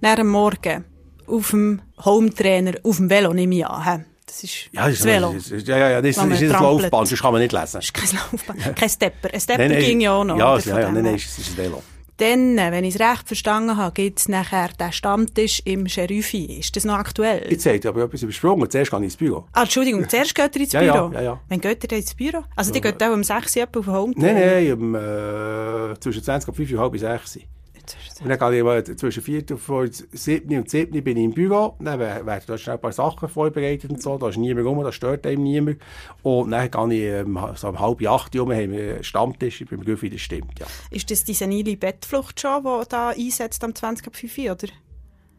Nach 0.00 0.16
dem 0.16 0.28
Morgen 0.28 0.84
auf 1.26 1.50
dem 1.50 1.82
Hometrainer, 2.04 2.74
auf 2.82 2.96
dem 2.96 3.10
Velo 3.10 3.32
nehme 3.34 3.56
ich 3.56 3.66
an. 3.66 4.06
Das 4.26 4.44
ist 4.44 4.68
ja, 4.72 4.86
das, 4.86 4.98
das 4.98 5.06
Velo. 5.06 5.32
Ist, 5.32 5.50
ja, 5.66 5.78
ja, 5.78 5.90
ja, 5.90 6.02
das, 6.02 6.10
ist 6.10 6.18
ein 6.18 6.48
Laufbahn, 6.50 7.06
sonst 7.06 7.22
kann 7.22 7.32
man 7.32 7.40
nicht 7.40 7.52
lesen. 7.52 7.72
Das 7.72 7.84
ist 7.84 7.94
kein 7.94 8.08
Laufbahn. 8.12 8.74
kein 8.74 8.88
Stepper. 8.88 9.32
Ein 9.32 9.40
Stepper 9.40 9.62
nein, 9.62 9.72
nein, 9.72 9.84
ging 9.84 10.00
ja 10.00 10.12
auch 10.12 10.24
noch. 10.24 10.38
Ja, 10.38 10.58
ja, 10.58 10.80
ja, 10.80 10.92
nein, 10.92 11.04
nein, 11.04 11.14
es 11.14 11.38
ist 11.38 11.50
ein 11.50 11.56
Velo. 11.56 11.82
Dann, 12.18 12.56
wenn 12.56 12.82
ich 12.82 12.96
es 12.96 13.00
recht 13.00 13.28
verstanden 13.28 13.76
habe, 13.76 13.92
gibt 13.92 14.18
es 14.18 14.28
nachher 14.28 14.70
den 14.78 14.92
Stammtisch 14.92 15.62
im 15.64 15.88
Scheriffi. 15.88 16.58
Ist 16.58 16.74
das 16.74 16.84
noch 16.84 16.94
aktuell? 16.94 17.46
Jetzt 17.48 17.62
seid 17.62 17.84
ihr 17.84 17.90
aber 17.90 18.02
etwas 18.02 18.22
übersprungen. 18.24 18.68
Zuerst 18.68 18.90
gehe 18.90 18.98
ich 18.98 19.04
ins 19.04 19.16
Büro. 19.16 19.44
Ah, 19.52 19.62
Entschuldigung, 19.62 20.08
zuerst 20.08 20.34
geht 20.34 20.56
ihr 20.56 20.62
ins 20.62 20.72
ja, 20.74 20.80
Büro? 20.80 21.12
Ja, 21.12 21.12
ja, 21.12 21.22
ja. 21.22 21.40
Wann 21.48 21.60
geht 21.60 21.84
ihr 21.84 21.96
ins 21.96 22.14
Büro? 22.14 22.42
Also, 22.56 22.72
die 22.72 22.80
geht 22.80 23.00
auch 23.00 23.12
um 23.12 23.22
6 23.22 23.56
Uhr 23.56 23.68
auf 23.76 23.86
Home 23.86 24.14
Nein, 24.16 24.34
nein, 24.34 24.72
um, 24.72 24.94
äh, 24.96 26.00
zwischen 26.00 26.24
20 26.24 26.48
und 26.48 26.54
5 26.56 26.72
Uhr 26.72 26.80
halb 26.80 26.92
bis 26.92 27.02
6 27.02 27.36
Uhr. 27.36 27.42
Und 28.20 28.28
dann 28.28 28.38
gehe 28.38 28.78
ich 28.78 28.96
zwischen 28.96 29.22
4 29.22 29.44
und 29.50 29.94
7 30.12 30.56
und 30.56 30.70
7 30.70 31.04
bin 31.04 31.16
ich 31.16 31.24
im 31.24 31.32
Büro, 31.32 31.76
dann 31.78 32.00
werden 32.00 32.42
da 32.46 32.58
schnell 32.58 32.76
ein 32.76 32.80
paar 32.80 32.92
Sachen 32.92 33.28
vorbereitet 33.28 33.90
und 33.90 34.02
so, 34.02 34.18
da 34.18 34.28
ist 34.28 34.38
niemand 34.38 34.66
rum, 34.66 34.82
da 34.82 34.90
stört 34.90 35.26
einem 35.26 35.42
niemand. 35.42 35.78
Und 36.22 36.50
dann 36.50 36.70
gehe 36.70 37.20
ich 37.20 37.26
ähm, 37.26 37.38
so 37.54 37.68
um 37.68 37.78
halb 37.78 38.06
acht 38.06 38.34
Uhr, 38.34 38.54
haben 38.54 38.72
wir 38.72 38.94
einen 38.94 39.04
Stammtisch 39.04 39.64
beim 39.70 39.84
Grüffi, 39.84 40.10
das 40.10 40.20
stimmt, 40.20 40.58
ja. 40.58 40.66
Ist 40.90 41.10
das 41.10 41.24
die 41.24 41.34
senile 41.34 41.76
Bettflucht 41.76 42.40
schon, 42.40 42.64
die 42.64 42.88
da 42.88 43.10
einsetzt 43.10 43.62
am 43.62 43.74
20 43.74 44.06
ab 44.08 44.16
5 44.16 44.38
Uhr, 44.38 44.52
oder? 44.52 44.68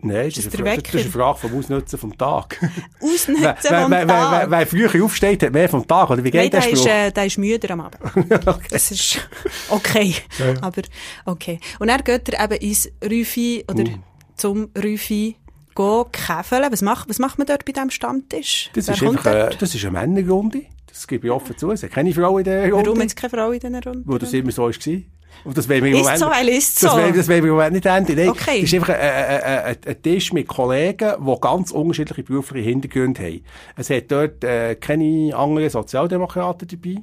Nein, 0.02 0.30
das, 0.30 0.36
das, 0.36 0.46
ist 0.46 0.60
eine, 0.60 0.78
das 0.78 0.94
ist 0.94 1.02
eine 1.02 1.12
Frage 1.12 1.40
vom 1.40 1.58
Ausnutzen 1.58 2.00
vom 2.00 2.18
Tag. 2.18 2.58
Ausnutzen 3.02 3.36
vom 3.36 3.92
wer, 3.92 4.08
Tag? 4.08 4.50
Wer, 4.50 4.68
früher 4.68 5.04
aufsteht, 5.04 5.44
hat 5.44 5.52
mehr 5.52 5.68
vom 5.68 5.86
Tag, 5.86 6.10
oder 6.10 6.24
wie 6.24 6.32
geht 6.32 6.54
Nein, 6.54 6.62
der 6.62 6.72
Ist, 6.72 6.86
äh, 6.86 7.12
der 7.12 7.26
ist 7.26 7.38
müder 7.38 7.72
am 7.72 7.82
Abend. 7.82 8.02
okay. 8.48 8.68
Das 8.70 8.92
ist 8.92 9.28
okay. 9.70 10.16
Ja. 10.38 10.62
Aber, 10.62 10.82
okay. 11.26 11.60
Und 11.80 11.90
er 11.90 12.02
geht 12.02 12.30
er 12.30 12.46
eben 12.46 12.62
ins 12.62 12.90
Rüfi, 13.04 13.66
oder 13.68 13.84
mm. 13.84 14.04
zum 14.38 14.70
Rüfi, 14.82 15.36
gehen, 15.76 16.06
käfeln. 16.12 16.72
Was 16.72 16.82
macht, 16.82 17.10
was 17.10 17.20
macht 17.20 17.38
man 17.38 17.48
dort 17.48 17.66
bei 17.66 17.74
diesem 17.74 17.90
Stammtisch? 17.90 18.70
Das 18.74 18.88
ist 18.88 19.04
einfach, 19.04 19.26
äh, 19.26 19.50
das 19.60 19.76
ist 19.76 19.84
eine 19.84 19.92
Männerrunde. 19.92 20.62
Das 20.88 21.08
gebe 21.08 21.28
ich 21.28 21.32
offen 21.32 21.58
zu. 21.58 21.72
Es 21.72 21.84
hat 21.84 21.92
keine 21.92 22.14
Frau 22.14 22.38
in 22.38 22.44
dieser 22.44 22.70
Runde. 22.70 22.88
Warum 22.88 23.00
hat 23.00 23.08
es 23.08 23.16
keine 23.16 23.30
Frau 23.30 23.52
in 23.52 23.60
dieser 23.60 23.84
Runde? 23.84 24.04
Wo 24.06 24.18
das 24.18 24.34
immer 24.34 24.52
so 24.52 24.64
war. 24.64 25.02
Und 25.44 25.58
das 25.58 25.66
ist 25.66 25.70
Moment, 25.70 26.20
so, 26.20 26.26
weil 26.28 26.50
ist 26.50 26.80
so. 26.80 26.88
Das 26.88 27.16
das 27.16 27.28
will 27.28 27.38
im 27.38 27.50
Moment 27.50 27.74
nicht 27.74 27.86
enden. 27.86 28.16
Nein, 28.16 28.30
okay. 28.30 28.62
Es 28.62 28.64
ist 28.64 28.74
einfach 28.76 28.94
ein, 28.94 29.00
ein, 29.00 29.78
ein, 29.86 30.02
Tisch 30.02 30.34
mit 30.34 30.48
Kollegen, 30.48 31.14
die 31.20 31.36
ganz 31.40 31.72
unterschiedliche 31.72 32.24
berufliche 32.24 32.70
Hintergründe 32.70 33.24
haben. 33.24 33.44
Es 33.78 33.90
hat 33.90 34.12
dort 34.12 34.44
äh, 34.44 34.76
keine 34.76 35.36
anderen 35.36 35.70
Sozialdemokraten 35.70 36.68
dabei. 36.68 37.02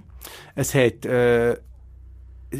Es 0.54 0.74
hat 0.74 1.06
äh, 1.06 1.56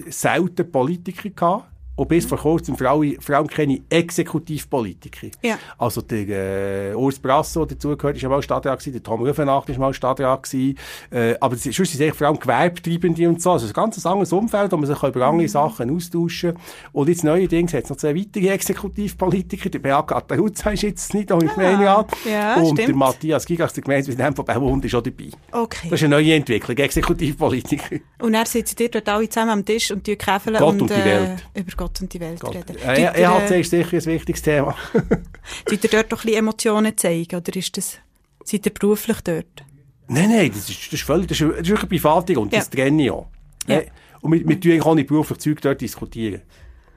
selten 0.09 0.71
Politiker 0.71 1.31
gehabt. 1.31 1.65
Und 1.97 2.09
bis 2.09 2.27
vor 2.27 2.39
kurzem 2.39 2.77
vor 2.77 2.89
allem, 2.89 3.21
vor 3.21 3.37
allem 3.37 3.47
keine 3.47 3.81
Exekutivpolitiker. 3.89 5.29
Ja. 5.43 5.59
Also 5.79 6.03
der 6.03 6.93
äh, 6.93 6.95
Urs 6.95 7.19
Brasso, 7.19 7.65
der 7.65 7.77
dazugehört, 7.77 8.17
ist 8.17 8.23
ja 8.23 8.29
mal 8.29 8.43
Stadtrat 8.43 8.79
gewesen, 8.79 8.93
der 8.93 9.03
Tom 9.03 9.23
Rüfenacht 9.23 9.69
ist 9.71 9.79
mal 9.79 9.95
Stadtrat 9.95 10.43
gewesen. 10.43 10.79
Äh, 11.11 11.35
aber 11.41 11.57
sonst 11.57 11.77
sind 11.77 12.01
es 12.01 12.17
vor 12.17 12.27
allem 12.27 12.39
Gewerbetreibende 12.39 13.29
und 13.29 13.41
so. 13.41 13.53
Also 13.53 13.67
ein 13.67 13.73
ganz 13.73 14.05
anderes 14.05 14.33
Umfeld, 14.33 14.73
wo 14.73 14.77
man 14.77 14.87
sich 14.87 15.03
über 15.03 15.27
andere 15.27 15.49
Sachen 15.49 15.95
austauschen 15.95 16.55
kann. 16.55 16.63
Und 16.93 17.09
jetzt 17.09 17.25
neuerdings 17.25 17.73
hat 17.73 17.85
es 17.85 17.91
noch 17.91 17.97
zwei 17.97 18.15
weitere 18.15 18.49
Exekutivpolitiker. 18.49 19.71
Der 19.71 19.79
Beat 19.79 20.07
Gattaruzza 20.07 20.71
ist 20.71 20.83
jetzt 20.83 21.15
nicht 21.15 21.33
auch 21.33 21.41
im 21.41 21.49
ah, 21.49 21.55
Gemeinderat. 21.55 22.11
Ja, 22.31 22.57
und 22.57 22.75
stimmt. 22.75 22.89
der 22.89 22.95
Matthias 22.95 23.47
Gigas, 23.47 23.73
der 23.73 23.83
Gemeindepräsident 23.83 24.37
von 24.37 24.45
Belmund, 24.45 24.85
ist 24.85 24.95
auch 24.95 25.03
dabei. 25.03 25.31
Okay. 25.53 25.89
Das 25.91 26.01
ist 26.01 26.05
eine 26.05 26.17
neue 26.17 26.35
Entwicklung, 26.35 26.77
Exekutivpolitiker. 26.77 27.97
Und 28.21 28.35
er 28.35 28.45
sitzt 28.45 28.79
ihr 28.81 28.91
dort 28.91 29.09
alle 29.09 29.29
zusammen 29.29 29.51
am 29.51 29.65
Tisch 29.65 29.91
und 29.91 30.07
die 30.07 30.17
käfeln 30.17 30.57
und, 30.57 30.83
und 30.83 30.91
die 30.91 31.05
Welt. 31.05 31.45
Äh, 31.55 31.61
über 31.61 31.73
Gott 31.77 31.86
und 32.01 32.13
die 32.13 32.21
Welt 32.21 32.41
Gott. 32.41 32.55
reden. 32.55 32.77
Äh, 32.79 33.03
ja, 33.03 33.39
EHC 33.39 33.61
ist 33.61 33.71
sicher 33.71 33.97
ein 33.97 34.07
wichtiges 34.07 34.43
Thema. 34.43 34.75
Tut 35.67 35.85
ihr 35.85 35.91
dort 35.91 36.13
doch 36.13 36.19
ein 36.19 36.27
bisschen 36.27 36.39
Emotionen 36.39 36.97
zeigen, 36.97 37.37
oder 37.37 37.57
ist 37.57 37.77
das, 37.77 37.99
seid 38.45 38.67
ihr 38.67 38.73
beruflich 38.73 39.21
dort? 39.23 39.65
Nein, 40.09 40.31
nein, 40.31 40.51
das 40.55 40.69
ist, 40.71 40.87
das 40.87 40.93
ist 40.93 41.03
völlig, 41.03 41.29
das 41.29 41.41
ist, 41.41 41.51
das 41.51 41.61
ist 41.61 41.69
wirklich 41.69 41.91
privat 41.91 42.31
und 42.31 42.53
ja. 42.53 42.59
das 42.59 42.71
trenne 42.71 43.05
ich 43.05 43.11
auch. 43.11 43.27
Ja. 43.67 43.81
Und 44.21 44.33
wir, 44.33 44.49
wir 44.49 44.61
tun 44.61 44.73
eigentlich 44.73 44.87
auch 44.87 44.95
nicht 44.95 45.09
beruflich 45.09 45.39
Zeug 45.39 45.61
dort 45.61 45.81
diskutieren. 45.81 46.43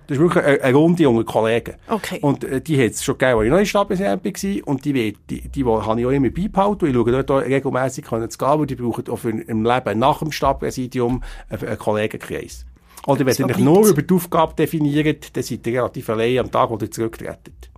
Das 0.10 0.18
ist 0.18 0.24
wirklich 0.24 0.44
eine, 0.44 0.62
eine 0.62 0.76
Runde 0.76 1.08
unter 1.08 1.24
Kollegen. 1.24 1.76
Okay. 1.88 2.18
Und 2.22 2.44
äh, 2.44 2.60
die 2.62 2.84
hat 2.84 2.94
es 2.94 3.04
schon 3.04 3.16
gegeben, 3.16 3.38
als 3.38 3.46
ich 3.46 3.52
noch 3.52 3.60
in 3.60 3.66
Stadtpräsident 3.68 4.26
war. 4.26 4.68
Und 4.68 4.84
die, 4.84 4.94
die, 4.94 5.18
die, 5.30 5.50
die, 5.50 5.64
habe 5.64 6.02
ich 6.02 6.08
auch 6.08 6.10
immer 6.10 6.30
beibehalten. 6.32 6.88
Ich 6.88 6.96
schaue 6.96 7.12
dort 7.12 7.30
auch 7.30 7.42
regelmässig 7.42 8.06
zu 8.06 8.18
gehen, 8.18 8.60
weil 8.60 8.66
die 8.66 8.76
brauchen 8.76 9.08
auch 9.08 9.18
für 9.18 9.30
im 9.30 9.64
Leben 9.64 10.00
nach 10.00 10.18
dem 10.18 10.32
Stadtpräsidium 10.32 11.24
einen, 11.48 11.64
einen 11.64 11.78
Kollegenkreis. 11.78 12.66
Oder 13.08 13.26
wenn 13.26 13.36
ihr 13.36 13.46
euch 13.46 13.58
nur 13.58 13.88
über 13.88 14.02
die 14.02 14.14
Aufgabe 14.14 14.54
definiert, 14.54 15.36
dann 15.36 15.44
seid 15.44 15.66
ihr 15.66 15.74
relativ 15.74 16.10
allein 16.10 16.40
am 16.40 16.52
Tag, 16.52 16.70
wo 16.70 16.78
ihr 16.78 16.92
zurücktretet. 16.92 17.70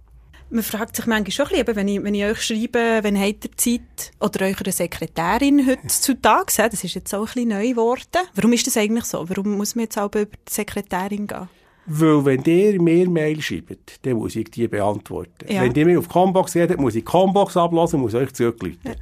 Man 0.54 0.64
fragt 0.64 0.98
sich 0.98 1.06
manchmal 1.06 1.32
schon 1.32 1.48
ein 1.48 1.64
bisschen, 1.64 1.76
wenn 1.78 1.88
ich, 1.88 2.04
wenn 2.04 2.14
ich 2.14 2.26
euch 2.26 2.42
schreibe, 2.42 3.00
wenn 3.04 3.18
habt 3.18 3.46
ihr 3.46 3.52
Zeit, 3.56 4.12
oder 4.20 4.48
eure 4.48 4.72
Sekretärin 4.72 5.66
heutzutage, 5.66 6.70
das 6.70 6.84
ist 6.84 6.94
jetzt 6.94 7.16
auch 7.16 7.20
ein 7.20 7.26
bisschen 7.26 7.50
neu 7.50 7.70
geworden. 7.70 8.28
Warum 8.36 8.52
ist 8.52 8.68
das 8.68 8.76
eigentlich 8.76 9.06
so? 9.06 9.30
Warum 9.30 9.56
muss 9.56 9.76
man 9.76 9.84
jetzt 9.84 9.98
auch 9.98 10.08
über 10.08 10.26
die 10.26 10.38
Sekretärin 10.50 11.26
gehen? 11.26 11.48
Weil 11.86 12.26
wenn 12.26 12.44
ihr 12.44 12.82
mir 12.82 13.10
Mail 13.10 13.42
schreibt, 13.42 14.06
dann 14.06 14.18
muss 14.18 14.36
ich 14.36 14.52
die 14.52 14.68
beantworten. 14.68 15.46
Ja. 15.48 15.62
Wenn 15.62 15.74
ihr 15.74 15.86
mir 15.86 16.00
auf 16.00 16.10
Combox 16.10 16.56
redet, 16.56 16.80
muss 16.80 16.96
ich 16.96 17.06
Combox 17.06 17.56
ablassen, 17.56 18.02
muss 18.02 18.14
euch 18.14 18.34
zurückrufen. 18.34 18.80
Ja. 18.84 18.94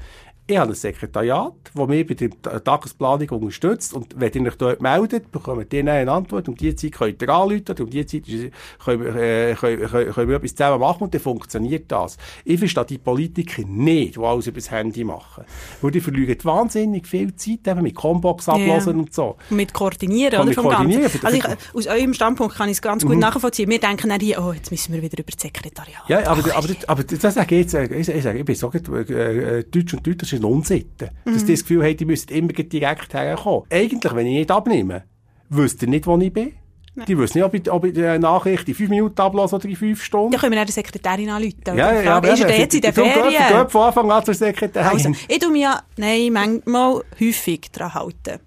Ich 0.50 0.58
habe 0.58 0.72
ein 0.72 0.76
Sekretariat, 0.76 1.54
das 1.76 1.88
mich 1.88 2.08
bei 2.08 2.16
der 2.16 2.64
Tagesplanung 2.64 3.30
unterstützt. 3.30 3.94
Und 3.94 4.20
wenn 4.20 4.34
ihr 4.34 4.48
euch 4.48 4.56
dort 4.56 4.82
meldet, 4.82 5.32
bekommt 5.32 5.72
ihr 5.72 5.80
eine 5.82 6.12
Antwort. 6.12 6.50
Um 6.50 6.56
diese 6.56 6.76
Zeit 6.76 6.94
könnt 6.94 7.22
ihr 7.22 7.30
anrufen. 7.30 7.76
Um 7.80 7.88
diese 7.88 8.08
Zeit 8.08 8.52
können 8.84 9.04
wir, 9.04 9.16
äh, 9.16 9.54
können, 9.54 9.88
können, 9.88 10.12
können 10.12 10.28
wir 10.28 10.38
etwas 10.38 10.56
zusammen 10.56 10.80
machen 10.80 11.04
und 11.04 11.14
dann 11.14 11.22
funktioniert 11.22 11.92
das. 11.92 12.18
Ich 12.46 12.58
verstehe 12.58 12.86
die 12.86 12.98
Politiker 12.98 13.62
nicht, 13.64 14.16
die 14.16 14.20
alles 14.20 14.48
über 14.48 14.56
das 14.56 14.72
Handy 14.72 15.04
machen. 15.04 15.44
Weil 15.84 15.92
die 15.92 16.02
verlieren 16.02 16.36
wahnsinnig 16.42 17.06
viel 17.06 17.36
Zeit 17.36 17.68
eben 17.68 17.84
mit 17.84 17.94
Combox 17.94 18.50
ablassen 18.50 18.94
yeah. 18.94 19.02
und 19.04 19.14
so. 19.14 19.36
Mit 19.52 19.72
Koordinieren, 19.72 20.42
oder? 20.42 20.54
Vom 20.54 20.64
koordinieren. 20.64 21.12
Also 21.22 21.38
ich, 21.38 21.46
aus 21.76 21.86
eurem 21.86 22.16
Standpunkt 22.16 22.56
kann 22.56 22.70
ich 22.70 22.78
es 22.78 22.82
ganz 22.82 23.04
gut 23.06 23.14
mhm. 23.14 23.20
nachvollziehen. 23.20 23.70
Wir 23.70 23.80
denken 23.80 24.10
dann 24.10 24.20
hier, 24.20 24.44
oh, 24.44 24.52
jetzt 24.52 24.72
müssen 24.72 24.94
wir 24.94 25.02
wieder 25.04 25.20
über 25.20 25.32
das 25.32 25.40
Sekretariat. 25.40 26.02
Ja, 26.08 26.28
aber, 26.28 26.40
aber, 26.40 26.56
aber, 26.56 26.68
aber 26.88 27.04
das 27.04 27.22
sage 27.36 27.56
ich 27.56 27.72
jetzt, 27.72 27.76
ich, 27.76 28.24
sage, 28.24 28.40
ich 28.40 28.46
bin 28.46 28.56
so 28.56 28.72
äh, 28.72 29.64
Deutsch 29.70 29.94
und 29.94 30.08
Deutsch 30.08 30.39
eine 30.40 30.48
Unsitte. 30.48 31.12
Mhm. 31.26 31.34
Dass 31.34 31.46
die 31.46 31.54
das 31.54 31.62
Gefühl 31.62 31.84
haben, 31.84 31.98
die 31.98 32.06
müssen 32.06 32.30
immer 32.30 32.54
direkt 32.54 33.14
herkommen. 33.14 33.64
Eigentlich, 33.70 34.16
wenn 34.16 34.28
ich 34.28 34.38
nicht 34.40 34.52
abnehme, 34.52 35.04
wüsste 35.50 35.86
ihr 35.86 35.90
nicht, 35.90 36.08
wo 36.08 36.18
ich 36.18 36.34
bin. 36.34 36.54
Nein. 36.96 37.06
Die 37.06 37.18
wissen 37.18 37.38
nicht, 37.38 37.46
ob 37.46 37.54
ich, 37.54 37.72
ob 37.72 37.86
ich 37.86 37.94
die 37.94 38.20
Nachricht 38.20 38.68
in 38.68 38.76
fünf 38.76 38.90
Minuten 38.90 39.22
ablasse 39.22 39.56
oder 39.56 39.66
in 39.70 39.76
fünf 39.76 40.04
Stunden. 40.04 40.34
Ja, 40.34 40.40
können 40.40 40.52
wir 40.52 40.58
dann 40.58 40.68
die 40.68 40.74
Sekretärin 40.74 41.30
anrufen. 41.30 41.56
Ja, 41.68 41.94
ja, 41.94 42.02
ja, 42.02 42.18
ist 42.20 42.42
er 42.42 42.60
jetzt 42.60 42.76
in 42.76 42.82
der 42.82 42.94
Ferien? 42.94 43.30
Ich 43.30 43.38
gehe 43.38 43.70
von 43.70 43.82
Anfang 43.82 44.12
an 44.12 44.26
zur 44.26 44.34
Sekretärin. 44.34 44.88
Also, 44.88 45.12
ich 45.28 45.40
tue 45.40 45.52
mich 45.52 45.62
ja, 45.62 45.82
nein, 45.98 46.34
manchmal 46.34 47.04
häufig 47.20 47.72
daran 47.72 47.94
halten. 47.94 48.40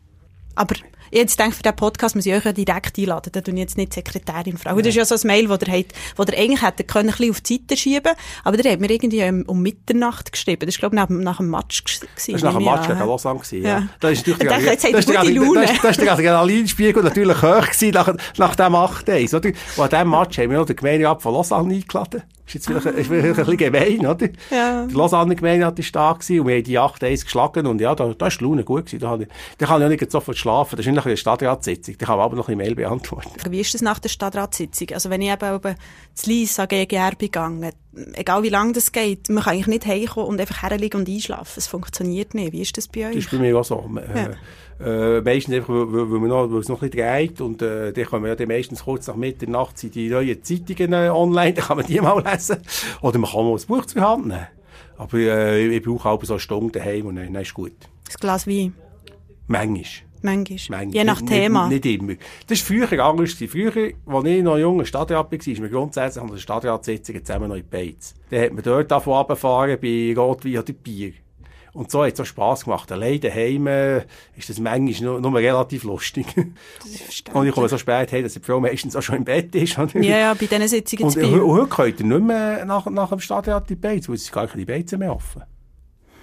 Aber 0.54 0.74
jetzt 1.12 1.38
denke 1.38 1.54
für 1.54 1.62
den 1.62 1.76
Podcast 1.76 2.16
muss 2.16 2.26
ich 2.26 2.34
euch 2.34 2.44
ja 2.44 2.52
direkt 2.52 2.98
einladen. 2.98 3.30
Da 3.32 3.40
tue 3.40 3.54
ich 3.54 3.60
jetzt 3.60 3.76
nicht 3.76 3.92
Sekretärin 3.92 4.56
fragen. 4.56 4.76
Ja. 4.76 4.82
Das 4.82 4.88
ist 4.88 4.96
ja 4.96 5.04
so 5.04 5.14
ein 5.14 5.26
Mail, 5.26 5.48
das 5.48 5.68
ihr, 5.68 5.72
habt, 5.72 5.92
wo 6.16 6.22
ihr 6.24 6.38
eigentlich 6.38 6.62
hätte 6.62 6.84
können, 6.84 7.10
ein 7.10 7.16
bisschen 7.16 7.30
auf 7.30 7.40
die 7.40 7.54
Seite 7.54 7.76
schieben 7.76 8.12
Aber 8.44 8.56
der 8.56 8.72
hat 8.72 8.80
mir 8.80 8.90
irgendwie 8.90 9.22
um, 9.24 9.42
um 9.42 9.62
Mitternacht 9.62 10.32
geschrieben. 10.32 10.66
Das 10.66 10.80
war, 10.82 10.90
glaube 10.90 10.96
ich, 10.96 11.18
nach, 11.18 11.24
nach 11.24 11.36
dem 11.36 11.50
Match. 11.50 11.84
Gewesen, 11.84 12.08
das 12.16 12.42
war 12.42 12.52
nach 12.52 12.58
dem 12.58 12.64
Match 12.64 12.88
gegen 12.88 12.98
Lausanne. 12.98 13.38
Gewesen, 13.38 13.62
ja. 13.62 13.68
ja. 13.68 13.88
Das 14.00 14.12
ist 14.12 14.26
natürlich 14.26 14.48
denke, 14.48 14.70
jetzt 14.70 14.84
das, 14.84 15.06
das, 15.06 15.28
Laune. 15.28 15.66
das, 15.82 15.90
ist 15.90 16.00
der 16.00 16.12
Adrenalinspiegel 16.12 17.02
natürlich 17.02 17.42
hoch 17.42 17.66
gewesen 17.66 17.90
nach, 17.90 18.14
nach 18.38 18.56
dem 18.56 18.74
8 18.74 19.08
Days, 19.08 19.34
oder? 19.34 19.50
Und 19.76 19.84
an 19.84 19.90
diesem 19.90 20.10
Match 20.10 20.38
haben 20.38 20.50
wir 20.50 20.58
noch 20.58 20.66
den 20.66 20.76
Gemeinderat 20.76 21.22
von 21.22 21.34
Lausanne 21.34 21.74
eingeladen. 21.74 22.22
Ist 22.54 22.66
jetzt 22.66 22.66
vielleicht, 22.66 22.98
ist 22.98 23.06
vielleicht 23.06 23.26
ein 23.26 23.34
bisschen 23.34 23.56
gemein, 23.56 24.06
oder? 24.06 24.28
Ja. 24.50 24.86
Die 24.86 24.94
Lausanne 24.94 25.34
Gemeinderat 25.34 25.78
war 25.78 25.84
da 25.92 26.12
gewesen, 26.12 26.40
und 26.40 26.48
wir 26.48 26.56
haben 26.56 26.64
die 26.64 26.78
8 26.78 27.02
Days 27.02 27.24
geschlagen 27.24 27.66
und 27.66 27.80
ja, 27.80 27.94
da, 27.94 28.12
da 28.12 28.26
ist 28.26 28.40
die 28.40 28.44
Laune 28.44 28.62
gut 28.62 28.86
gewesen. 28.86 29.00
Da, 29.00 29.16
ich, 29.16 29.28
da 29.56 29.66
kann 29.66 29.80
ich 29.80 29.86
auch 29.86 29.90
nicht 29.90 30.12
sofort 30.12 30.36
schlafen. 30.36 30.76
Das 30.76 30.84
ist 30.84 30.88
eigentlich 30.88 31.06
eine 31.06 31.16
Stadtratssitzung. 31.16 31.96
Da 31.96 32.06
kann 32.06 32.16
man 32.18 32.26
aber 32.26 32.36
noch 32.36 32.48
ein 32.48 32.58
Mail 32.58 32.74
beantworten. 32.74 33.30
Wie 33.50 33.60
ist 33.60 33.72
das 33.72 33.80
nach 33.80 33.98
der 33.98 34.10
Stadtratssitzung? 34.10 34.88
Also 34.92 35.08
wenn 35.08 35.22
ich 35.22 35.30
eben 35.30 35.54
über 35.54 35.74
das 36.14 36.26
Lies 36.26 36.58
an 36.58 36.68
GGR 36.68 37.12
begangen, 37.16 37.72
egal 38.12 38.42
wie 38.42 38.50
lange 38.50 38.72
das 38.72 38.92
geht, 38.92 39.30
man 39.30 39.44
kann 39.44 39.54
eigentlich 39.54 39.66
nicht 39.68 39.86
heimkommen 39.86 40.28
und 40.28 40.40
einfach 40.40 40.62
herliegen 40.62 41.00
und 41.00 41.08
einschlafen. 41.08 41.54
Es 41.56 41.66
funktioniert 41.66 42.34
nicht. 42.34 42.52
Wie 42.52 42.60
ist 42.60 42.76
das 42.76 42.88
bei 42.88 43.06
euch? 43.06 43.14
Das 43.14 43.24
ist 43.24 43.30
bei 43.30 43.38
mir 43.38 43.58
auch 43.58 43.64
so. 43.64 43.88
Ja. 44.14 44.30
Äh, 44.84 45.20
meistens 45.20 45.54
einfach, 45.54 45.68
weil, 45.68 46.10
weil, 46.10 46.18
man 46.18 46.28
noch, 46.28 46.50
weil 46.50 46.60
es 46.60 46.68
noch 46.68 46.82
ein 46.82 46.90
bisschen 46.90 47.06
dreht 47.06 47.40
und 47.40 47.62
äh, 47.62 47.92
dann 47.92 48.04
kann 48.04 48.20
man 48.20 48.30
ja 48.30 48.34
dann 48.34 48.48
meistens 48.48 48.84
kurz 48.84 49.06
nach 49.06 49.14
Mitternacht 49.14 49.78
sind 49.78 49.94
die 49.94 50.08
neuen 50.08 50.42
Zeitungen 50.42 50.92
äh, 50.92 51.08
online, 51.08 51.52
dann 51.54 51.64
kann 51.64 51.76
man 51.76 51.86
die 51.86 52.00
mal 52.00 52.22
lesen. 52.22 52.58
Oder 53.00 53.18
man 53.18 53.30
kann 53.30 53.44
mal 53.44 53.54
ein 53.56 53.66
Buch 53.66 53.86
zur 53.86 54.02
Hand 54.02 54.26
nehmen. 54.26 54.48
Aber 54.96 55.18
äh, 55.18 55.66
ich, 55.66 55.76
ich 55.76 55.82
brauche 55.82 56.08
auch 56.08 56.24
so 56.24 56.34
eine 56.34 56.40
Stunde 56.40 56.78
daheim 56.78 57.06
und 57.06 57.16
dann, 57.16 57.32
dann 57.32 57.42
ist 57.42 57.54
gut. 57.54 57.72
Ein 57.72 58.16
Glas 58.20 58.46
Wein? 58.46 58.74
Manchmal. 59.46 59.84
Manchmal. 60.22 60.78
Manchmal. 60.84 60.94
Je 60.94 61.04
nach 61.04 61.20
nicht, 61.20 61.32
Thema. 61.32 61.68
Nicht, 61.68 61.84
nicht, 61.84 62.00
immer. 62.00 62.14
Das 62.46 62.70
war 62.70 62.86
früher 62.88 63.04
anders. 63.04 63.32
Früher, 63.32 63.92
als 64.06 64.24
ich 64.24 64.42
noch 64.42 64.58
junger 64.58 64.84
Stadtrat 64.84 65.30
war, 65.30 65.38
ist 65.38 65.46
wir 65.46 65.68
grundsätzlich 65.68 66.22
an 66.22 66.30
der 66.30 66.38
Stadtratssitzung 66.38 67.24
zusammen 67.24 67.48
noch 67.48 67.56
in 67.56 67.68
Beiz. 67.68 68.14
Dann 68.30 68.42
hat 68.42 68.52
man 68.52 68.62
dort 68.62 68.90
davon 68.90 69.14
runtergefahren 69.14 69.78
bei 69.80 70.14
Rotwein 70.16 70.58
oder 70.58 70.72
Bier. 70.72 71.12
Und 71.74 71.90
so 71.90 72.04
hat 72.04 72.12
es 72.12 72.20
auch 72.20 72.26
Spass 72.26 72.64
gemacht. 72.64 72.92
Allein 72.92 73.18
daheim 73.20 73.66
äh, 73.66 73.98
ist 74.36 74.50
das 74.50 74.60
manchmal 74.60 75.00
nur, 75.00 75.20
nur 75.20 75.34
relativ 75.38 75.84
lustig. 75.84 76.26
und 77.32 77.46
ich 77.46 77.54
komme 77.54 77.68
so 77.68 77.78
spät 77.78 78.12
hey, 78.12 78.22
dass 78.22 78.34
die 78.34 78.40
Frau 78.40 78.60
meistens 78.60 78.94
auch 78.94 79.02
schon 79.02 79.16
im 79.16 79.24
Bett 79.24 79.54
ist. 79.54 79.76
ja, 79.76 80.02
ja, 80.02 80.34
bei 80.34 80.46
diesen 80.46 80.68
Sitzungen 80.68 81.04
und, 81.04 81.16
und, 81.16 81.40
und 81.40 81.50
heute 81.50 81.68
könnt 81.68 82.00
ihr 82.00 82.06
nicht 82.06 82.22
mehr 82.22 82.64
nach, 82.66 82.86
nach 82.86 83.08
dem 83.08 83.20
Stadtrat 83.20 83.70
die 83.70 83.76
Beiz, 83.76 84.08
weil 84.08 84.16
es 84.16 84.30
gar 84.30 84.46
keine 84.46 84.66
Beizen 84.66 84.98
mehr 84.98 85.14
offen. 85.14 85.42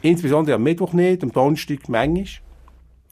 Insbesondere 0.02 0.56
am 0.56 0.64
Mittwoch 0.64 0.94
nicht, 0.94 1.24
am 1.24 1.32
Donnerstag 1.32 1.90
manchmal. 1.90 2.26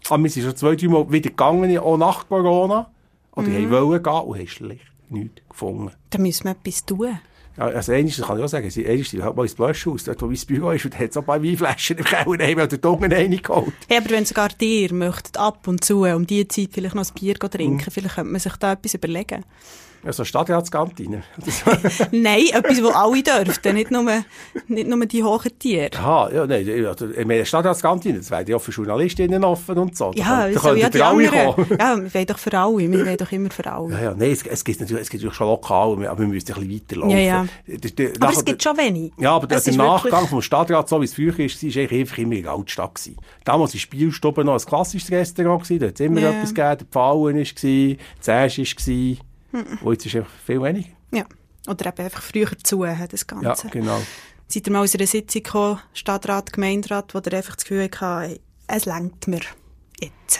Aber 0.10 0.24
wir 0.24 0.30
sind 0.30 0.44
schon 0.44 0.56
zwei, 0.56 0.76
drei 0.76 0.88
Mal 0.88 1.12
wieder 1.12 1.30
gegangen, 1.30 1.78
auch 1.80 1.98
nach 1.98 2.28
Corona. 2.30 2.92
Oder 3.32 3.50
mhm. 3.50 3.70
wollen 3.72 4.04
gehen 4.04 4.14
und 4.14 4.38
haben 4.38 4.48
schlicht 4.48 4.92
nichts 5.10 5.42
gefunden. 5.50 5.92
Da 6.10 6.20
müssen 6.20 6.46
wir 6.46 6.52
etwas 6.52 6.86
tun. 6.86 7.20
Ja, 7.58 7.66
also 7.66 7.92
eines 7.92 8.22
kann 8.22 8.38
ich 8.38 8.44
auch 8.44 8.48
sagen, 8.48 8.66
eines 8.66 8.78
ist 9.14 9.22
halt 9.22 9.36
mal 9.36 9.44
ins 9.44 9.56
Blöschhaus, 9.56 10.04
dort 10.04 10.22
wo 10.22 10.28
mein 10.28 10.38
Büro 10.48 10.72
ist, 10.72 10.86
und 10.86 10.98
hat 10.98 11.14
so 11.14 11.22
ein 11.22 11.26
paar 11.26 11.44
Weinflaschen 11.44 11.98
im 11.98 12.06
Keller, 12.06 12.26
haben 12.26 12.70
den 12.70 12.82
Dungen 12.82 13.12
reingeholt. 13.12 13.74
Ja, 13.90 13.98
aber 13.98 14.10
wenn 14.12 14.26
sogar 14.26 14.50
dir 14.50 14.94
möchtet 14.94 15.38
ab 15.38 15.68
und 15.68 15.84
zu 15.84 16.04
um 16.04 16.28
diese 16.28 16.48
Zeit 16.48 16.70
vielleicht 16.72 16.96
noch 16.96 17.06
ein 17.06 17.14
Bier 17.20 17.36
trinken, 17.36 17.76
mhm. 17.78 17.92
vielleicht 17.92 18.16
könnte 18.16 18.32
man 18.32 18.40
sich 18.40 18.56
da 18.58 18.74
etwas 18.74 18.94
überlegen. 18.94 19.44
Also 20.04 20.24
Stadtratskantine? 20.24 21.24
nein, 22.12 22.46
etwas, 22.54 22.82
wo 22.82 22.90
alle 22.90 23.24
dürften, 23.24 23.76
nicht 23.76 23.92
nur, 23.92 24.04
nicht 24.68 24.88
nur 24.88 25.06
die 25.06 25.24
hohen 25.24 25.60
Tiere. 25.60 25.90
Aha, 25.98 26.30
ja, 26.34 26.48
nein, 26.48 26.68
ich 26.68 27.26
meine, 27.26 27.46
Stadtratskantine, 27.46 28.20
das 28.20 28.32
wäre 28.32 28.46
ja 28.48 28.56
auch 28.56 28.62
für 28.62 28.72
Journalistinnen 28.72 29.44
offen 29.44 29.78
und 29.78 29.98
so. 29.98 30.12
Ja, 30.16 30.48
da 30.48 30.60
können, 30.60 30.78
ja, 30.78 30.92
für 30.92 31.06
alle 31.06 31.28
kommen. 31.28 31.68
Ja, 31.80 31.98
wir 31.98 32.14
wollen 32.14 32.26
doch 32.26 32.38
für 32.38 32.58
alle, 32.58 32.78
wir 32.78 33.06
wollen 33.06 33.18
doch 33.18 33.32
immer 33.32 33.50
für 33.50 33.72
alle. 33.72 33.92
Ja, 33.92 34.02
ja, 34.02 34.16
nein, 34.16 34.32
es, 34.32 34.46
es 34.46 34.64
gibt 34.64 34.80
natürlich, 34.80 35.04
es 35.04 35.10
gibt 35.10 35.24
natürlich 35.24 35.38
schon 35.38 35.48
lokal, 35.48 36.08
aber 36.08 36.20
wir 36.20 36.28
müssen 36.28 36.54
ein 36.54 36.68
bisschen 36.68 36.74
weiterlaufen. 36.74 37.18
Ja, 37.18 37.20
ja. 37.20 37.48
Der, 37.68 37.92
der, 37.92 38.12
aber 38.20 38.34
es 38.34 38.46
gibt 38.46 38.64
schon 38.64 38.78
wenig. 38.78 39.14
Ja, 39.18 39.36
aber 39.36 39.48
der, 39.48 39.60
der 39.60 39.76
Nachgang 39.76 40.28
vom 40.28 40.42
Stadtrat, 40.42 40.88
so 40.88 41.02
wie 41.02 41.06
es 41.06 41.14
früher 41.14 41.38
ist, 41.40 41.62
war 41.64 41.70
eigentlich 41.70 42.02
einfach 42.02 42.18
immer 42.18 42.36
in 42.36 42.44
der 42.44 42.52
Altstadt. 42.52 42.96
Gewesen. 42.96 43.18
Damals 43.44 43.74
war 43.74 43.80
Spielstube 43.80 44.44
noch 44.44 44.54
ein 44.54 44.66
klassisches 44.66 45.12
Restaurant, 45.12 45.64
gewesen, 45.64 45.80
da 45.80 45.88
hat 45.88 45.96
es 45.96 46.00
immer 46.00 46.22
ja. 46.22 46.32
etwas 46.32 46.54
gegeben, 46.54 46.78
der 46.80 46.88
Pfauen 46.88 47.36
war, 47.36 47.98
Zäsch 48.22 48.58
war, 48.58 49.27
Mhm. 49.52 49.80
Und 49.82 49.94
jetzt 49.94 50.06
ist 50.06 50.16
einfach 50.16 50.32
viel 50.46 50.62
weniger. 50.62 50.90
Ja. 51.12 51.26
Oder 51.68 51.88
eben 51.88 52.04
einfach 52.06 52.22
früher 52.22 52.50
zu, 52.64 52.84
das 52.84 53.28
Ganze. 53.28 53.46
Ja, 53.46 53.70
genau. 53.70 54.02
Seid 54.48 54.68
ihr 54.68 54.74
mal 54.74 54.84
aus 54.84 54.96
einer 54.96 55.08
Sitzung 55.08 55.44
gekommen, 55.44 55.80
Stadtrat, 55.94 56.54
Gemeinderat, 56.54 57.14
wo 57.14 57.20
ihr 57.20 57.34
einfach 57.34 57.56
das 57.56 57.66
Gefühl 57.66 57.90
hatte, 58.00 58.40
es 58.68 58.86
lenkt 58.86 59.28
mir 59.28 59.42
jetzt? 60.00 60.40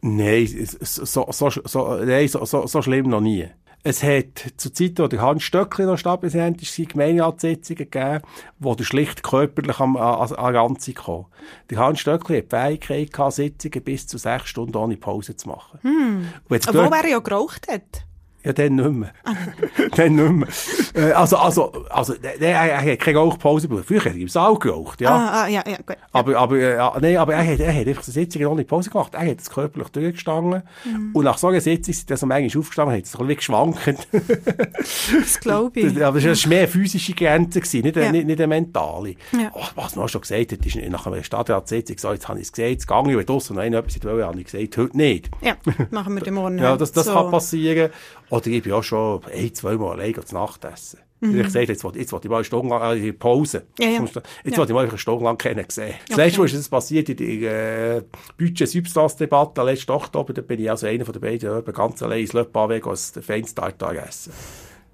Nein, 0.00 0.68
so, 0.80 1.26
so, 1.30 1.50
so, 1.50 2.04
nein 2.04 2.28
so, 2.28 2.44
so, 2.44 2.66
so 2.66 2.82
schlimm 2.82 3.08
noch 3.08 3.20
nie. 3.20 3.48
Es 3.88 4.02
hat 4.02 4.52
zu 4.58 4.70
Zeiten, 4.70 4.98
wo 4.98 5.06
der 5.06 5.22
Hans 5.22 5.42
Stöckli 5.44 5.86
noch 5.86 5.96
Stadtpräsident 5.96 6.60
war, 6.60 6.84
Gemeinderatssitzungen 6.84 7.90
gegeben, 7.90 8.20
wo 8.58 8.74
der 8.74 8.84
schlicht 8.84 9.22
körperlich 9.22 9.80
am, 9.80 9.96
an, 9.96 10.30
an 10.30 10.56
Ranzi 10.56 10.92
kam. 10.92 11.24
Der 11.70 11.78
Hans 11.78 12.00
Stöckli 12.00 12.36
hat 12.36 12.52
die 12.52 12.56
Fähigkeit 12.56 13.12
gehabt, 13.14 13.32
Sitzungen 13.32 13.82
bis 13.82 14.06
zu 14.06 14.18
sechs 14.18 14.50
Stunden 14.50 14.76
ohne 14.76 14.98
Pause 14.98 15.36
zu 15.36 15.48
machen. 15.48 15.78
Hm. 15.80 16.28
Obwohl 16.50 16.98
er 16.98 17.08
ja 17.08 17.18
geraucht 17.18 17.66
hat. 17.72 18.04
Ja, 18.44 18.52
dann 18.52 18.76
nicht 18.76 18.90
mehr. 18.90 19.12
dann 19.96 20.14
nicht 20.14 20.32
mehr. 20.32 20.48
Äh, 20.94 21.12
also, 21.12 21.36
also, 21.38 21.72
also, 21.90 22.14
er, 22.14 22.80
hat 22.80 22.98
keine 23.00 23.18
Rauchpause 23.18 23.66
gebraucht. 23.66 23.86
Früher 23.88 24.00
hat 24.00 24.06
er 24.06 24.14
im 24.14 24.28
Saal 24.28 24.56
geraucht, 24.58 25.00
ja. 25.00 25.10
Ah, 25.10 25.42
ah 25.42 25.48
ja, 25.48 25.64
ja, 25.66 25.76
gut. 25.76 25.96
Aber, 26.12 26.36
aber, 26.36 26.56
äh, 26.56 27.00
nee, 27.00 27.16
aber 27.16 27.34
er 27.34 27.52
hat, 27.52 27.60
er 27.60 27.74
hat 27.74 27.86
einfach 27.86 28.04
eine 28.04 28.12
Sitzung 28.12 28.46
ohne 28.46 28.64
Pause 28.64 28.90
gemacht. 28.90 29.14
Er 29.14 29.28
hat 29.28 29.40
es 29.40 29.50
körperlich 29.50 29.88
durchgestanden. 29.88 30.62
Mhm. 30.84 31.10
Und 31.14 31.24
nach 31.24 31.36
so 31.36 31.48
einer 31.48 31.60
Sitzung 31.60 31.90
ist 31.90 32.10
er 32.10 32.16
so 32.16 32.26
manchmal 32.26 32.60
aufgestanden, 32.60 32.96
hat 32.96 33.04
es 33.04 33.14
ein 33.14 33.26
bisschen 33.26 33.36
geschwankt. 33.36 34.08
das 35.20 35.40
glaube 35.40 35.80
ich. 35.80 36.04
aber 36.04 36.20
das 36.20 36.42
war 36.44 36.48
mehr 36.48 36.58
eine 36.60 36.68
physische 36.68 37.14
Grenze, 37.14 37.60
gewesen, 37.60 37.82
nicht, 37.82 37.96
ja. 37.96 38.12
nicht, 38.12 38.26
nicht 38.26 38.40
eine 38.40 38.46
mentale. 38.46 39.16
Ja. 39.32 39.50
Oh, 39.52 39.64
was 39.74 39.96
man 39.96 40.04
auch 40.04 40.08
schon 40.08 40.20
gesagt 40.20 40.52
hat, 40.52 40.64
ist 40.64 40.76
nach 40.76 41.06
einer 41.06 41.22
Stadtratssitzung 41.24 41.98
so, 41.98 42.12
jetzt 42.12 42.28
habe 42.28 42.38
ich 42.38 42.46
es 42.46 42.52
gesagt, 42.52 42.70
jetzt 42.70 42.86
gehe 42.86 43.10
ich, 43.10 43.16
wenn 43.16 43.26
draussen 43.26 43.56
noch 43.56 43.62
einer 43.62 43.78
etwas 43.78 44.02
wollte, 44.04 44.26
habe 44.26 44.38
ich 44.38 44.44
gesagt, 44.44 44.76
heute 44.76 44.96
nicht. 44.96 45.30
Ja, 45.40 45.56
machen 45.90 46.14
wir 46.14 46.22
den 46.22 46.34
morgen. 46.34 46.58
ja, 46.58 46.76
das, 46.76 46.92
das 46.92 47.06
so. 47.06 47.14
kann 47.14 47.30
passieren. 47.30 47.90
Oder 48.30 48.46
ich 48.48 48.62
bin 48.62 48.72
auch 48.72 48.82
schon 48.82 49.20
ein, 49.24 49.54
zweimal 49.54 49.98
allein 49.98 50.14
zu 50.24 50.34
Nacht 50.34 50.64
essen. 50.64 51.00
Mhm. 51.20 51.38
Ich 51.40 51.46
gesagt, 51.46 51.68
jetzt 51.68 51.82
wollte, 51.82 51.98
jetzt 51.98 52.12
wollte 52.12 52.28
ich 52.28 52.30
mal 52.30 52.36
eine 52.36 52.44
Stunde 52.44 52.68
lang, 52.68 52.96
äh, 52.96 53.12
Pause. 53.12 53.64
Ja, 53.78 53.88
ja. 53.88 54.00
Jetzt 54.02 54.14
ja. 54.14 54.56
wollte 54.56 54.72
ich 54.72 54.74
mal 54.74 54.88
eine 54.88 54.98
Stunde 54.98 55.24
lang 55.24 55.36
kennen 55.36 55.64
sehen. 55.68 55.94
Das 56.06 56.16
okay. 56.16 56.26
letzte 56.26 56.38
Mal 56.38 56.44
ist 56.44 56.56
das 56.56 56.68
passiert 56.68 57.08
in 57.08 57.16
der 57.16 57.96
äh, 57.96 58.02
Budget-Substanz-Debatte 58.36 59.62
letzten 59.62 59.92
Oktober. 59.92 60.32
Da 60.32 60.42
bin 60.42 60.60
ich 60.60 60.70
also 60.70 60.86
einer 60.86 61.04
von 61.04 61.12
den 61.12 61.22
beiden 61.22 61.64
ganz 61.64 62.02
allein 62.02 62.20
ins 62.20 62.32
Le 62.34 62.42
Pavé 62.42 62.86
als 62.88 63.12
Feinstartar 63.20 63.96
essen. 63.96 64.32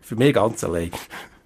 Für 0.01 0.17
mich 0.17 0.33
ganz 0.33 0.65
allein. 0.65 0.91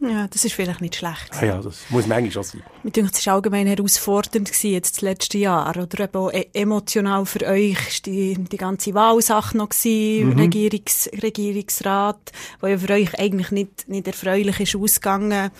Ja, 0.00 0.28
das 0.28 0.44
ist 0.44 0.52
vielleicht 0.52 0.80
nicht 0.80 0.94
schlecht. 0.94 1.30
Ja, 1.40 1.46
ja 1.46 1.60
das 1.60 1.80
muss 1.88 2.06
manchmal 2.06 2.30
schon 2.30 2.42
sein. 2.44 2.62
Ich 2.84 2.92
denke, 2.92 3.10
es 3.12 3.26
war 3.26 3.34
allgemein 3.34 3.66
herausfordernd 3.66 4.46
gewesen, 4.48 4.70
jetzt 4.70 4.96
das 4.96 5.00
letzte 5.00 5.38
Jahr. 5.38 5.70
Oder 5.70 6.04
eben 6.04 6.16
auch 6.16 6.32
e- 6.32 6.46
emotional 6.52 7.26
für 7.26 7.44
euch 7.46 8.02
die, 8.02 8.34
die 8.34 8.56
ganze 8.56 8.94
Wahlsache 8.94 9.56
noch 9.56 9.70
gewesen, 9.70 10.30
mhm. 10.30 10.38
Regierungs, 10.38 11.10
Regierungsrat, 11.20 12.32
wo 12.60 12.68
ja 12.68 12.78
für 12.78 12.92
euch 12.92 13.18
eigentlich 13.18 13.50
nicht, 13.50 13.88
nicht 13.88 14.06
erfreulich 14.06 14.60
ist 14.60 14.76
ausgegangen. 14.76 15.50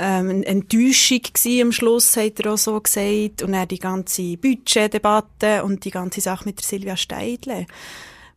Ähm, 0.00 0.28
eine 0.28 0.46
Enttäuschung 0.46 1.20
gewesen 1.22 1.62
am 1.62 1.72
Schluss, 1.72 2.16
hat 2.16 2.40
er 2.40 2.54
auch 2.54 2.58
so 2.58 2.80
gesagt. 2.80 3.42
Und 3.42 3.52
dann 3.52 3.68
die 3.68 3.78
ganze 3.78 4.36
Budgetdebatte 4.36 5.62
und 5.62 5.84
die 5.84 5.90
ganze 5.92 6.20
Sache 6.20 6.44
mit 6.46 6.58
der 6.58 6.64
Silvia 6.64 6.96
Steidle. 6.96 7.66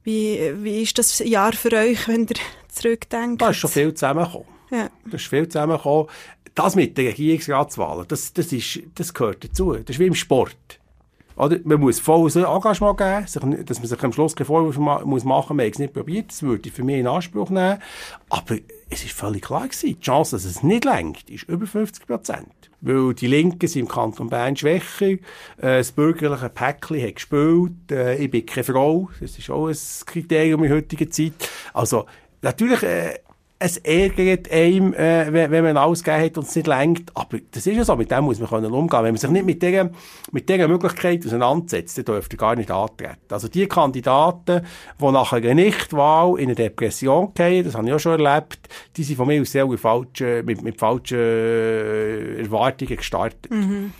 Wie, 0.03 0.53
wie 0.57 0.83
ist 0.83 0.97
das 0.99 1.19
Jahr 1.19 1.53
für 1.53 1.71
euch, 1.73 2.07
wenn 2.07 2.27
ihr 2.27 2.37
zurückdenkt? 2.67 3.41
Da 3.41 3.49
ist 3.49 3.57
schon 3.57 3.69
viel 3.71 3.93
zusammengekommen. 3.93 4.61
Ja. 4.72 4.89
Da 5.05 5.15
ist 5.15 5.28
viel 5.28 5.47
zusammengekommen. 5.47 6.07
Das 6.55 6.76
mit 6.76 6.97
den 6.97 7.07
Regierungsratswahlen, 7.07 8.05
das, 8.07 8.34
das, 8.34 8.51
ist, 8.51 8.82
das 8.95 9.13
gehört 9.13 9.43
dazu. 9.43 9.74
Das 9.74 9.95
ist 9.95 9.99
wie 9.99 10.07
im 10.07 10.15
Sport. 10.15 10.80
Oder? 11.41 11.59
Man 11.63 11.80
muss 11.80 11.99
volles 11.99 12.36
Engagement 12.36 12.97
geben, 12.97 13.26
sich, 13.26 13.65
dass 13.65 13.80
man 13.80 13.88
sich 13.88 14.03
am 14.03 14.13
Schluss 14.13 14.36
keine 14.36 14.45
Vorwürfe 14.45 14.80
muss 14.80 15.24
machen 15.24 15.55
muss, 15.55 15.57
man 15.57 15.65
hat 15.65 15.74
es 15.74 15.80
nicht 15.80 15.93
probiert, 15.93 16.30
das 16.30 16.43
würde 16.43 16.67
ich 16.67 16.76
für 16.76 16.84
mich 16.84 16.97
in 16.97 17.07
Anspruch 17.07 17.49
nehmen. 17.49 17.80
Aber 18.30 18.57
es 18.89 19.03
ist 19.03 19.13
völlig 19.13 19.41
klar 19.41 19.63
gewesen, 19.63 19.88
die 19.88 19.99
Chance, 19.99 20.36
dass 20.36 20.45
es 20.45 20.61
nicht 20.61 20.86
lenkt, 20.86 21.30
ist 21.30 21.47
über 21.49 21.65
50 21.65 22.05
Prozent. 22.05 22.69
Weil 22.82 23.13
die 23.13 23.28
Linken 23.28 23.67
sind 23.67 23.84
im 23.84 23.88
Kanton 23.88 24.30
Bern 24.30 24.55
schwächer, 24.55 25.11
äh, 25.11 25.19
das 25.57 25.91
bürgerliche 25.91 26.49
Päckchen 26.49 27.01
hat 27.01 27.15
gespielt, 27.15 27.91
äh, 27.91 28.17
ich 28.17 28.30
bin 28.30 28.45
keine 28.45 28.63
Frau, 28.63 29.09
das 29.19 29.38
ist 29.38 29.49
auch 29.49 29.67
ein 29.67 29.78
Kriterium 30.05 30.63
in 30.63 30.74
heutiger 30.74 31.09
Zeit. 31.09 31.34
Also, 31.74 32.05
natürlich, 32.41 32.84
äh, 32.84 33.19
es 33.64 33.78
ärgert 33.78 34.51
einem, 34.51 34.93
äh, 34.93 35.32
wenn, 35.32 35.51
wenn 35.51 35.64
man 35.64 35.78
ausgegeben 35.78 36.26
hat 36.26 36.38
und 36.38 36.47
es 36.47 36.55
nicht 36.55 36.66
lenkt. 36.66 37.16
Aber 37.16 37.38
das 37.51 37.68
ist 37.68 37.76
ja 37.76 37.84
so, 37.86 37.95
mit 37.95 38.09
dem 38.09 38.24
muss 38.24 38.39
man 38.39 38.49
können 38.49 38.72
umgehen. 38.72 39.03
Wenn 39.03 39.14
man 39.14 39.18
sich 39.18 39.30
nicht 39.30 39.45
mit 39.45 39.62
dieser, 39.62 39.91
mit 40.32 40.49
dieser 40.49 40.68
Möglichkeit 40.68 41.24
auseinandersetzt, 41.26 41.95
dann 41.99 42.05
dürfte 42.05 42.38
gar 42.38 42.55
nicht 42.55 42.72
antreten. 42.72 43.20
Also 43.30 43.47
die 43.47 43.68
Kandidaten, 43.68 44.66
die 44.99 45.12
nach 45.12 45.32
einer 45.32 45.53
Nichtwahl 45.53 46.39
in 46.39 46.45
eine 46.45 46.55
Depression 46.55 47.34
gehen, 47.36 47.64
das 47.64 47.76
habe 47.76 47.88
ich 47.88 47.93
auch 47.93 47.99
schon 47.99 48.20
erlebt, 48.20 48.68
die 48.97 49.03
sind 49.03 49.18
von 49.18 49.28
mir 49.28 49.41
aus 49.41 49.51
sehr 49.51 49.68
falsch, 49.78 50.22
mit, 50.43 50.64
mit 50.64 50.80
falschen 50.80 51.20
äh, 51.20 52.41
Erwartungen 52.41 52.97
gestartet. 52.97 53.51
Mhm. 53.51 53.93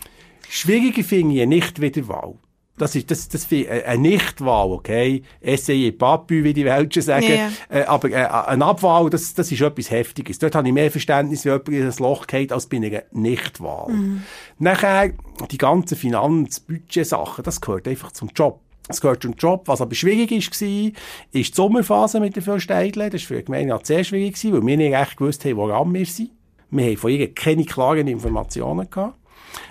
Schwieriger 0.50 1.04
finde 1.04 1.36
ich 1.36 1.42
eine 1.42 1.56
Nichtwiederwahl. 1.56 2.34
Das 2.82 2.96
ist, 2.96 3.12
das, 3.12 3.30
das 3.30 3.52
äh, 3.52 3.84
eine 3.84 4.02
Nichtwahl, 4.02 4.72
okay? 4.72 5.22
Essay 5.40 5.92
Papü, 5.92 6.44
wie 6.44 6.52
die 6.52 6.66
Welschen 6.66 7.04
sagen. 7.04 7.28
Yeah. 7.28 7.52
Äh, 7.70 7.84
aber 7.84 8.10
äh, 8.10 8.26
eine 8.26 8.66
Abwahl, 8.66 9.12
das, 9.12 9.36
das 9.36 9.52
ist 9.52 9.62
etwas 9.62 9.92
Heftiges. 9.92 10.40
Dort 10.40 10.56
habe 10.56 10.68
ich 10.68 10.74
mehr 10.74 10.90
Verständnis, 10.90 11.46
wie 11.46 11.50
jemand 11.50 11.70
in 11.70 11.86
das 11.86 12.00
Loch 12.00 12.26
geht, 12.26 12.52
als 12.52 12.66
bei 12.66 12.78
einer 12.78 13.04
Nichtwahl. 13.12 13.92
Mm. 13.94 14.24
Nachher, 14.58 15.12
die 15.52 15.60
ganzen 15.60 15.96
Finanz-Budget-Sachen, 15.96 17.44
das 17.44 17.62
gehört 17.62 17.88
einfach 17.88 18.14
zum 18.14 18.32
Job. 18.36 18.62
Das 18.88 19.00
gehört 19.00 19.22
zum 19.22 19.34
Job. 19.34 19.68
Was 19.68 19.80
aber 19.80 19.94
schwierig 19.94 20.32
war, 20.32 20.38
ist 20.40 20.62
die 20.62 21.44
Sommerphase 21.44 22.20
mit 22.20 22.36
der 22.36 22.42
Frau 22.42 22.58
Steidle. 22.58 23.12
Das 23.12 23.22
war 23.22 23.28
für 23.28 23.36
die 23.38 23.46
Gemeinde 23.46 23.80
sehr 23.84 24.04
schwierig, 24.04 24.44
weil 24.52 24.66
wir 24.66 24.78
nicht 24.78 24.96
echt 24.96 25.18
gewusst 25.18 25.46
haben, 25.46 25.58
woran 25.58 25.94
wir 25.94 26.08
sind. 26.08 26.32
Wir 26.72 26.86
haben 26.86 26.98
von 26.98 27.12
ihr 27.12 27.32
keine 27.32 27.64
klaren 27.64 28.08
Informationen 28.08 28.90
gehabt. 28.90 29.20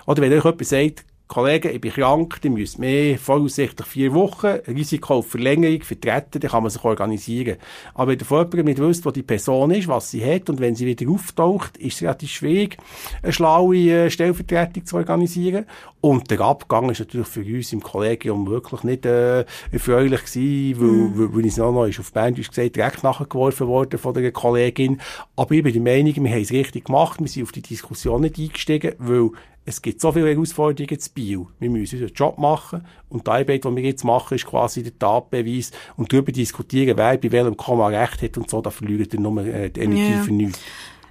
Oder 0.07 0.23
wenn 0.23 0.33
euch 0.33 0.45
jemand 0.45 0.65
sagt, 0.65 1.05
Kollegen, 1.31 1.73
ich 1.73 1.81
bin 1.81 1.93
krank, 1.93 2.41
die 2.43 2.51
müssen 2.51 2.81
mehr 2.81 3.17
voraussichtlich 3.17 3.87
vier 3.87 4.13
Wochen 4.15 4.49
Risiko 4.67 5.19
auf 5.19 5.29
Verlängerung 5.29 5.81
vertreten, 5.83 6.41
dann 6.41 6.51
kann 6.51 6.65
man 6.65 6.71
sich 6.71 6.83
organisieren. 6.83 7.57
Aber 7.95 8.11
wenn 8.11 8.19
der 8.19 8.27
Vorbereitung 8.27 8.65
nicht 8.65 8.81
wisst, 8.81 9.07
wo 9.07 9.13
die 9.13 9.23
Person 9.23 9.71
ist, 9.71 9.87
was 9.87 10.11
sie 10.11 10.25
hat 10.25 10.51
und 10.51 10.59
wenn 10.59 10.75
sie 10.75 10.87
wieder 10.87 11.09
auftaucht, 11.09 11.77
ist 11.77 11.95
es 11.95 12.03
relativ 12.03 12.31
schwierig, 12.31 12.79
eine 13.23 13.33
schlaue 13.33 13.77
äh, 13.77 14.11
Stellvertretung 14.11 14.85
zu 14.85 14.97
organisieren. 14.97 15.67
Und 16.01 16.33
der 16.33 16.41
Abgang 16.41 16.91
ist 16.91 16.99
natürlich 16.99 17.29
für 17.29 17.45
uns 17.45 17.73
im 17.73 17.81
Kollegium 17.81 18.49
wirklich 18.49 18.83
nicht 18.83 19.07
äh, 19.07 19.45
erfreulich 19.71 20.25
gewesen, 20.25 20.81
weil, 20.81 20.89
mm. 20.89 21.19
weil, 21.19 21.37
weil 21.37 21.47
es 21.47 21.59
noch, 21.59 21.73
noch 21.73 21.87
ist 21.87 22.01
auf 22.01 22.13
Band 22.13 22.39
gesagt, 22.39 22.75
direkt 22.75 23.05
nachgeworfen 23.05 23.69
worden 23.69 24.01
von 24.01 24.15
der 24.15 24.33
Kollegin. 24.33 25.01
Aber 25.37 25.55
ich 25.55 25.63
bin 25.63 25.73
der 25.75 25.83
Meinung, 25.83 26.25
wir 26.25 26.33
haben 26.33 26.43
es 26.43 26.51
richtig 26.51 26.87
gemacht, 26.87 27.21
wir 27.21 27.29
sind 27.29 27.45
auf 27.45 27.53
die 27.53 27.63
Diskussion 27.63 28.23
nicht 28.23 28.37
eingestiegen, 28.37 28.95
weil 28.99 29.31
es 29.65 29.83
gibt 29.83 30.01
so 30.01 30.11
viele 30.11 30.31
Herausforderungen 30.31 30.99
zu 30.99 31.11
Bio. 31.13 31.49
Wir 31.59 31.71
müssen 31.71 31.97
unseren 31.97 32.15
Job 32.15 32.39
machen 32.39 32.87
und 33.09 33.27
die 33.27 33.31
Arbeit, 33.31 33.65
die 33.65 33.77
wir 33.77 33.83
jetzt 33.83 34.05
machen, 34.05 34.35
ist 34.35 34.47
quasi 34.47 34.83
der 34.83 34.99
Tatbeweis 34.99 35.71
und 35.97 36.13
darüber 36.13 36.33
diskutieren, 36.33 36.97
wer 36.97 37.19
bei 37.19 37.31
welchem 37.31 37.57
Komma 37.57 37.89
recht 37.89 38.23
hat 38.23 38.39
und 38.39 38.51
so, 38.51 38.61
da 38.63 38.71
verliert 38.71 39.15
ihr 39.15 39.21
nur 39.21 39.45
äh, 39.45 39.71
die 39.71 39.81
Energie 39.81 40.13
ja. 40.13 40.23
für 40.23 40.33
nichts. 40.33 40.61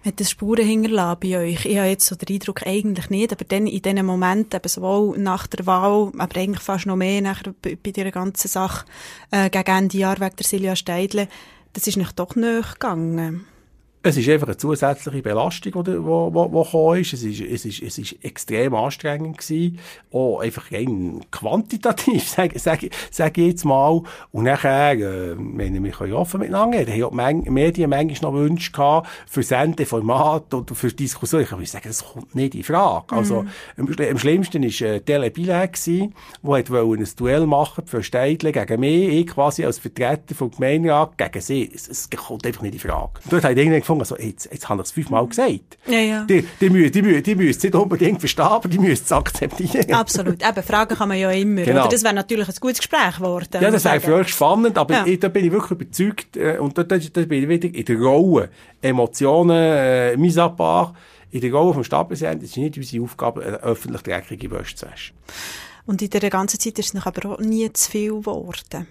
Hat 0.04 0.20
das 0.20 0.32
Spuren 0.32 0.66
hinterlassen 0.66 1.20
bei 1.22 1.38
euch? 1.38 1.66
Ich 1.66 1.78
habe 1.78 1.90
jetzt 1.90 2.06
so 2.06 2.16
den 2.16 2.34
Eindruck, 2.34 2.66
eigentlich 2.66 3.10
nicht, 3.10 3.34
aber 3.34 3.44
dann 3.44 3.68
in 3.68 3.82
diesen 3.82 4.06
Momenten, 4.06 4.58
eben 4.58 4.70
sowohl 4.70 5.18
nach 5.18 5.46
der 5.48 5.66
Wahl, 5.66 6.12
aber 6.18 6.38
eigentlich 6.38 6.64
fast 6.64 6.86
noch 6.86 6.96
mehr 6.96 7.22
nachher 7.22 7.54
bei, 7.62 7.78
bei 7.82 7.92
dieser 7.92 8.12
ganzen 8.12 8.48
Sache 8.48 8.86
äh, 9.32 9.50
gegen 9.50 9.70
Ende 9.70 9.98
Jahr 9.98 10.20
wegen 10.20 10.36
der 10.38 10.46
Silja 10.46 10.76
Steidle, 10.78 11.28
das 11.74 11.86
ist 11.86 11.98
nicht 11.98 12.18
doch 12.18 12.36
näher 12.36 12.64
gegangen. 12.74 13.46
Es 14.02 14.16
ist 14.16 14.30
einfach 14.30 14.48
eine 14.48 14.56
zusätzliche 14.56 15.22
Belastung, 15.22 15.84
die, 15.84 15.92
die, 15.92 15.98
die, 15.98 16.94
die 16.94 17.02
ist. 17.02 17.14
Es 17.14 17.24
ist, 17.24 17.42
es 17.42 17.66
ist, 17.66 17.82
es 17.82 17.98
ist 17.98 18.24
extrem 18.24 18.74
anstrengend 18.74 19.38
gewesen. 19.38 19.78
Auch 20.14 20.40
einfach 20.40 20.72
rein 20.72 21.20
quantitativ, 21.32 22.30
sage 22.30 22.58
sag, 22.60 22.80
sag 23.12 23.38
ich 23.38 23.48
jetzt 23.48 23.66
mal. 23.66 24.02
Und 24.32 24.46
nachher, 24.46 24.94
äh, 24.94 25.36
wenn 25.38 25.84
wir 25.84 25.92
können 25.92 26.14
offen 26.14 26.40
miteinander 26.40 26.80
reden, 26.80 27.12
haben 27.20 27.44
die 27.44 27.50
Medien 27.50 27.90
manchmal 27.90 28.32
noch 28.32 28.40
Wünsche 28.40 28.72
gehabt 28.72 29.10
für 29.28 29.44
Sendeformat 29.44 30.54
oder 30.54 30.76
für 30.76 30.94
Diskussionen. 30.94 31.44
Ich 31.44 31.52
würde 31.52 31.66
sagen, 31.66 31.90
das 31.90 32.06
kommt 32.06 32.34
nicht 32.36 32.56
in 32.56 32.64
Frage. 32.64 33.14
Also, 33.14 33.44
mhm. 33.76 33.96
am, 34.00 34.18
schlimmsten 34.18 34.64
war 34.64 34.88
äh, 34.88 35.02
Tele 35.02 35.30
gewesen, 35.30 36.14
der 36.42 36.54
ein 36.54 37.08
Duell 37.18 37.46
machen 37.46 37.86
für 37.86 38.02
Steidle 38.02 38.54
gegen 38.54 38.80
mich, 38.80 39.10
ich 39.10 39.28
quasi 39.28 39.66
als 39.66 39.78
Vertreter 39.78 40.36
vom 40.36 40.52
Gemeinderat 40.52 41.18
gegen 41.18 41.42
sie. 41.42 41.70
Es, 41.74 41.90
es 41.90 42.10
kommt 42.10 42.46
einfach 42.46 42.62
nicht 42.62 42.76
in 42.76 42.80
Frage. 42.80 43.20
Dort 43.30 43.44
gefunden, 43.90 44.02
also, 44.02 44.18
jetzt, 44.18 44.50
jetzt 44.52 44.70
habe 44.70 44.82
ich 44.82 44.88
es 44.88 44.92
fünfmal 44.92 45.28
gesagt. 45.28 45.78
Ja, 45.88 46.00
ja. 46.00 46.24
Die, 46.26 46.46
die, 46.62 46.70
müssen, 46.70 46.92
die, 46.92 47.02
müssen, 47.02 47.24
die 47.24 47.36
müssen 47.36 47.50
es 47.50 47.64
nicht 47.64 47.76
unbedingt 47.76 48.20
verstehen, 48.20 48.46
aber 48.46 48.70
die 48.70 48.80
müssen 48.80 49.04
es 49.04 49.12
akzeptieren. 49.12 49.92
Absolut. 49.94 50.48
Eben, 50.48 50.64
Fragen 50.64 50.96
kann 50.96 51.10
man 51.10 51.18
ja 51.18 51.32
immer. 51.32 51.64
Genau. 51.64 51.82
Oder? 51.82 51.90
Das 51.90 52.04
wäre 52.04 52.14
natürlich 52.14 52.48
ein 52.48 52.56
gutes 52.60 52.80
Gespräch 52.80 53.18
geworden. 53.18 53.60
Ja, 53.60 53.72
das 53.72 53.86
wäre 53.86 54.06
wirklich 54.06 54.34
spannend, 54.34 54.78
aber 54.78 54.94
ja. 54.94 55.06
ich, 55.06 55.20
da 55.20 55.28
bin 55.28 55.46
ich 55.46 55.52
wirklich 55.52 55.72
überzeugt, 55.72 56.38
äh, 56.38 56.58
und 56.60 56.78
da, 56.78 56.84
da, 56.84 56.98
da 56.98 57.22
bin 57.22 57.44
ich 57.44 57.50
wieder 57.50 57.74
in 57.74 57.86
der 57.86 58.00
Rolle. 58.00 58.50
Emotionen, 58.82 59.58
äh, 59.58 60.18
mise 60.18 60.42
à 60.42 60.50
part. 60.50 60.96
In 61.32 61.42
der 61.42 61.52
Rolle 61.52 61.74
vom 61.74 61.84
Stadtpräsidenten 61.84 62.46
ist 62.46 62.58
nicht 62.58 62.78
unsere 62.78 63.04
Aufgabe, 63.04 63.44
eine 63.44 63.58
öffentlich 63.58 64.02
dreckige 64.02 64.50
Wäsche 64.52 64.76
zu 64.76 64.88
waschen. 64.88 65.16
Und 65.86 66.02
in 66.02 66.10
dieser 66.10 66.30
ganzen 66.30 66.60
Zeit 66.60 66.80
ist 66.80 66.88
es 66.88 66.94
noch 66.94 67.06
aber 67.06 67.34
auch 67.34 67.40
nie 67.40 67.72
zu 67.74 67.92
viel 67.92 68.12
geworden. 68.12 68.88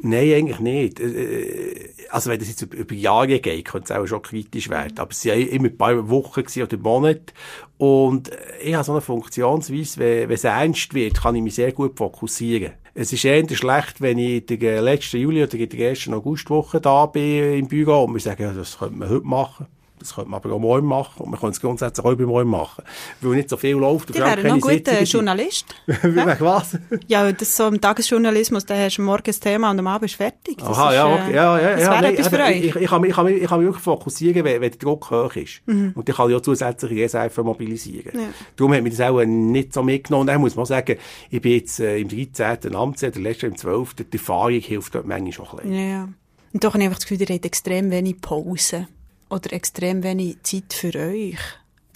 Nein, 0.00 0.32
eigentlich 0.32 0.60
nicht. 0.60 1.00
Äh, 1.00 1.06
äh, 1.06 1.90
also 2.10 2.30
wenn 2.30 2.38
das 2.38 2.48
jetzt 2.48 2.62
über 2.62 2.94
Jahre 2.94 3.40
geht, 3.40 3.64
könnte 3.64 3.92
es 3.92 3.98
auch 3.98 4.06
schon 4.06 4.22
kritisch 4.22 4.70
werden. 4.70 4.98
Aber 4.98 5.10
es 5.10 5.24
waren 5.26 5.40
immer 5.48 5.68
ein 5.68 5.76
paar 5.76 6.08
Wochen 6.08 6.44
oder 6.62 6.76
Monate. 6.78 7.32
Und 7.78 8.30
ich 8.62 8.74
habe 8.74 8.84
so 8.84 8.92
eine 8.92 9.00
Funktionsweise, 9.00 9.98
wenn, 9.98 10.30
es 10.30 10.44
ernst 10.44 10.94
wird, 10.94 11.20
kann 11.20 11.34
ich 11.34 11.42
mich 11.42 11.54
sehr 11.54 11.72
gut 11.72 11.96
fokussieren. 11.96 12.72
Es 12.94 13.12
ist 13.12 13.24
eher 13.24 13.48
schlecht, 13.48 14.00
wenn 14.00 14.18
ich 14.18 14.50
in 14.50 14.60
der 14.60 14.82
letzten 14.82 15.18
Juli 15.18 15.42
oder 15.42 15.54
in 15.54 15.68
der 15.68 15.90
ersten 15.90 16.14
Augustwoche 16.14 16.80
da 16.80 17.06
bin 17.06 17.54
im 17.54 17.68
Büro 17.68 18.04
und 18.04 18.14
wir 18.14 18.20
sagen, 18.20 18.42
ja, 18.42 18.52
das 18.52 18.78
könnte 18.78 18.96
man 18.96 19.08
heute 19.08 19.26
machen. 19.26 19.66
Das 19.98 20.14
könnte 20.14 20.30
man 20.30 20.40
aber 20.40 20.52
auch 20.54 20.58
morgen 20.58 20.86
machen. 20.86 21.22
Und 21.22 21.30
man 21.30 21.40
kann 21.40 21.50
es 21.50 21.60
grundsätzlich 21.60 22.04
auch 22.04 22.14
bei 22.14 22.24
morgen 22.24 22.50
machen. 22.50 22.84
Weil 23.20 23.36
nicht 23.36 23.48
so 23.48 23.56
viel 23.56 23.76
läuft. 23.76 24.10
Du 24.10 24.14
wärst 24.14 24.44
noch 24.44 24.54
ein 24.54 24.60
guter 24.60 25.02
Journalist. 25.02 25.66
Ja? 26.18 26.40
was? 26.40 26.78
Ja, 27.06 27.30
das 27.30 27.56
so 27.56 27.66
im 27.66 27.80
Tagesjournalismus, 27.80 28.64
da 28.66 28.74
hast 28.76 28.98
du 28.98 29.02
morgen 29.02 29.24
das 29.26 29.40
Thema 29.40 29.70
und 29.70 29.78
am 29.78 29.86
Abend 29.86 30.10
ist 30.10 30.16
fertig. 30.16 30.58
Das 30.58 30.68
Aha, 30.68 30.90
ist, 30.90 30.94
ja, 30.94 31.06
okay. 31.06 31.34
ja, 31.34 31.60
ja, 31.60 31.70
das 31.70 31.82
ja, 31.82 31.90
wäre 31.90 32.12
etwas 32.12 32.28
für 32.28 32.42
euch. 32.42 32.64
Ich, 32.64 32.76
ich, 32.76 32.88
kann, 32.88 33.04
ich, 33.04 33.14
kann, 33.14 33.26
ich 33.28 33.46
kann 33.46 33.58
mich 33.58 33.66
wirklich 33.66 33.84
fokussieren, 33.84 34.44
wenn, 34.44 34.60
wenn 34.60 34.70
der 34.70 34.78
Druck 34.78 35.10
hoch 35.10 35.34
ist. 35.36 35.60
Mhm. 35.66 35.92
Und 35.94 36.08
ich 36.08 36.16
kann 36.16 36.30
ja 36.30 36.42
zusätzliche 36.42 37.02
Reserven 37.02 37.44
mobilisieren. 37.44 38.12
Ja. 38.14 38.28
Darum 38.56 38.74
hat 38.74 38.82
mir 38.82 38.90
das 38.90 39.00
auch 39.00 39.22
nicht 39.24 39.72
so 39.72 39.82
mitgenommen. 39.82 40.22
Und 40.22 40.26
dann 40.28 40.40
muss 40.40 40.56
man 40.56 40.66
sagen, 40.66 40.96
ich 41.30 41.40
bin 41.40 41.52
jetzt 41.52 41.80
äh, 41.80 41.98
im 41.98 42.08
13. 42.08 42.74
Amtsjahr, 42.74 43.12
der 43.12 43.22
letzte 43.22 43.46
im 43.46 43.56
12. 43.56 43.94
Die 43.94 44.04
Erfahrung 44.12 44.60
hilft 44.60 44.94
dort 44.94 45.06
manchmal 45.06 45.32
schon 45.32 45.46
ein 45.46 45.56
bisschen. 45.68 45.90
Ja, 45.90 46.08
Und 46.52 46.64
doch 46.64 46.74
habe 46.74 46.82
ich 46.82 46.86
einfach 46.86 46.98
das 46.98 47.06
Gefühl, 47.06 47.28
ihr 47.28 47.34
habt 47.34 47.46
extrem 47.46 47.90
wenig 47.90 48.20
Pause 48.20 48.88
oder 49.30 49.52
extrem 49.52 50.02
wenig 50.02 50.42
Zeit 50.42 50.72
für 50.72 50.94
euch. 50.94 51.38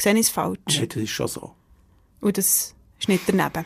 Sehe 0.00 0.14
ich 0.14 0.20
es 0.20 0.30
falsch? 0.30 0.58
Nein, 0.68 0.88
das 0.88 0.96
ist 0.96 1.10
schon 1.10 1.28
so. 1.28 1.52
Und 2.20 2.38
das 2.38 2.74
ist 2.98 3.08
nicht 3.08 3.22
daneben? 3.26 3.64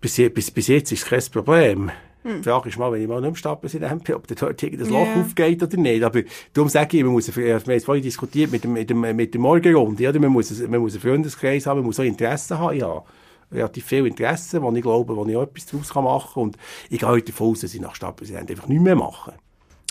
Bis, 0.00 0.16
bis, 0.16 0.50
bis 0.50 0.66
jetzt 0.66 0.92
ist 0.92 1.02
es 1.02 1.08
kein 1.08 1.32
Problem. 1.32 1.90
Hm. 2.22 2.36
Die 2.36 2.48
Frage 2.48 2.68
ist 2.68 2.78
mal, 2.78 2.92
wenn 2.92 3.02
ich 3.02 3.08
mal 3.08 3.20
nicht 3.20 3.30
mehr 3.30 3.36
Stadtpräsident 3.36 4.04
bin, 4.04 4.14
ob 4.14 4.26
dort 4.28 4.62
irgendein 4.62 4.90
Loch 4.90 5.06
yeah. 5.06 5.20
aufgeht 5.20 5.62
oder 5.62 5.76
nicht. 5.76 6.02
Aber 6.04 6.22
darum 6.52 6.68
sage 6.68 6.98
ich, 6.98 7.04
man 7.04 7.12
muss, 7.12 7.34
wir 7.34 7.54
haben 7.54 7.70
jetzt 7.70 7.84
vorhin 7.84 8.02
diskutiert 8.02 8.52
mit 8.52 8.62
dem, 8.64 8.72
mit 8.74 8.90
dem, 8.90 9.00
mit 9.00 9.34
der 9.34 9.40
Morgenrunde, 9.40 10.08
oder? 10.08 10.20
Man 10.20 10.30
muss, 10.30 10.56
man 10.60 10.80
muss 10.80 10.92
einen 10.92 11.02
Freundeskreis 11.02 11.66
haben, 11.66 11.78
man 11.78 11.86
muss 11.86 11.98
auch 11.98 12.04
Interessen 12.04 12.58
haben, 12.58 12.76
ja. 12.76 13.02
Relativ 13.50 13.84
viel 13.84 14.06
Interessen, 14.06 14.62
wo 14.62 14.72
ich 14.72 14.82
glaube, 14.82 15.14
wo 15.14 15.26
ich 15.26 15.36
auch 15.36 15.42
etwas 15.42 15.66
daraus 15.66 15.94
machen 15.94 16.30
kann. 16.34 16.42
Und 16.44 16.58
ich 16.88 17.00
gehe 17.00 17.08
heute 17.08 17.32
davon 17.32 17.50
aus, 17.50 17.60
dass 17.60 17.74
ich 17.74 17.80
nach 17.80 17.94
Stadtpräsident 17.94 18.50
einfach 18.50 18.66
nichts 18.68 18.84
mehr 18.84 18.96
mache. 18.96 19.34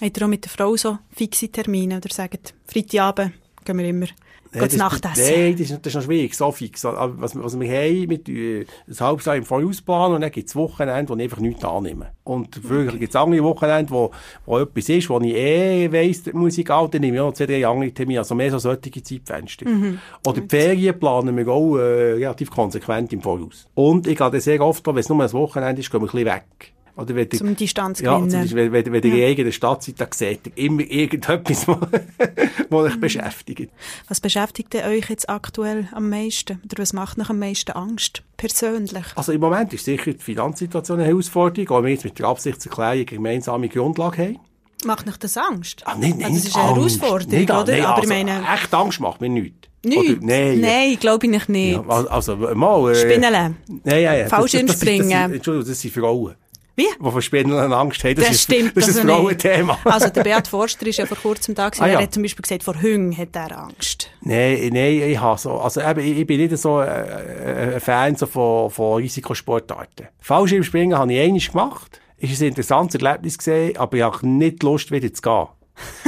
Habt 0.02 0.18
ihr 0.18 0.26
auch 0.26 0.30
mit 0.30 0.43
der 0.43 0.52
Frau 0.52 0.76
so 0.76 0.97
fixe 1.16 1.49
Termine 1.49 1.97
oder 1.97 2.10
sagt, 2.12 2.56
Freitagabend 2.66 3.34
gehen 3.64 3.78
wir 3.78 3.86
immer 3.86 4.08
Nein, 4.54 4.64
das, 4.64 4.76
Nachtessen? 4.76 5.24
Nein, 5.24 5.52
das 5.52 5.70
ist, 5.70 5.72
das 5.72 5.88
ist 5.88 5.95
noch 5.95 6.04
schwierig, 6.04 6.34
so 6.36 6.52
fix. 6.52 6.84
Was, 6.84 7.36
was 7.36 7.60
wir 7.60 7.70
haben, 7.72 8.08
mit 8.08 8.28
äh, 8.28 8.66
ein 8.88 8.99
halbes 8.99 9.26
Jahr 9.26 9.38
im 9.38 9.45
Vorausplan 9.45 10.14
und 10.14 10.22
dann 10.22 10.32
gibt 10.32 10.49
es 10.49 10.56
Wochenende, 10.56 11.10
wo 11.10 11.16
ich 11.16 11.24
einfach 11.24 11.39
nichts 11.39 11.64
annehme. 11.64 12.08
Und 12.24 12.56
früher 12.56 12.89
okay. 12.89 12.97
gibt 12.97 13.12
es 13.12 13.16
andere 13.16 13.43
Wochenende, 13.43 13.91
wo, 13.91 14.12
wo 14.45 14.60
etwas 14.60 14.89
ist, 14.89 15.10
wo 15.10 15.22
ich 15.22 15.34
eh 15.34 15.91
weiss, 15.91 16.24
die 16.24 16.34
Musik 16.34 16.70
auch, 16.72 16.89
dann 16.89 17.02
nehme 17.02 17.18
ich 17.18 17.22
auch 17.22 17.34
zwei, 17.34 17.45
drei 17.45 17.66
andere 17.66 17.91
Termine, 17.91 18.20
also 18.20 18.36
mehr 18.36 18.52
so 18.52 18.58
solche 18.58 19.04
Zeitfenster. 19.04 19.70
Mhm. 19.70 19.99
Oder 20.26 20.41
die 20.41 20.49
Ferien 20.49 20.99
planen 20.99 21.38
wir 21.38 21.47
auch 21.47 21.78
äh, 21.78 22.14
relativ 22.14 22.49
konsequent 22.49 23.14
im 23.14 23.22
Voraus. 23.22 23.68
Und 23.76 24.08
ich 24.08 24.18
gehe 24.18 24.32
dann 24.32 24.41
sehr 24.41 24.60
oft, 24.62 24.86
wenn 24.86 24.97
es 24.97 25.08
nur 25.08 25.24
ein 25.24 25.32
Wochenende 25.32 25.80
ist, 25.80 25.91
gehen 25.91 26.02
wir 26.02 26.08
ein 26.08 26.12
bisschen 26.12 26.26
weg. 26.26 26.74
Oder 26.96 27.16
wenn 27.16 27.32
Zum 27.32 27.56
Distanz 27.56 28.00
gewinnen. 28.00 28.30
Ja, 28.30 28.46
zum 28.46 28.58
wenn, 28.58 28.72
wenn, 28.72 28.92
wenn 28.92 29.04
ja. 29.04 29.16
ihr 29.16 29.28
eigene 29.28 29.52
Stadt 29.52 29.84
seid, 29.84 30.00
dann 30.00 30.10
seht 30.12 30.48
ihr 30.48 30.66
immer 30.66 30.82
irgendetwas, 30.82 31.68
was 32.70 32.72
euch 32.72 32.96
mhm. 32.96 33.00
beschäftigt. 33.00 33.72
Was 34.08 34.20
beschäftigt 34.20 34.76
euch 34.76 35.10
jetzt 35.10 35.30
aktuell 35.30 35.88
am 35.94 36.10
meisten? 36.10 36.62
Oder 36.66 36.82
was 36.82 36.94
macht 36.94 37.20
euch 37.20 37.30
am 37.30 37.39
meisten 37.39 37.72
Angst, 37.72 38.24
persönlich? 38.38 39.06
Also 39.16 39.32
im 39.32 39.42
Moment 39.42 39.74
ist 39.74 39.86
sicher 39.86 40.14
die 40.14 40.20
Finanzsituation 40.20 41.00
eine 41.00 41.08
Herausforderung, 41.08 41.70
weil 41.70 41.84
wir 41.84 41.92
jetzt 41.92 42.04
mit 42.04 42.20
der 42.20 42.28
Absichtserklärung 42.28 42.92
eine 42.92 43.06
gemeinsame 43.06 43.70
Grundlage 43.70 44.24
haben. 44.24 44.39
Macht 44.84 45.08
euch 45.08 45.18
das 45.18 45.38
Angst? 45.38 45.84
Ah, 45.86 45.96
nicht, 45.96 46.18
nicht 46.18 46.26
also 46.26 46.38
das 46.38 46.48
ist 46.48 46.56
eine 46.56 46.64
Angst. 46.66 46.78
Herausforderung, 46.78 47.39
nicht, 47.39 47.52
oder? 47.52 47.66
Nein, 47.66 47.82
Aber 47.86 47.96
also, 47.96 48.04
ich 48.04 48.10
meine... 48.10 48.44
Echt 48.54 48.74
Angst 48.74 49.00
macht 49.00 49.22
mir 49.22 49.30
nichts. 49.30 49.68
Nichts? 49.84 50.22
Nein. 50.22 50.60
Nein, 50.60 50.98
glaube 51.00 51.28
ich 51.28 51.48
nicht. 51.48 51.72
Ja, 51.74 51.88
also, 51.88 52.36
mal... 52.36 52.92
Äh, 52.92 52.96
Spinnele. 52.96 53.56
Nein, 53.68 54.02
ja, 54.02 54.14
ja. 54.14 54.28
Fallschirmspringen. 54.28 55.34
Entschuldigung, 55.34 55.68
das 55.68 55.82
sind 55.82 55.94
Frauen. 55.94 56.36
Wie? 56.82 57.06
Die 57.06 57.12
vor 57.12 57.22
Spindeln 57.22 57.74
Angst 57.74 58.04
haben. 58.04 58.16
Das, 58.16 58.26
das 58.26 58.36
ist, 58.36 58.44
stimmt. 58.44 58.76
Das 58.76 58.88
ist 58.88 59.00
ein 59.00 59.10
also 59.10 59.22
Frauenthema. 59.22 59.80
Also 59.86 60.10
der 60.10 60.24
Beat 60.24 60.48
Forster 60.48 60.88
ist 60.88 60.98
ja 60.98 61.06
vor 61.06 61.18
kurzem 61.18 61.56
da 61.56 61.70
gewesen. 61.70 61.84
Ah, 61.84 61.88
ja. 61.88 61.94
Er 62.00 62.04
hat 62.04 62.14
zum 62.14 62.24
Beispiel 62.24 62.42
gesagt, 62.42 62.64
vor 62.64 62.82
Hüngen 62.82 63.16
hat 63.18 63.36
er 63.36 63.58
Angst. 63.58 64.10
Nein, 64.22 64.70
nein, 64.72 65.02
ich 65.10 65.20
habe 65.20 65.40
so, 65.40 65.60
also 65.60 65.82
eben, 65.82 66.00
ich, 66.00 66.26
bin 66.26 66.40
nicht 66.40 66.58
so 66.58 66.82
äh, 66.82 67.74
ein 67.76 67.80
Fan 67.80 68.16
so 68.16 68.26
von, 68.26 68.70
von 68.70 69.02
Risikosportarten. 69.02 70.08
Fallschirmspringen 70.20 70.98
habe 70.98 71.14
ich 71.14 71.20
einmal 71.20 71.40
gemacht. 71.40 72.02
Ist 72.18 72.42
ein 72.42 72.50
interessantes 72.50 73.02
Erlebnis 73.02 73.38
gesehen, 73.38 73.78
aber 73.78 73.98
ich 73.98 74.04
habe 74.04 74.28
nicht 74.28 74.62
Lust, 74.64 74.92
wieder 74.92 75.12
zu 75.12 75.22
gehen. 75.22 75.48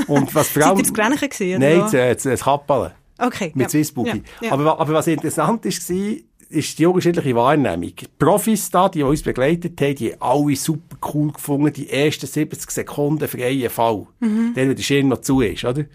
Und 0.07 0.33
was 0.35 0.49
vor 0.49 0.63
allem... 0.65 0.77
Seid 0.83 0.97
ihr 0.97 1.29
gewesen, 1.29 1.59
Nein, 1.59 1.79
das, 1.79 1.91
das, 1.91 2.23
das 2.23 2.43
Kappeln. 2.43 2.91
Okay. 3.17 3.51
Mit 3.53 3.63
ja. 3.63 3.69
Swissboogie. 3.69 4.23
Ja, 4.41 4.47
ja. 4.47 4.51
Aber, 4.53 4.79
aber 4.79 4.93
was 4.93 5.07
interessant 5.07 5.65
ist, 5.65 5.89
war, 5.89 6.15
ist 6.53 6.79
die 6.79 6.85
unterschiedliche 6.85 7.35
Wahrnehmung. 7.35 7.95
Die 7.95 8.07
Profis 8.17 8.69
da, 8.69 8.89
die 8.89 9.03
uns 9.03 9.23
begleitet 9.23 9.79
haben, 9.81 9.95
die 9.95 10.13
haben 10.13 10.21
alle 10.21 10.55
super 10.55 10.97
cool 11.13 11.31
gefunden, 11.31 11.73
die 11.73 11.89
ersten 11.89 12.27
70 12.27 12.69
Sekunden 12.69 13.27
freien 13.27 13.69
Fall. 13.69 14.07
Mhm. 14.19 14.53
Dann, 14.55 14.69
wenn 14.69 14.75
der 14.75 14.83
Schirm 14.83 15.09
noch 15.09 15.21
zu 15.21 15.41
ist, 15.41 15.65
oder? 15.65 15.85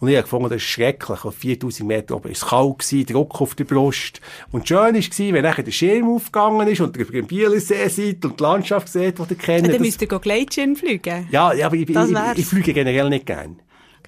Und 0.00 0.08
ich 0.08 0.16
habe 0.16 0.24
gefunden, 0.24 0.50
das 0.50 0.56
ist 0.56 0.68
schrecklich. 0.68 1.24
Auf 1.24 1.34
4000 1.36 1.88
Meter 1.88 2.16
oben 2.16 2.24
war 2.24 2.30
es 2.30 2.44
kalt, 2.44 2.78
gewesen, 2.78 3.06
Druck 3.06 3.40
auf 3.40 3.54
der 3.54 3.64
Brust. 3.64 4.20
Und 4.52 4.68
schön 4.68 4.78
war, 4.78 4.92
wenn 4.92 5.42
nachher 5.42 5.62
der 5.62 5.72
Schirm 5.72 6.08
aufgegangen 6.08 6.68
ist 6.68 6.80
und 6.80 6.96
ihr 6.96 7.02
über 7.02 7.12
den 7.12 7.26
Bielersee 7.26 7.88
seid 7.88 8.24
und 8.24 8.38
die 8.38 8.42
Landschaft 8.42 8.88
seht, 8.88 9.18
die 9.18 9.22
ihr 9.22 9.36
kennt. 9.36 9.66
Ja, 9.66 9.72
dann 9.72 9.82
müsst 9.82 10.02
ihr 10.02 10.08
Gleitschirm 10.08 10.76
fliegen. 10.76 11.28
Ja, 11.30 11.52
ja 11.52 11.66
aber 11.66 11.76
ich, 11.76 11.88
ich, 11.88 11.96
ich, 11.96 12.38
ich, 12.38 12.46
fliege 12.46 12.72
generell 12.74 13.08
nicht 13.08 13.26
gern 13.26 13.56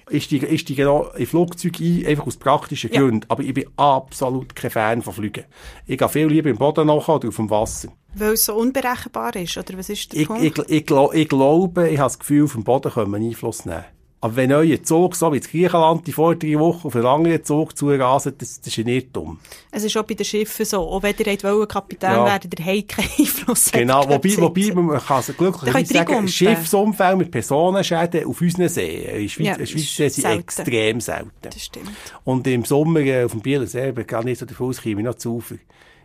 ich 0.09 0.25
steige, 0.25 0.47
ich 0.47 0.61
steige 0.61 0.83
genau 0.83 1.09
in 1.15 1.25
Flugzeug 1.25 1.79
ein, 1.79 2.05
einfach 2.05 2.27
aus 2.27 2.37
praktischen 2.37 2.91
ja. 2.91 3.01
Gründen. 3.01 3.25
Aber 3.29 3.43
ich 3.43 3.53
bin 3.53 3.65
absolut 3.77 4.55
kein 4.55 4.71
Fan 4.71 5.01
von 5.01 5.13
Fliegen. 5.13 5.45
Ich 5.85 5.97
gehe 5.97 6.09
viel 6.09 6.27
lieber 6.27 6.49
im 6.49 6.57
Boden 6.57 6.87
nachher 6.87 7.15
oder 7.15 7.27
auf 7.29 7.35
dem 7.35 7.49
Wasser. 7.49 7.89
Weil 8.15 8.33
es 8.33 8.45
so 8.45 8.55
unberechenbar 8.55 9.35
ist, 9.35 9.57
oder 9.57 9.77
was 9.77 9.89
ist 9.89 10.13
der 10.13 10.21
ich, 10.21 10.27
Punkt? 10.27 10.43
Ich, 10.43 10.57
ich, 10.57 10.65
ich, 10.69 11.13
ich 11.13 11.29
glaube, 11.29 11.89
ich 11.89 11.97
habe 11.97 12.07
das 12.07 12.19
Gefühl, 12.19 12.45
auf 12.45 12.53
dem 12.53 12.63
Boden 12.63 12.91
können 12.91 13.11
wir 13.11 13.17
Einfluss 13.17 13.65
nehmen. 13.65 13.85
Aber 14.27 14.35
wenn 14.35 14.51
euer 14.51 14.83
Zug, 14.83 15.15
so 15.15 15.31
wie 15.31 15.37
in 15.37 15.43
Griechenland 15.43 16.05
die 16.05 16.11
vor 16.11 16.35
drei 16.35 16.59
Wochen 16.59 16.87
auf 16.87 16.95
einen 16.97 17.05
anderen 17.05 17.45
Zug 17.45 17.77
zurasen, 17.77 18.33
das, 18.37 18.59
das 18.59 18.67
ist 18.67 18.77
ein 18.77 18.87
Irrtum. 18.89 19.39
Es 19.71 19.85
ist 19.85 19.95
auch 19.95 20.03
bei 20.03 20.15
den 20.15 20.25
Schiffen 20.25 20.65
so. 20.65 20.79
Auch 20.79 21.01
wenn 21.01 21.15
ihr 21.17 21.43
wollt, 21.43 21.69
Kapitän 21.69 22.11
ja. 22.11 22.25
werden, 22.25 22.49
der 22.49 22.65
hat 22.65 22.87
keinen 22.89 23.09
Einfluss. 23.19 23.71
Genau, 23.71 24.03
wobei, 24.09 24.37
wobei 24.37 24.73
man 24.73 24.99
kann 24.99 25.21
es 25.21 25.37
glücklich 25.37 25.87
sagen, 25.87 26.27
Schiffsunfälle 26.27 27.15
mit 27.15 27.31
Personenschäden 27.31 28.25
auf 28.25 28.41
unseren 28.41 28.67
Seen, 28.67 29.21
in 29.21 29.29
Schweiz, 29.29 29.57
ja, 29.59 29.65
Schweiz 29.65 30.15
sind 30.15 30.25
extrem 30.25 30.99
selten. 30.99 31.31
Das 31.39 31.63
stimmt. 31.63 31.91
Und 32.25 32.45
im 32.47 32.65
Sommer 32.65 32.99
äh, 32.99 33.23
auf 33.23 33.31
dem 33.31 33.39
Bieler 33.39 33.65
See, 33.65 33.93
gar 33.93 34.25
nicht 34.25 34.39
so 34.39 34.45
davon 34.45 34.67
aus, 34.67 34.81
käme 34.81 34.99
ich 34.99 35.05
noch 35.05 35.15
zu 35.15 35.35
Ufer. 35.35 35.55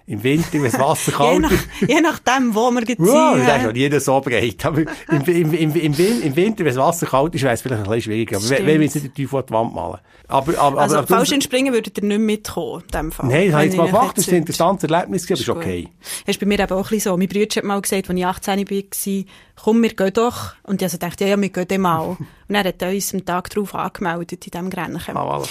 Im 0.07 0.23
Winter, 0.23 0.55
wenn 0.55 0.65
das 0.65 0.79
Wasser 0.79 1.13
kalt 1.13 1.35
je, 1.35 1.39
nach, 1.39 1.53
je 1.89 2.01
nachdem, 2.01 2.55
wo 2.55 2.71
wir 2.71 2.83
jetzt 2.83 2.99
wow, 3.01 3.35
sind. 3.37 3.47
Das 3.47 3.57
ist 3.59 3.65
ja 3.65 3.71
jeder 3.71 4.01
so 4.01 4.21
breit. 4.21 4.65
Aber 4.65 4.81
im, 4.81 4.89
im, 5.27 5.53
im, 5.55 5.75
im, 5.77 6.37
Winter, 6.37 6.65
wenn 6.65 6.75
das 6.75 6.77
Wasser 6.77 7.07
kalt 7.07 7.35
ist, 7.35 7.43
wäre 7.43 7.55
es 7.55 7.63
vielleicht 7.63 7.83
ein 7.83 7.89
bisschen 7.89 8.03
schwieriger. 8.03 8.37
Aber 8.39 8.51
wenn 8.51 8.67
wir 8.67 8.83
jetzt 8.83 8.95
nicht 8.97 9.17
den 9.17 9.25
Teufel 9.25 9.39
an 9.39 9.47
die 9.47 9.53
Wand 9.53 9.75
malen. 9.75 9.99
Aber, 10.29 10.59
aber, 10.59 10.81
also, 10.81 10.99
aber, 10.99 11.07
falsch 11.07 11.35
springen 11.45 11.73
würdet 11.73 11.99
ihr 11.99 12.05
nicht 12.05 12.21
mitkommen, 12.21 12.83
in 12.83 12.89
dem 12.89 13.13
Fall. 13.13 13.29
Nein, 13.29 13.47
das 13.47 13.55
habe 13.55 13.65
ich 13.65 13.71
jetzt 13.71 13.79
mal 13.79 13.87
gemacht. 13.87 14.17
Das 14.17 14.27
ist 14.27 14.33
ein 14.33 14.39
interessantes 14.39 14.91
Erlebnis, 14.91 15.25
aber 15.25 15.41
ist 15.41 15.49
okay. 15.49 15.89
Das 16.27 16.37
ist 16.37 16.41
bei 16.41 16.47
mir 16.47 16.59
eben 16.59 16.73
auch 16.73 16.77
ein 16.77 16.83
bisschen 16.83 17.01
so. 17.01 17.17
Mein 17.17 17.29
Bruder 17.29 17.57
hat 17.57 17.65
mal 17.65 17.81
gesagt, 17.81 18.09
als 18.09 18.19
ich 18.19 18.27
18 18.27 18.71
war, 18.71 19.25
komm, 19.63 19.83
wir 19.83 19.95
gehen 19.95 20.13
doch. 20.15 20.55
Und 20.63 20.81
ich 20.81 20.87
also 20.87 20.99
dachte, 20.99 21.25
ja, 21.25 21.31
ja, 21.31 21.41
wir 21.41 21.49
gehen 21.49 21.69
dann 21.69 21.81
mal. 21.81 22.01
und 22.49 22.55
er 22.55 22.65
hat 22.65 22.83
uns 22.83 23.15
am 23.15 23.25
Tag 23.25 23.51
darauf 23.51 23.75
angemeldet, 23.75 24.47
in 24.47 24.51
diesem 24.51 24.69
Rennen. 24.69 25.01
Ah, 25.07 25.13
voilà. 25.13 25.49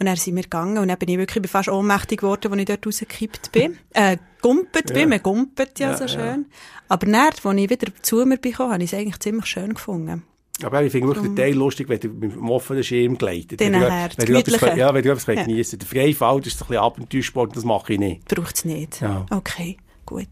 Und 0.00 0.06
dann 0.06 0.16
sind 0.16 0.34
wir 0.34 0.42
gegangen 0.42 0.78
und 0.78 0.88
dann 0.88 0.98
bin 0.98 1.10
ich 1.10 1.18
wirklich 1.18 1.50
fast 1.50 1.68
ohnmächtig 1.68 2.20
geworden, 2.20 2.50
als 2.50 2.60
ich 2.60 2.66
dort 2.66 2.86
rausgekippt 2.86 3.52
bin. 3.52 3.78
äh, 3.90 4.16
gumpet 4.40 4.88
ja. 4.88 4.94
bin, 4.94 5.10
man 5.10 5.22
gumpet 5.22 5.78
ja, 5.78 5.90
ja 5.90 5.96
so 5.96 6.08
schön. 6.08 6.46
Ja. 6.48 6.56
Aber 6.88 7.06
dann, 7.06 7.16
als 7.16 7.44
ich 7.44 7.70
wieder 7.70 7.92
zu 8.00 8.24
mir 8.24 8.38
bin, 8.38 8.58
habe 8.58 8.82
ich 8.82 8.92
es 8.92 8.98
eigentlich 8.98 9.18
ziemlich 9.18 9.44
schön 9.44 9.74
gefunden. 9.74 10.22
Aber 10.62 10.82
ich 10.82 10.90
finde 10.90 11.08
wirklich 11.08 11.26
den 11.26 11.36
Teil 11.36 11.54
lustig, 11.54 11.88
wenn 11.88 12.00
du 12.00 12.08
mit 12.08 12.32
dem 12.32 12.48
offenen 12.48 12.82
Schirm 12.82 13.18
gleitet. 13.18 13.60
Den 13.60 13.74
wenn, 13.74 13.80
du, 13.80 13.88
wenn, 14.16 14.26
du 14.26 14.38
etwas, 14.38 14.76
ja, 14.76 14.94
wenn 14.94 15.02
du 15.02 15.10
etwas 15.10 15.26
ja. 15.26 15.42
geniessen 15.42 15.78
Der 15.78 15.88
Freifall 15.88 16.38
ist 16.38 16.60
ein 16.60 16.66
bisschen 16.66 16.76
Abenteuersport, 16.76 17.56
das 17.56 17.64
mache 17.64 17.92
ich 17.92 17.98
nicht. 17.98 18.24
Braucht 18.26 18.56
es 18.56 18.64
nicht? 18.64 19.00
Ja. 19.02 19.26
Okay, 19.30 19.76
gut. 20.06 20.28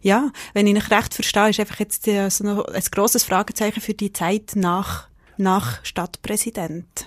Ja, 0.00 0.30
wenn 0.54 0.66
ich 0.66 0.74
nicht 0.74 0.90
recht 0.90 1.14
verstehe, 1.14 1.50
ist 1.50 1.60
einfach 1.60 1.78
jetzt 1.78 2.08
also 2.08 2.44
noch 2.44 2.64
ein 2.64 2.82
grosses 2.90 3.24
Fragezeichen 3.24 3.80
für 3.80 3.94
die 3.94 4.12
Zeit 4.12 4.52
nach, 4.54 5.08
nach 5.36 5.84
Stadtpräsident. 5.84 7.06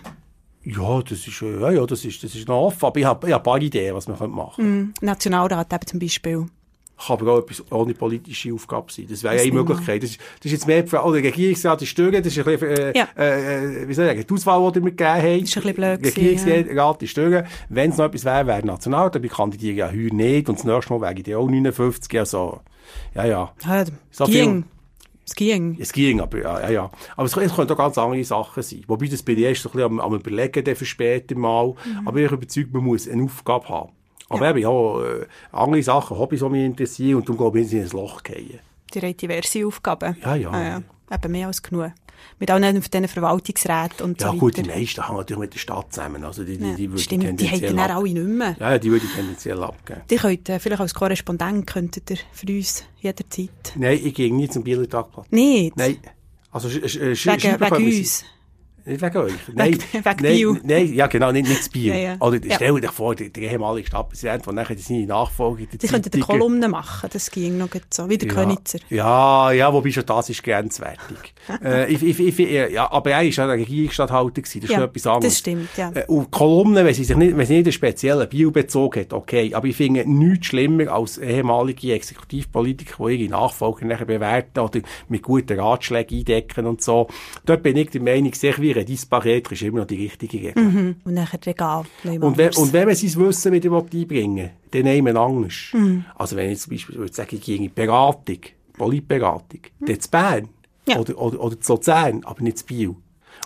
Ja, 0.70 1.02
das 1.02 1.26
ist, 1.26 1.42
äh, 1.42 1.62
ja, 1.62 1.72
ja, 1.72 1.86
das 1.86 2.04
ist, 2.04 2.22
das 2.22 2.36
ist 2.36 2.48
noch 2.48 2.66
offen. 2.66 2.86
Aber 2.86 3.00
ich 3.00 3.06
habe, 3.06 3.26
ich 3.28 3.34
habe 3.34 3.42
ein 3.42 3.44
paar 3.44 3.62
Ideen, 3.62 3.96
was 3.96 4.08
man 4.10 4.30
machen 4.30 4.56
könnte. 4.56 5.00
Mm, 5.02 5.06
Nationalrat 5.06 5.72
eben 5.72 5.86
zum 5.86 6.00
Beispiel. 6.00 6.46
Kann 6.98 7.18
aber 7.20 7.32
auch 7.32 7.38
etwas 7.40 7.64
ohne 7.72 7.94
politische 7.94 8.54
Aufgabe 8.54 8.92
sein. 8.92 9.06
Das 9.10 9.24
wäre 9.24 9.38
ja 9.38 9.44
eine 9.44 9.52
Möglichkeit. 9.54 10.04
Das 10.04 10.10
ist, 10.10 10.20
das 10.20 10.48
ist 10.48 10.52
jetzt 10.52 10.68
mehr 10.68 10.82
die 10.82 10.90
Frage, 10.90 11.06
oder 11.06 11.18
Regierungsrat 11.18 11.82
ist 11.84 11.90
stören, 11.90 12.22
das 12.22 12.36
ist 12.36 12.40
ein 12.40 12.44
bisschen, 12.44 12.70
äh, 12.70 12.98
ja. 12.98 13.08
äh, 13.16 13.88
wie 13.88 13.94
soll 13.94 14.06
ich 14.06 14.12
sagen, 14.12 14.26
die 14.28 14.34
Auswahl, 14.34 14.72
die 14.74 14.84
wir 14.84 14.92
gegeben 14.92 15.10
haben. 15.10 15.40
Das 15.40 15.50
ist 15.50 15.58
ein 15.58 15.64
bisschen 15.64 15.76
blöd 15.76 16.06
Regierungsrat 16.06 17.04
ist 17.04 17.10
stören. 17.12 17.48
Wenn 17.70 17.92
es 17.92 17.98
noch 17.98 18.06
etwas 18.06 18.26
wäre, 18.26 18.48
wäre 18.48 18.66
Nationalrat, 18.66 19.16
aber 19.16 19.26
ich 19.26 19.32
kandidiere 19.32 19.76
ja 19.76 19.88
heuer 19.88 20.14
nicht 20.14 20.50
und 20.50 20.58
das 20.58 20.66
nächste 20.66 20.94
Mal 20.94 21.02
wäre 21.02 21.22
ich 21.22 21.36
auch 21.36 21.48
59, 21.48 22.20
also, 22.20 22.60
ja, 23.16 23.26
ja. 23.26 23.54
ja 23.64 23.86
so 24.12 24.26
viel, 24.26 24.64
es 25.28 25.36
ging. 25.36 25.78
Es 25.78 25.92
ging, 25.92 26.22
aber 26.22 26.42
ja, 26.42 26.62
ja, 26.62 26.70
ja. 26.70 26.92
Aber 27.18 27.26
es, 27.26 27.36
es 27.36 27.54
können 27.54 27.70
auch 27.70 27.78
ganz 27.78 27.98
andere 27.98 28.24
Sachen 28.24 28.64
sein. 28.64 28.84
Wobei 28.88 29.08
das 29.08 29.22
bin 29.22 29.38
ich 29.38 29.44
erst 29.44 29.62
so 29.62 29.70
ein 29.70 29.74
bisschen 29.74 29.92
am, 29.92 30.00
am 30.00 30.16
überlegen 30.16 30.76
für 30.76 30.86
später 30.86 31.36
mal. 31.36 31.68
Mhm. 31.68 32.08
Aber 32.08 32.20
ich 32.20 32.30
bin 32.30 32.38
überzeugt, 32.38 32.74
man 32.74 32.84
muss 32.84 33.10
eine 33.10 33.24
Aufgabe 33.24 33.68
haben. 33.68 33.92
Aber 34.30 34.46
ja. 34.46 34.52
eben, 34.52 34.60
ja, 34.60 35.04
äh, 35.04 35.26
andere 35.52 35.84
Sachen, 35.84 36.18
Hobbys, 36.18 36.40
die 36.40 36.50
mich 36.50 36.66
interessieren 36.66 37.16
und 37.18 37.28
darum 37.28 37.38
glaube 37.38 37.60
ich, 37.60 37.74
in 37.74 37.82
ein 37.82 37.90
Loch 37.90 38.24
gehen. 38.24 38.60
Die 38.94 39.02
haben 39.02 39.18
diverse 39.18 39.68
Aufgaben. 39.68 40.16
Ja, 40.24 40.36
ja. 40.36 40.50
Ah, 40.50 40.64
ja. 40.64 40.82
Eben 41.12 41.32
mehr 41.32 41.48
als 41.48 41.62
genug. 41.62 41.92
Mit 42.40 42.50
allen 42.50 42.82
diesen 42.82 43.08
Verwaltungsräten 43.08 44.06
und 44.06 44.20
ja, 44.20 44.28
so 44.28 44.34
Ja 44.34 44.40
gut, 44.40 44.58
die 44.58 44.64
meisten 44.64 45.08
haben 45.08 45.18
natürlich 45.18 45.40
mit 45.40 45.54
der 45.54 45.60
Stadt 45.60 45.94
zusammen. 45.94 46.24
Also 46.24 46.44
die, 46.44 46.58
die, 46.58 46.66
ja, 46.66 46.76
die, 46.76 46.88
die 46.88 46.98
Stimmt, 46.98 47.40
die 47.40 47.46
hätten 47.46 47.78
dann 47.78 47.92
alle 47.92 48.04
nicht 48.04 48.18
mehr. 48.18 48.56
Ja, 48.60 48.78
die 48.78 48.92
würde 48.92 49.06
ich 49.06 49.14
tendenziell 49.14 49.62
abgeben. 49.62 50.02
Die 50.10 50.16
könnt, 50.16 50.50
äh, 50.50 50.60
vielleicht 50.60 50.82
als 50.82 50.94
Korrespondent 50.94 51.68
könntet 51.68 52.10
ihr 52.10 52.18
für 52.32 52.48
uns 52.48 52.84
jederzeit... 53.00 53.74
Nein, 53.76 54.00
ich 54.04 54.14
gehe 54.16 54.34
nie 54.34 54.50
zum 54.50 54.64
Bieler 54.64 54.90
Tagblatt. 54.90 55.32
Nicht? 55.32 55.78
Nein. 55.78 55.98
Also, 56.52 56.70
sch, 56.70 56.88
sch, 56.88 57.28
wegen, 57.28 57.60
wegen 57.60 57.86
uns? 58.00 58.26
Nicht 58.88 59.02
wegen 59.02 59.18
euch. 59.18 59.34
Nein, 59.54 59.74
wegen, 59.74 60.04
nein, 60.04 60.18
Bio. 60.22 60.58
Nein, 60.64 60.94
ja 60.94 61.08
genau, 61.08 61.32
nicht, 61.34 61.48
nicht 61.48 61.60
das 61.60 61.70
Bio. 61.70 61.94
Ja, 61.94 62.00
ja. 62.00 62.16
Oder 62.20 62.46
ja. 62.46 62.56
stell 62.56 62.80
dir 62.80 62.88
vor, 62.88 63.16
der, 63.16 63.30
der 63.30 63.44
ehemalige 63.52 63.88
Stadtpräsident, 63.88 64.46
der 64.46 64.54
nachher 64.54 64.78
seine 64.78 65.06
Nachfolger... 65.06 65.66
Sie 65.78 65.88
könnten 65.88 66.10
eine 66.14 66.24
Kolumne 66.24 66.70
machen, 66.70 67.10
das 67.12 67.30
ging 67.30 67.58
noch 67.58 67.68
so, 67.94 68.10
wie 68.10 68.18
der 68.18 68.30
ja. 68.30 68.34
Könitzer. 68.34 68.80
Ja, 68.90 69.52
ja, 69.52 69.74
wobei 69.74 69.92
schon 69.92 70.06
das 70.06 70.30
ist 70.30 70.42
grenzwertig. 70.42 71.34
äh, 71.64 71.92
ich, 71.92 72.02
ich, 72.02 72.40
ich, 72.40 72.72
ja, 72.72 72.90
aber 72.90 73.12
er 73.12 73.18
war 73.18 73.24
ja 73.24 73.44
ein 73.44 73.50
Regierungsstatthalter, 73.60 74.42
das 74.42 74.56
ist 74.56 74.70
ja, 74.70 74.84
etwas 74.84 75.06
anderes. 75.06 75.34
das 75.34 75.40
stimmt, 75.40 75.70
ja. 75.76 75.92
Äh, 75.94 76.06
und 76.08 76.32
Kolumne, 76.32 76.86
wenn 76.86 76.94
sie 76.94 77.04
sich 77.04 77.18
nicht, 77.18 77.36
wenn 77.36 77.46
sie 77.46 77.58
nicht 77.58 77.66
einen 77.66 77.74
speziellen 77.74 78.30
Biobezug 78.30 78.96
hat, 78.96 79.12
okay, 79.12 79.54
aber 79.54 79.68
ich 79.68 79.76
finde 79.76 80.10
nichts 80.10 80.48
schlimmer 80.48 80.94
als 80.94 81.18
ehemalige 81.18 81.94
Exekutivpolitiker, 81.94 83.06
die 83.06 83.16
ihre 83.16 83.32
Nachfolger 83.32 83.86
nachher 83.86 84.06
bewerten 84.06 84.60
oder 84.60 84.80
mit 85.10 85.24
guten 85.24 85.60
Ratschlägen 85.60 86.20
eindecken 86.20 86.66
und 86.66 86.82
so. 86.82 87.08
Dort 87.46 87.64
bin 87.64 87.76
ich 87.76 87.90
der 87.90 88.02
Meinung, 88.02 88.34
sehr 88.34 88.58
wie 88.60 88.77
ein 88.80 88.86
Dispareter 88.86 89.52
ist 89.52 89.62
immer 89.62 89.80
noch 89.80 89.88
die 89.88 90.04
richtige 90.04 90.38
Regel. 90.38 90.64
Mhm. 90.64 90.96
Und 91.04 91.14
nachher 91.14 91.40
egal. 91.46 91.86
Und 92.04 92.38
wenn, 92.38 92.54
und 92.56 92.74
wenn 92.74 92.88
man 92.88 92.96
sein 92.96 93.16
Wissen 93.16 93.52
wieder 93.54 93.72
einbringen 93.72 94.38
will, 94.38 94.52
dann 94.72 94.84
nehmen 94.84 95.14
wir 95.14 95.22
anders. 95.22 95.70
Mhm. 95.74 96.06
Also 96.16 96.36
wenn 96.36 96.52
ich 96.52 96.60
zum 96.60 96.72
Beispiel 96.72 96.96
würde 96.96 97.14
sagen, 97.14 97.36
ich 97.36 97.42
gehe 97.42 97.58
in 97.58 97.74
Beratung, 97.74 98.40
Politberatung, 98.74 99.62
mhm. 99.80 99.86
dann 99.86 100.00
zu 100.00 100.10
Bern 100.10 100.50
ja. 100.88 101.00
oder, 101.00 101.18
oder, 101.18 101.40
oder 101.42 101.60
zu 101.60 101.74
Luzern, 101.74 102.24
aber 102.24 102.42
nicht 102.42 102.60
zu 102.60 102.66
Biel. 102.66 102.96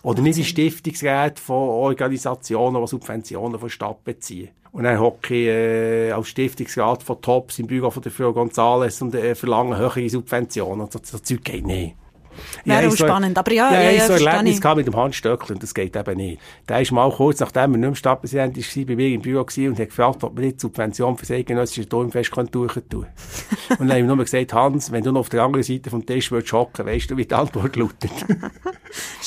Oder 0.04 0.22
nicht 0.22 0.38
in 0.38 0.46
Stiftungsräte 0.46 1.42
von 1.42 1.70
Organisationen, 1.70 2.82
die 2.82 2.88
Subventionen 2.88 3.60
von 3.60 3.70
Stadt 3.70 4.04
beziehen. 4.04 4.50
Und 4.72 4.84
dann 4.84 5.00
hocke 5.00 5.36
ich 5.36 5.48
äh, 5.48 6.12
als 6.12 6.30
Stiftungsrat 6.30 7.04
von 7.04 7.22
TOPS 7.22 7.60
im 7.60 7.68
Büro 7.68 7.92
von 7.92 8.02
der 8.02 8.12
Frau 8.12 8.32
Gonzales 8.32 9.02
und 9.02 9.14
äh, 9.14 9.36
verlange 9.36 9.78
höhere 9.78 10.10
Subventionen. 10.10 10.82
Und 10.82 10.94
so, 10.94 11.00
so 11.04 11.20
Zeug 11.20 11.44
geht 11.44 11.66
nicht. 11.66 11.96
Wäre 12.66 12.88
auch 12.88 12.92
so, 12.92 13.06
spannend, 13.06 13.38
aber 13.38 13.52
ja, 13.54 13.72
ja, 13.74 13.82
ja, 13.82 13.92
ja 13.92 14.08
so 14.08 14.14
ein 14.14 14.26
Erlebnis 14.26 14.64
mit 14.76 14.88
dem 14.88 14.96
Hans 14.96 15.16
Stöckl 15.16 15.54
und 15.54 15.64
das 15.64 15.74
geht 15.74 15.96
eben 15.96 16.18
nicht. 16.18 16.42
Der 16.68 16.82
ist 16.82 16.92
mal 16.92 17.12
kurz 17.12 17.40
nachdem 17.40 17.74
er 17.74 17.78
nicht 17.78 17.80
mehr 17.80 17.96
Stadtpräsident 17.96 18.58
war, 18.58 18.86
bei 18.86 18.96
mir 18.96 19.08
im 19.10 19.22
Büro 19.22 19.42
und 19.42 19.80
hat 19.80 19.90
gefragt, 19.90 20.24
ob 20.24 20.36
man 20.36 20.46
nicht 20.46 20.62
Subvention 20.62 21.18
für 21.18 21.26
das 21.26 21.32
eidgenössische 21.32 21.88
Turmfest 21.88 22.32
durchführen 22.52 22.84
kann. 22.90 23.00
und 23.80 23.80
dann 23.80 23.90
habe 23.90 24.00
ich 24.00 24.06
nur 24.06 24.18
gesagt, 24.18 24.54
Hans, 24.54 24.92
wenn 24.92 25.04
du 25.04 25.12
noch 25.12 25.22
auf 25.22 25.30
der 25.30 25.44
anderen 25.44 25.64
Seite 25.64 25.90
vom 25.90 26.06
Tisch 26.06 26.32
würdest 26.32 26.54
hocken, 26.54 26.86
weißt 26.86 27.10
du, 27.12 27.18
wie 27.18 27.26
die 27.26 27.34
Antwort 27.36 27.76
lautet. 27.76 28.12
das 28.28 28.30
war 28.30 28.42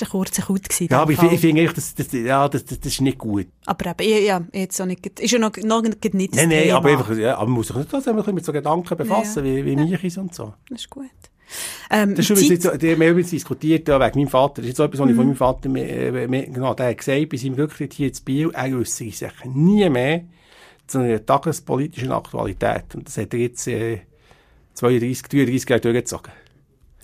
ein 0.00 0.08
kurzer 0.08 0.42
Kut. 0.42 0.80
Ja, 0.80 1.02
aber 1.02 1.12
ich, 1.12 1.22
ich 1.22 1.40
finde 1.40 1.66
das, 1.66 1.94
das, 1.94 2.12
ja, 2.12 2.48
das, 2.48 2.64
das, 2.64 2.80
das 2.80 2.92
ist 2.92 3.00
nicht 3.00 3.18
gut. 3.18 3.48
Aber 3.66 3.90
eben, 3.90 4.24
ja, 4.24 4.40
jetzt 4.52 4.80
auch 4.80 4.86
nicht, 4.86 5.20
ist 5.20 5.30
ja 5.30 5.38
noch, 5.38 5.56
noch 5.56 5.82
nicht 5.82 6.14
Nein, 6.14 6.48
nein, 6.48 6.70
aber 6.70 6.90
einfach, 6.90 7.16
ja, 7.16 7.36
aber 7.36 7.46
man 7.46 7.54
muss 7.54 7.68
sich 7.68 7.76
nicht 7.76 7.90
so 7.90 8.32
mit 8.32 8.44
so 8.44 8.52
Gedanken 8.52 8.96
befassen, 8.96 9.44
ja. 9.44 9.56
wie, 9.56 9.64
wie 9.64 9.76
mich 9.76 10.04
ist 10.04 10.18
und 10.18 10.34
so. 10.34 10.54
Das 10.68 10.80
ist 10.80 10.90
gut. 10.90 11.10
Ähm, 11.90 12.14
das 12.14 12.30
ist 12.30 12.38
schon, 12.38 12.50
jetzt, 12.50 12.82
wir 12.82 12.92
haben 12.92 13.02
übrigens 13.02 13.30
diskutiert, 13.30 13.88
ja, 13.88 14.00
wegen 14.00 14.20
meinem 14.20 14.28
Vater. 14.28 14.56
Das 14.56 14.64
ist 14.64 14.68
jetzt 14.68 14.76
so 14.78 14.84
etwas, 14.84 15.00
was 15.00 15.10
ich 15.10 15.16
von 15.16 15.24
mhm. 15.24 15.30
meinem 15.30 15.36
Vater, 15.36 15.68
mehr, 15.68 16.28
mehr, 16.28 16.46
genau, 16.46 16.74
der 16.74 16.88
hat 16.88 16.98
gesagt, 16.98 17.28
bei 17.28 17.36
seinem 17.36 17.54
Rücktritt 17.54 17.92
hier 17.92 18.08
in 18.08 18.14
Biel, 18.24 18.50
er 18.52 18.70
wüsste 18.72 19.04
sich 19.04 19.30
nie 19.44 19.88
mehr 19.88 20.24
zu 20.86 20.98
einer 20.98 21.24
tagespolitischen 21.24 22.12
Aktualität. 22.12 22.94
Und 22.94 23.06
das 23.06 23.16
hat 23.16 23.32
er 23.34 23.40
jetzt, 23.40 23.66
äh, 23.68 24.00
32, 24.74 25.28
33 25.28 25.68
Jahre 25.68 25.80
durchgezogen. 25.80 26.32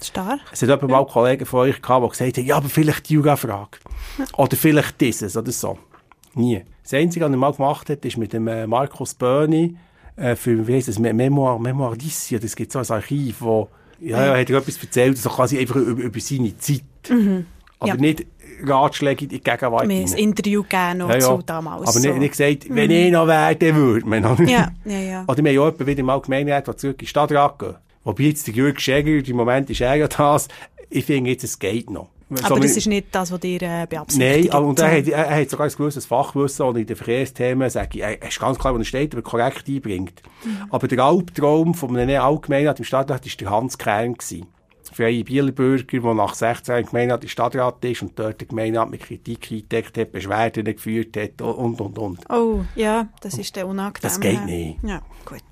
Stark. 0.02 0.40
Es 0.50 0.62
hat 0.62 0.68
ja. 0.68 0.88
mal 0.88 1.06
Kollegen 1.06 1.46
von 1.46 1.60
euch 1.60 1.80
gehabt, 1.80 2.04
die 2.04 2.08
gesagt 2.10 2.38
haben, 2.38 2.46
ja, 2.46 2.56
aber 2.56 2.68
vielleicht 2.68 3.08
die 3.08 3.14
Yoga-Frage. 3.14 3.78
Oder 4.36 4.56
vielleicht 4.56 5.00
dieses 5.00 5.36
oder 5.36 5.52
so. 5.52 5.78
Nie. 6.34 6.62
Das 6.82 6.94
Einzige, 6.94 7.24
was 7.24 7.32
er 7.32 7.36
mal 7.36 7.52
gemacht 7.52 7.90
hat, 7.90 8.04
ist 8.04 8.16
mit 8.16 8.32
dem 8.32 8.48
äh, 8.48 8.66
Markus 8.66 9.14
Böhni, 9.14 9.76
äh, 10.16 10.36
für, 10.36 10.66
wie 10.66 10.74
heisst 10.74 10.88
das, 10.88 10.98
Memoir, 10.98 11.58
Memoir 11.58 11.92
d'Issi, 11.94 12.38
das 12.38 12.56
gibt 12.56 12.72
so 12.72 12.78
ein 12.78 12.88
Archiv, 12.88 13.40
wo 13.40 13.68
ja, 14.00 14.26
ja, 14.26 14.40
hat 14.40 14.50
er 14.50 14.58
etwas 14.58 14.82
erzählt, 14.82 15.18
so 15.18 15.28
quasi 15.28 15.58
einfach 15.58 15.76
über, 15.76 16.02
über 16.02 16.20
seine 16.20 16.56
Zeit. 16.58 16.82
Mhm. 17.08 17.46
Aber 17.78 17.88
ja. 17.88 17.96
nicht 17.96 18.26
Ratschläge 18.62 19.24
in 19.24 19.28
die 19.30 19.40
Gegenwart. 19.40 19.86
Mir 19.86 20.04
ein 20.04 20.12
Interview 20.12 20.62
gegeben 20.62 20.98
noch 20.98 21.08
ja, 21.08 21.14
ja. 21.16 21.20
zu 21.20 21.42
damals. 21.44 21.82
Aber 21.82 21.92
so. 21.92 22.08
nicht, 22.08 22.18
nicht 22.18 22.30
gesagt, 22.36 22.66
wenn 22.68 22.90
mhm. 22.90 22.96
ich 22.96 23.12
noch 23.12 23.26
wäre, 23.26 23.56
dann 23.56 23.74
würde 23.74 24.06
man. 24.06 24.22
ja, 24.46 24.70
ja, 24.84 24.98
ja. 24.98 25.24
Oder 25.26 25.44
wir 25.44 25.60
haben 25.60 25.74
ja 25.78 25.86
wieder 25.86 26.02
mal 26.02 26.20
gemeint, 26.20 26.48
der 26.48 26.76
zurück 26.76 26.96
in 26.96 26.98
die 26.98 27.06
Stadtrat 27.06 27.58
gehen. 27.58 27.74
Wobei 28.04 28.24
jetzt 28.24 28.46
der 28.46 28.54
Jürg 28.54 28.80
Schäger, 28.80 29.26
im 29.26 29.36
Moment 29.36 29.68
ist 29.70 29.80
er 29.80 29.94
ja 29.94 30.08
das. 30.08 30.48
Ich 30.88 31.04
finde 31.04 31.30
jetzt, 31.30 31.44
es 31.44 31.58
geht 31.58 31.90
noch. 31.90 32.08
Aber 32.30 32.56
so, 32.56 32.58
das 32.58 32.76
ist 32.76 32.86
nicht 32.86 33.08
das, 33.12 33.32
was 33.32 33.40
dir 33.40 33.60
äh, 33.62 33.86
beabsichtigt. 33.88 34.52
Nein, 34.52 34.62
und 34.62 34.78
er 34.78 34.98
hat, 34.98 35.08
er 35.08 35.40
hat 35.40 35.50
sogar 35.50 35.66
ein 35.66 35.72
gewisses 35.72 36.06
Fachwissen, 36.06 36.66
und 36.66 36.76
in 36.76 36.86
den 36.86 36.96
Verkehrsthemen 36.96 37.68
sage 37.68 37.98
ich, 37.98 38.02
er 38.02 38.22
ist 38.22 38.38
ganz 38.38 38.58
klar, 38.58 38.72
was 38.74 38.80
er 38.80 38.84
steht, 38.84 39.14
aber 39.14 39.22
korrekt 39.22 39.68
einbringt. 39.68 40.22
Mhm. 40.44 40.66
Aber 40.70 40.86
der 40.86 41.04
Albtraum 41.04 41.74
von 41.74 41.96
einem 41.96 42.20
Allgemeinrat 42.20 42.78
im 42.78 42.84
Stadtrat 42.84 43.24
war 43.24 43.32
der 43.38 43.50
Hans 43.50 43.78
Kern. 43.78 44.14
Gewesen. 44.14 44.46
Freie 44.92 45.22
Bieler 45.22 45.52
der 45.52 46.14
nach 46.14 46.34
16 46.34 46.72
Jahren 46.72 46.86
Gemeinderat 46.86 47.22
im 47.22 47.28
Stadtrat 47.28 47.84
ist 47.84 48.02
und 48.02 48.18
dort 48.18 48.40
die 48.40 48.48
Gemeinderat 48.48 48.90
mit 48.90 49.00
Kritik 49.00 49.50
eingedeckt 49.50 49.96
hat, 49.96 50.12
Beschwerden 50.12 50.64
geführt 50.64 51.16
hat 51.16 51.40
und, 51.40 51.80
und, 51.80 51.98
und. 51.98 52.30
Oh, 52.30 52.64
ja, 52.74 53.08
das 53.20 53.38
ist 53.38 53.54
der 53.54 53.68
unangenehm. 53.68 54.02
Das 54.02 54.20
geht 54.20 54.44
nicht. 54.44 54.82
Ja, 54.82 55.00
gut. 55.24 55.42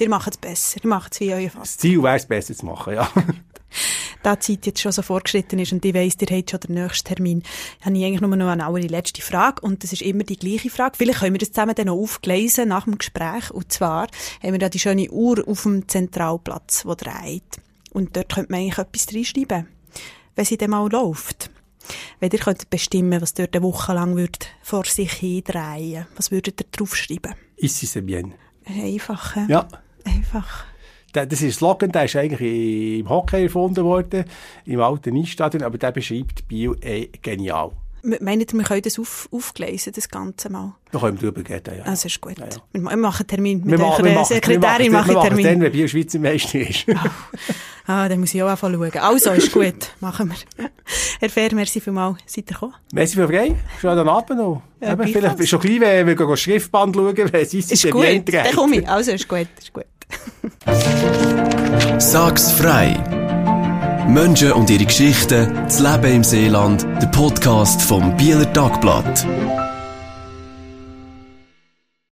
Ihr 0.00 0.08
macht 0.08 0.32
es 0.32 0.38
besser. 0.38 0.80
Ihr 0.82 0.88
macht 0.88 1.12
es 1.12 1.20
wie 1.20 1.34
euer 1.34 1.50
Vater. 1.50 1.60
Das 1.64 1.76
Ziel 1.76 2.02
wäre 2.02 2.16
es 2.16 2.26
besser 2.26 2.54
zu 2.54 2.64
machen, 2.64 2.94
ja. 2.94 3.08
da 4.26 4.34
die 4.34 4.40
Zeit 4.40 4.66
jetzt 4.66 4.80
schon 4.80 4.90
so 4.90 5.02
vorgeschritten 5.02 5.60
ist 5.60 5.72
und 5.72 5.84
ich 5.84 5.94
weiss, 5.94 6.16
ihr 6.20 6.36
habt 6.36 6.50
schon 6.50 6.60
den 6.60 6.74
nächsten 6.74 7.14
Termin, 7.14 7.42
habe 7.82 7.96
ich 7.96 8.04
eigentlich 8.04 8.20
nur 8.20 8.34
noch 8.34 8.48
eine 8.48 8.86
letzte 8.88 9.22
Frage 9.22 9.62
und 9.62 9.84
das 9.84 9.92
ist 9.92 10.02
immer 10.02 10.24
die 10.24 10.36
gleiche 10.36 10.68
Frage. 10.68 10.96
Vielleicht 10.96 11.20
können 11.20 11.34
wir 11.34 11.38
das 11.38 11.52
zusammen 11.52 11.76
dann 11.76 11.86
noch 11.86 11.94
aufgleisen 11.94 12.70
nach 12.70 12.84
dem 12.84 12.98
Gespräch 12.98 13.52
und 13.52 13.72
zwar 13.72 14.08
haben 14.42 14.52
wir 14.52 14.58
da 14.58 14.68
die 14.68 14.80
schöne 14.80 15.08
Uhr 15.10 15.46
auf 15.46 15.62
dem 15.62 15.86
Zentralplatz, 15.86 16.82
die 16.82 16.96
dreht 16.96 17.60
und 17.92 18.16
dort 18.16 18.34
könnte 18.34 18.50
man 18.50 18.62
eigentlich 18.62 18.78
etwas 18.78 19.14
reinschreiben, 19.14 19.68
wenn 20.34 20.44
sie 20.44 20.58
dann 20.58 20.70
mal 20.70 20.90
läuft. 20.90 21.50
Wenn 22.18 22.32
ihr 22.32 22.40
könnt 22.40 22.68
bestimmen, 22.68 23.22
was 23.22 23.32
dort 23.32 23.54
eine 23.54 23.62
Woche 23.62 23.92
lang 23.92 24.16
würd 24.16 24.48
vor 24.60 24.86
sich 24.86 25.12
hin 25.12 25.44
drehen, 25.44 26.06
was 26.16 26.32
würdet 26.32 26.60
ihr 26.60 26.66
draufschreiben? 26.72 27.34
Ist 27.56 27.78
sie 27.78 28.02
bien? 28.02 28.34
Einfach. 28.64 29.36
Ja. 29.48 29.68
einfach. 30.04 30.64
Das 31.24 31.40
ist 31.40 31.42
ein 31.42 31.52
Slogan, 31.52 31.92
der 31.92 32.04
ist 32.04 32.16
eigentlich 32.16 33.00
im 33.00 33.08
Hockey 33.08 33.44
erfunden 33.44 33.84
worden, 33.84 34.24
im 34.66 34.80
alten 34.80 35.16
Eisstadion, 35.16 35.62
aber 35.62 35.78
der 35.78 35.92
beschreibt 35.92 36.46
Bio 36.46 36.74
eh 36.82 37.08
genial. 37.22 37.70
Meint 38.20 38.52
ihr, 38.52 38.58
wir 38.58 38.64
können 38.64 38.82
das 38.82 38.98
auf, 39.00 39.28
aufgleisen, 39.32 39.92
das 39.92 40.08
Ganze 40.08 40.48
mal? 40.48 40.74
Da 40.92 41.00
können 41.00 41.20
wir 41.20 41.32
drüber 41.32 41.48
reden, 41.48 41.78
ja. 41.78 41.84
Also 41.84 42.06
ist 42.06 42.20
gut. 42.20 42.38
Ja, 42.38 42.46
ja. 42.46 42.56
Wir 42.72 42.96
machen 42.96 43.26
Termin 43.26 43.62
mit 43.64 43.80
wir 43.80 44.02
der 44.02 44.24
Sekretärin. 44.24 44.84
Wir 44.84 44.90
machen, 44.90 45.08
wir 45.08 45.14
machen 45.14 45.42
dann, 45.42 45.60
wenn 45.60 45.72
Bio 45.72 45.88
Schweizer 45.88 46.20
Meister 46.20 46.60
ist. 46.60 46.86
oh. 46.88 46.92
Ah, 47.88 48.08
dann 48.08 48.18
muss 48.18 48.34
ich 48.34 48.42
auch 48.42 48.48
einfach 48.48 48.68
schauen. 48.68 48.90
Also, 48.98 49.30
ist 49.30 49.52
gut. 49.52 49.92
machen 50.00 50.28
wir. 50.28 50.68
Herr 51.20 51.30
Fair, 51.30 51.54
merci 51.54 51.80
vielmals. 51.80 52.18
Seid 52.26 52.50
ihr 52.50 52.54
gekommen? 52.54 52.74
Merci 52.92 53.14
für 53.14 53.28
frei. 53.28 53.54
Schönen 53.80 54.08
Abend 54.08 54.38
noch. 54.38 54.62
Ja, 54.80 54.94
Eben, 54.94 55.06
vielleicht 55.06 55.38
du 55.38 55.46
schon 55.46 55.60
klein, 55.60 55.80
wenn 55.82 56.06
wir 56.08 56.16
das 56.16 56.40
Schriftband 56.40 56.96
schauen, 56.96 57.32
wenn 57.32 57.46
sie 57.46 57.60
ist 57.60 57.72
Ist 57.72 57.88
gut, 57.90 58.04
dann 58.26 58.54
komme 58.56 58.78
ich. 58.78 58.88
Also, 58.88 59.12
ist 59.12 59.28
gut, 59.28 59.46
ist 59.60 59.72
gut. 59.72 59.84
Sag's 61.98 62.52
frei. 62.52 62.96
Menschen 64.08 64.52
und 64.52 64.70
ihre 64.70 64.84
Geschichten, 64.84 65.52
das 65.64 65.80
Leben 65.80 66.16
im 66.16 66.24
Seeland, 66.24 66.86
der 67.02 67.08
Podcast 67.08 67.82
vom 67.82 68.16
Bieler 68.16 68.50
Tagblatt. 68.52 69.26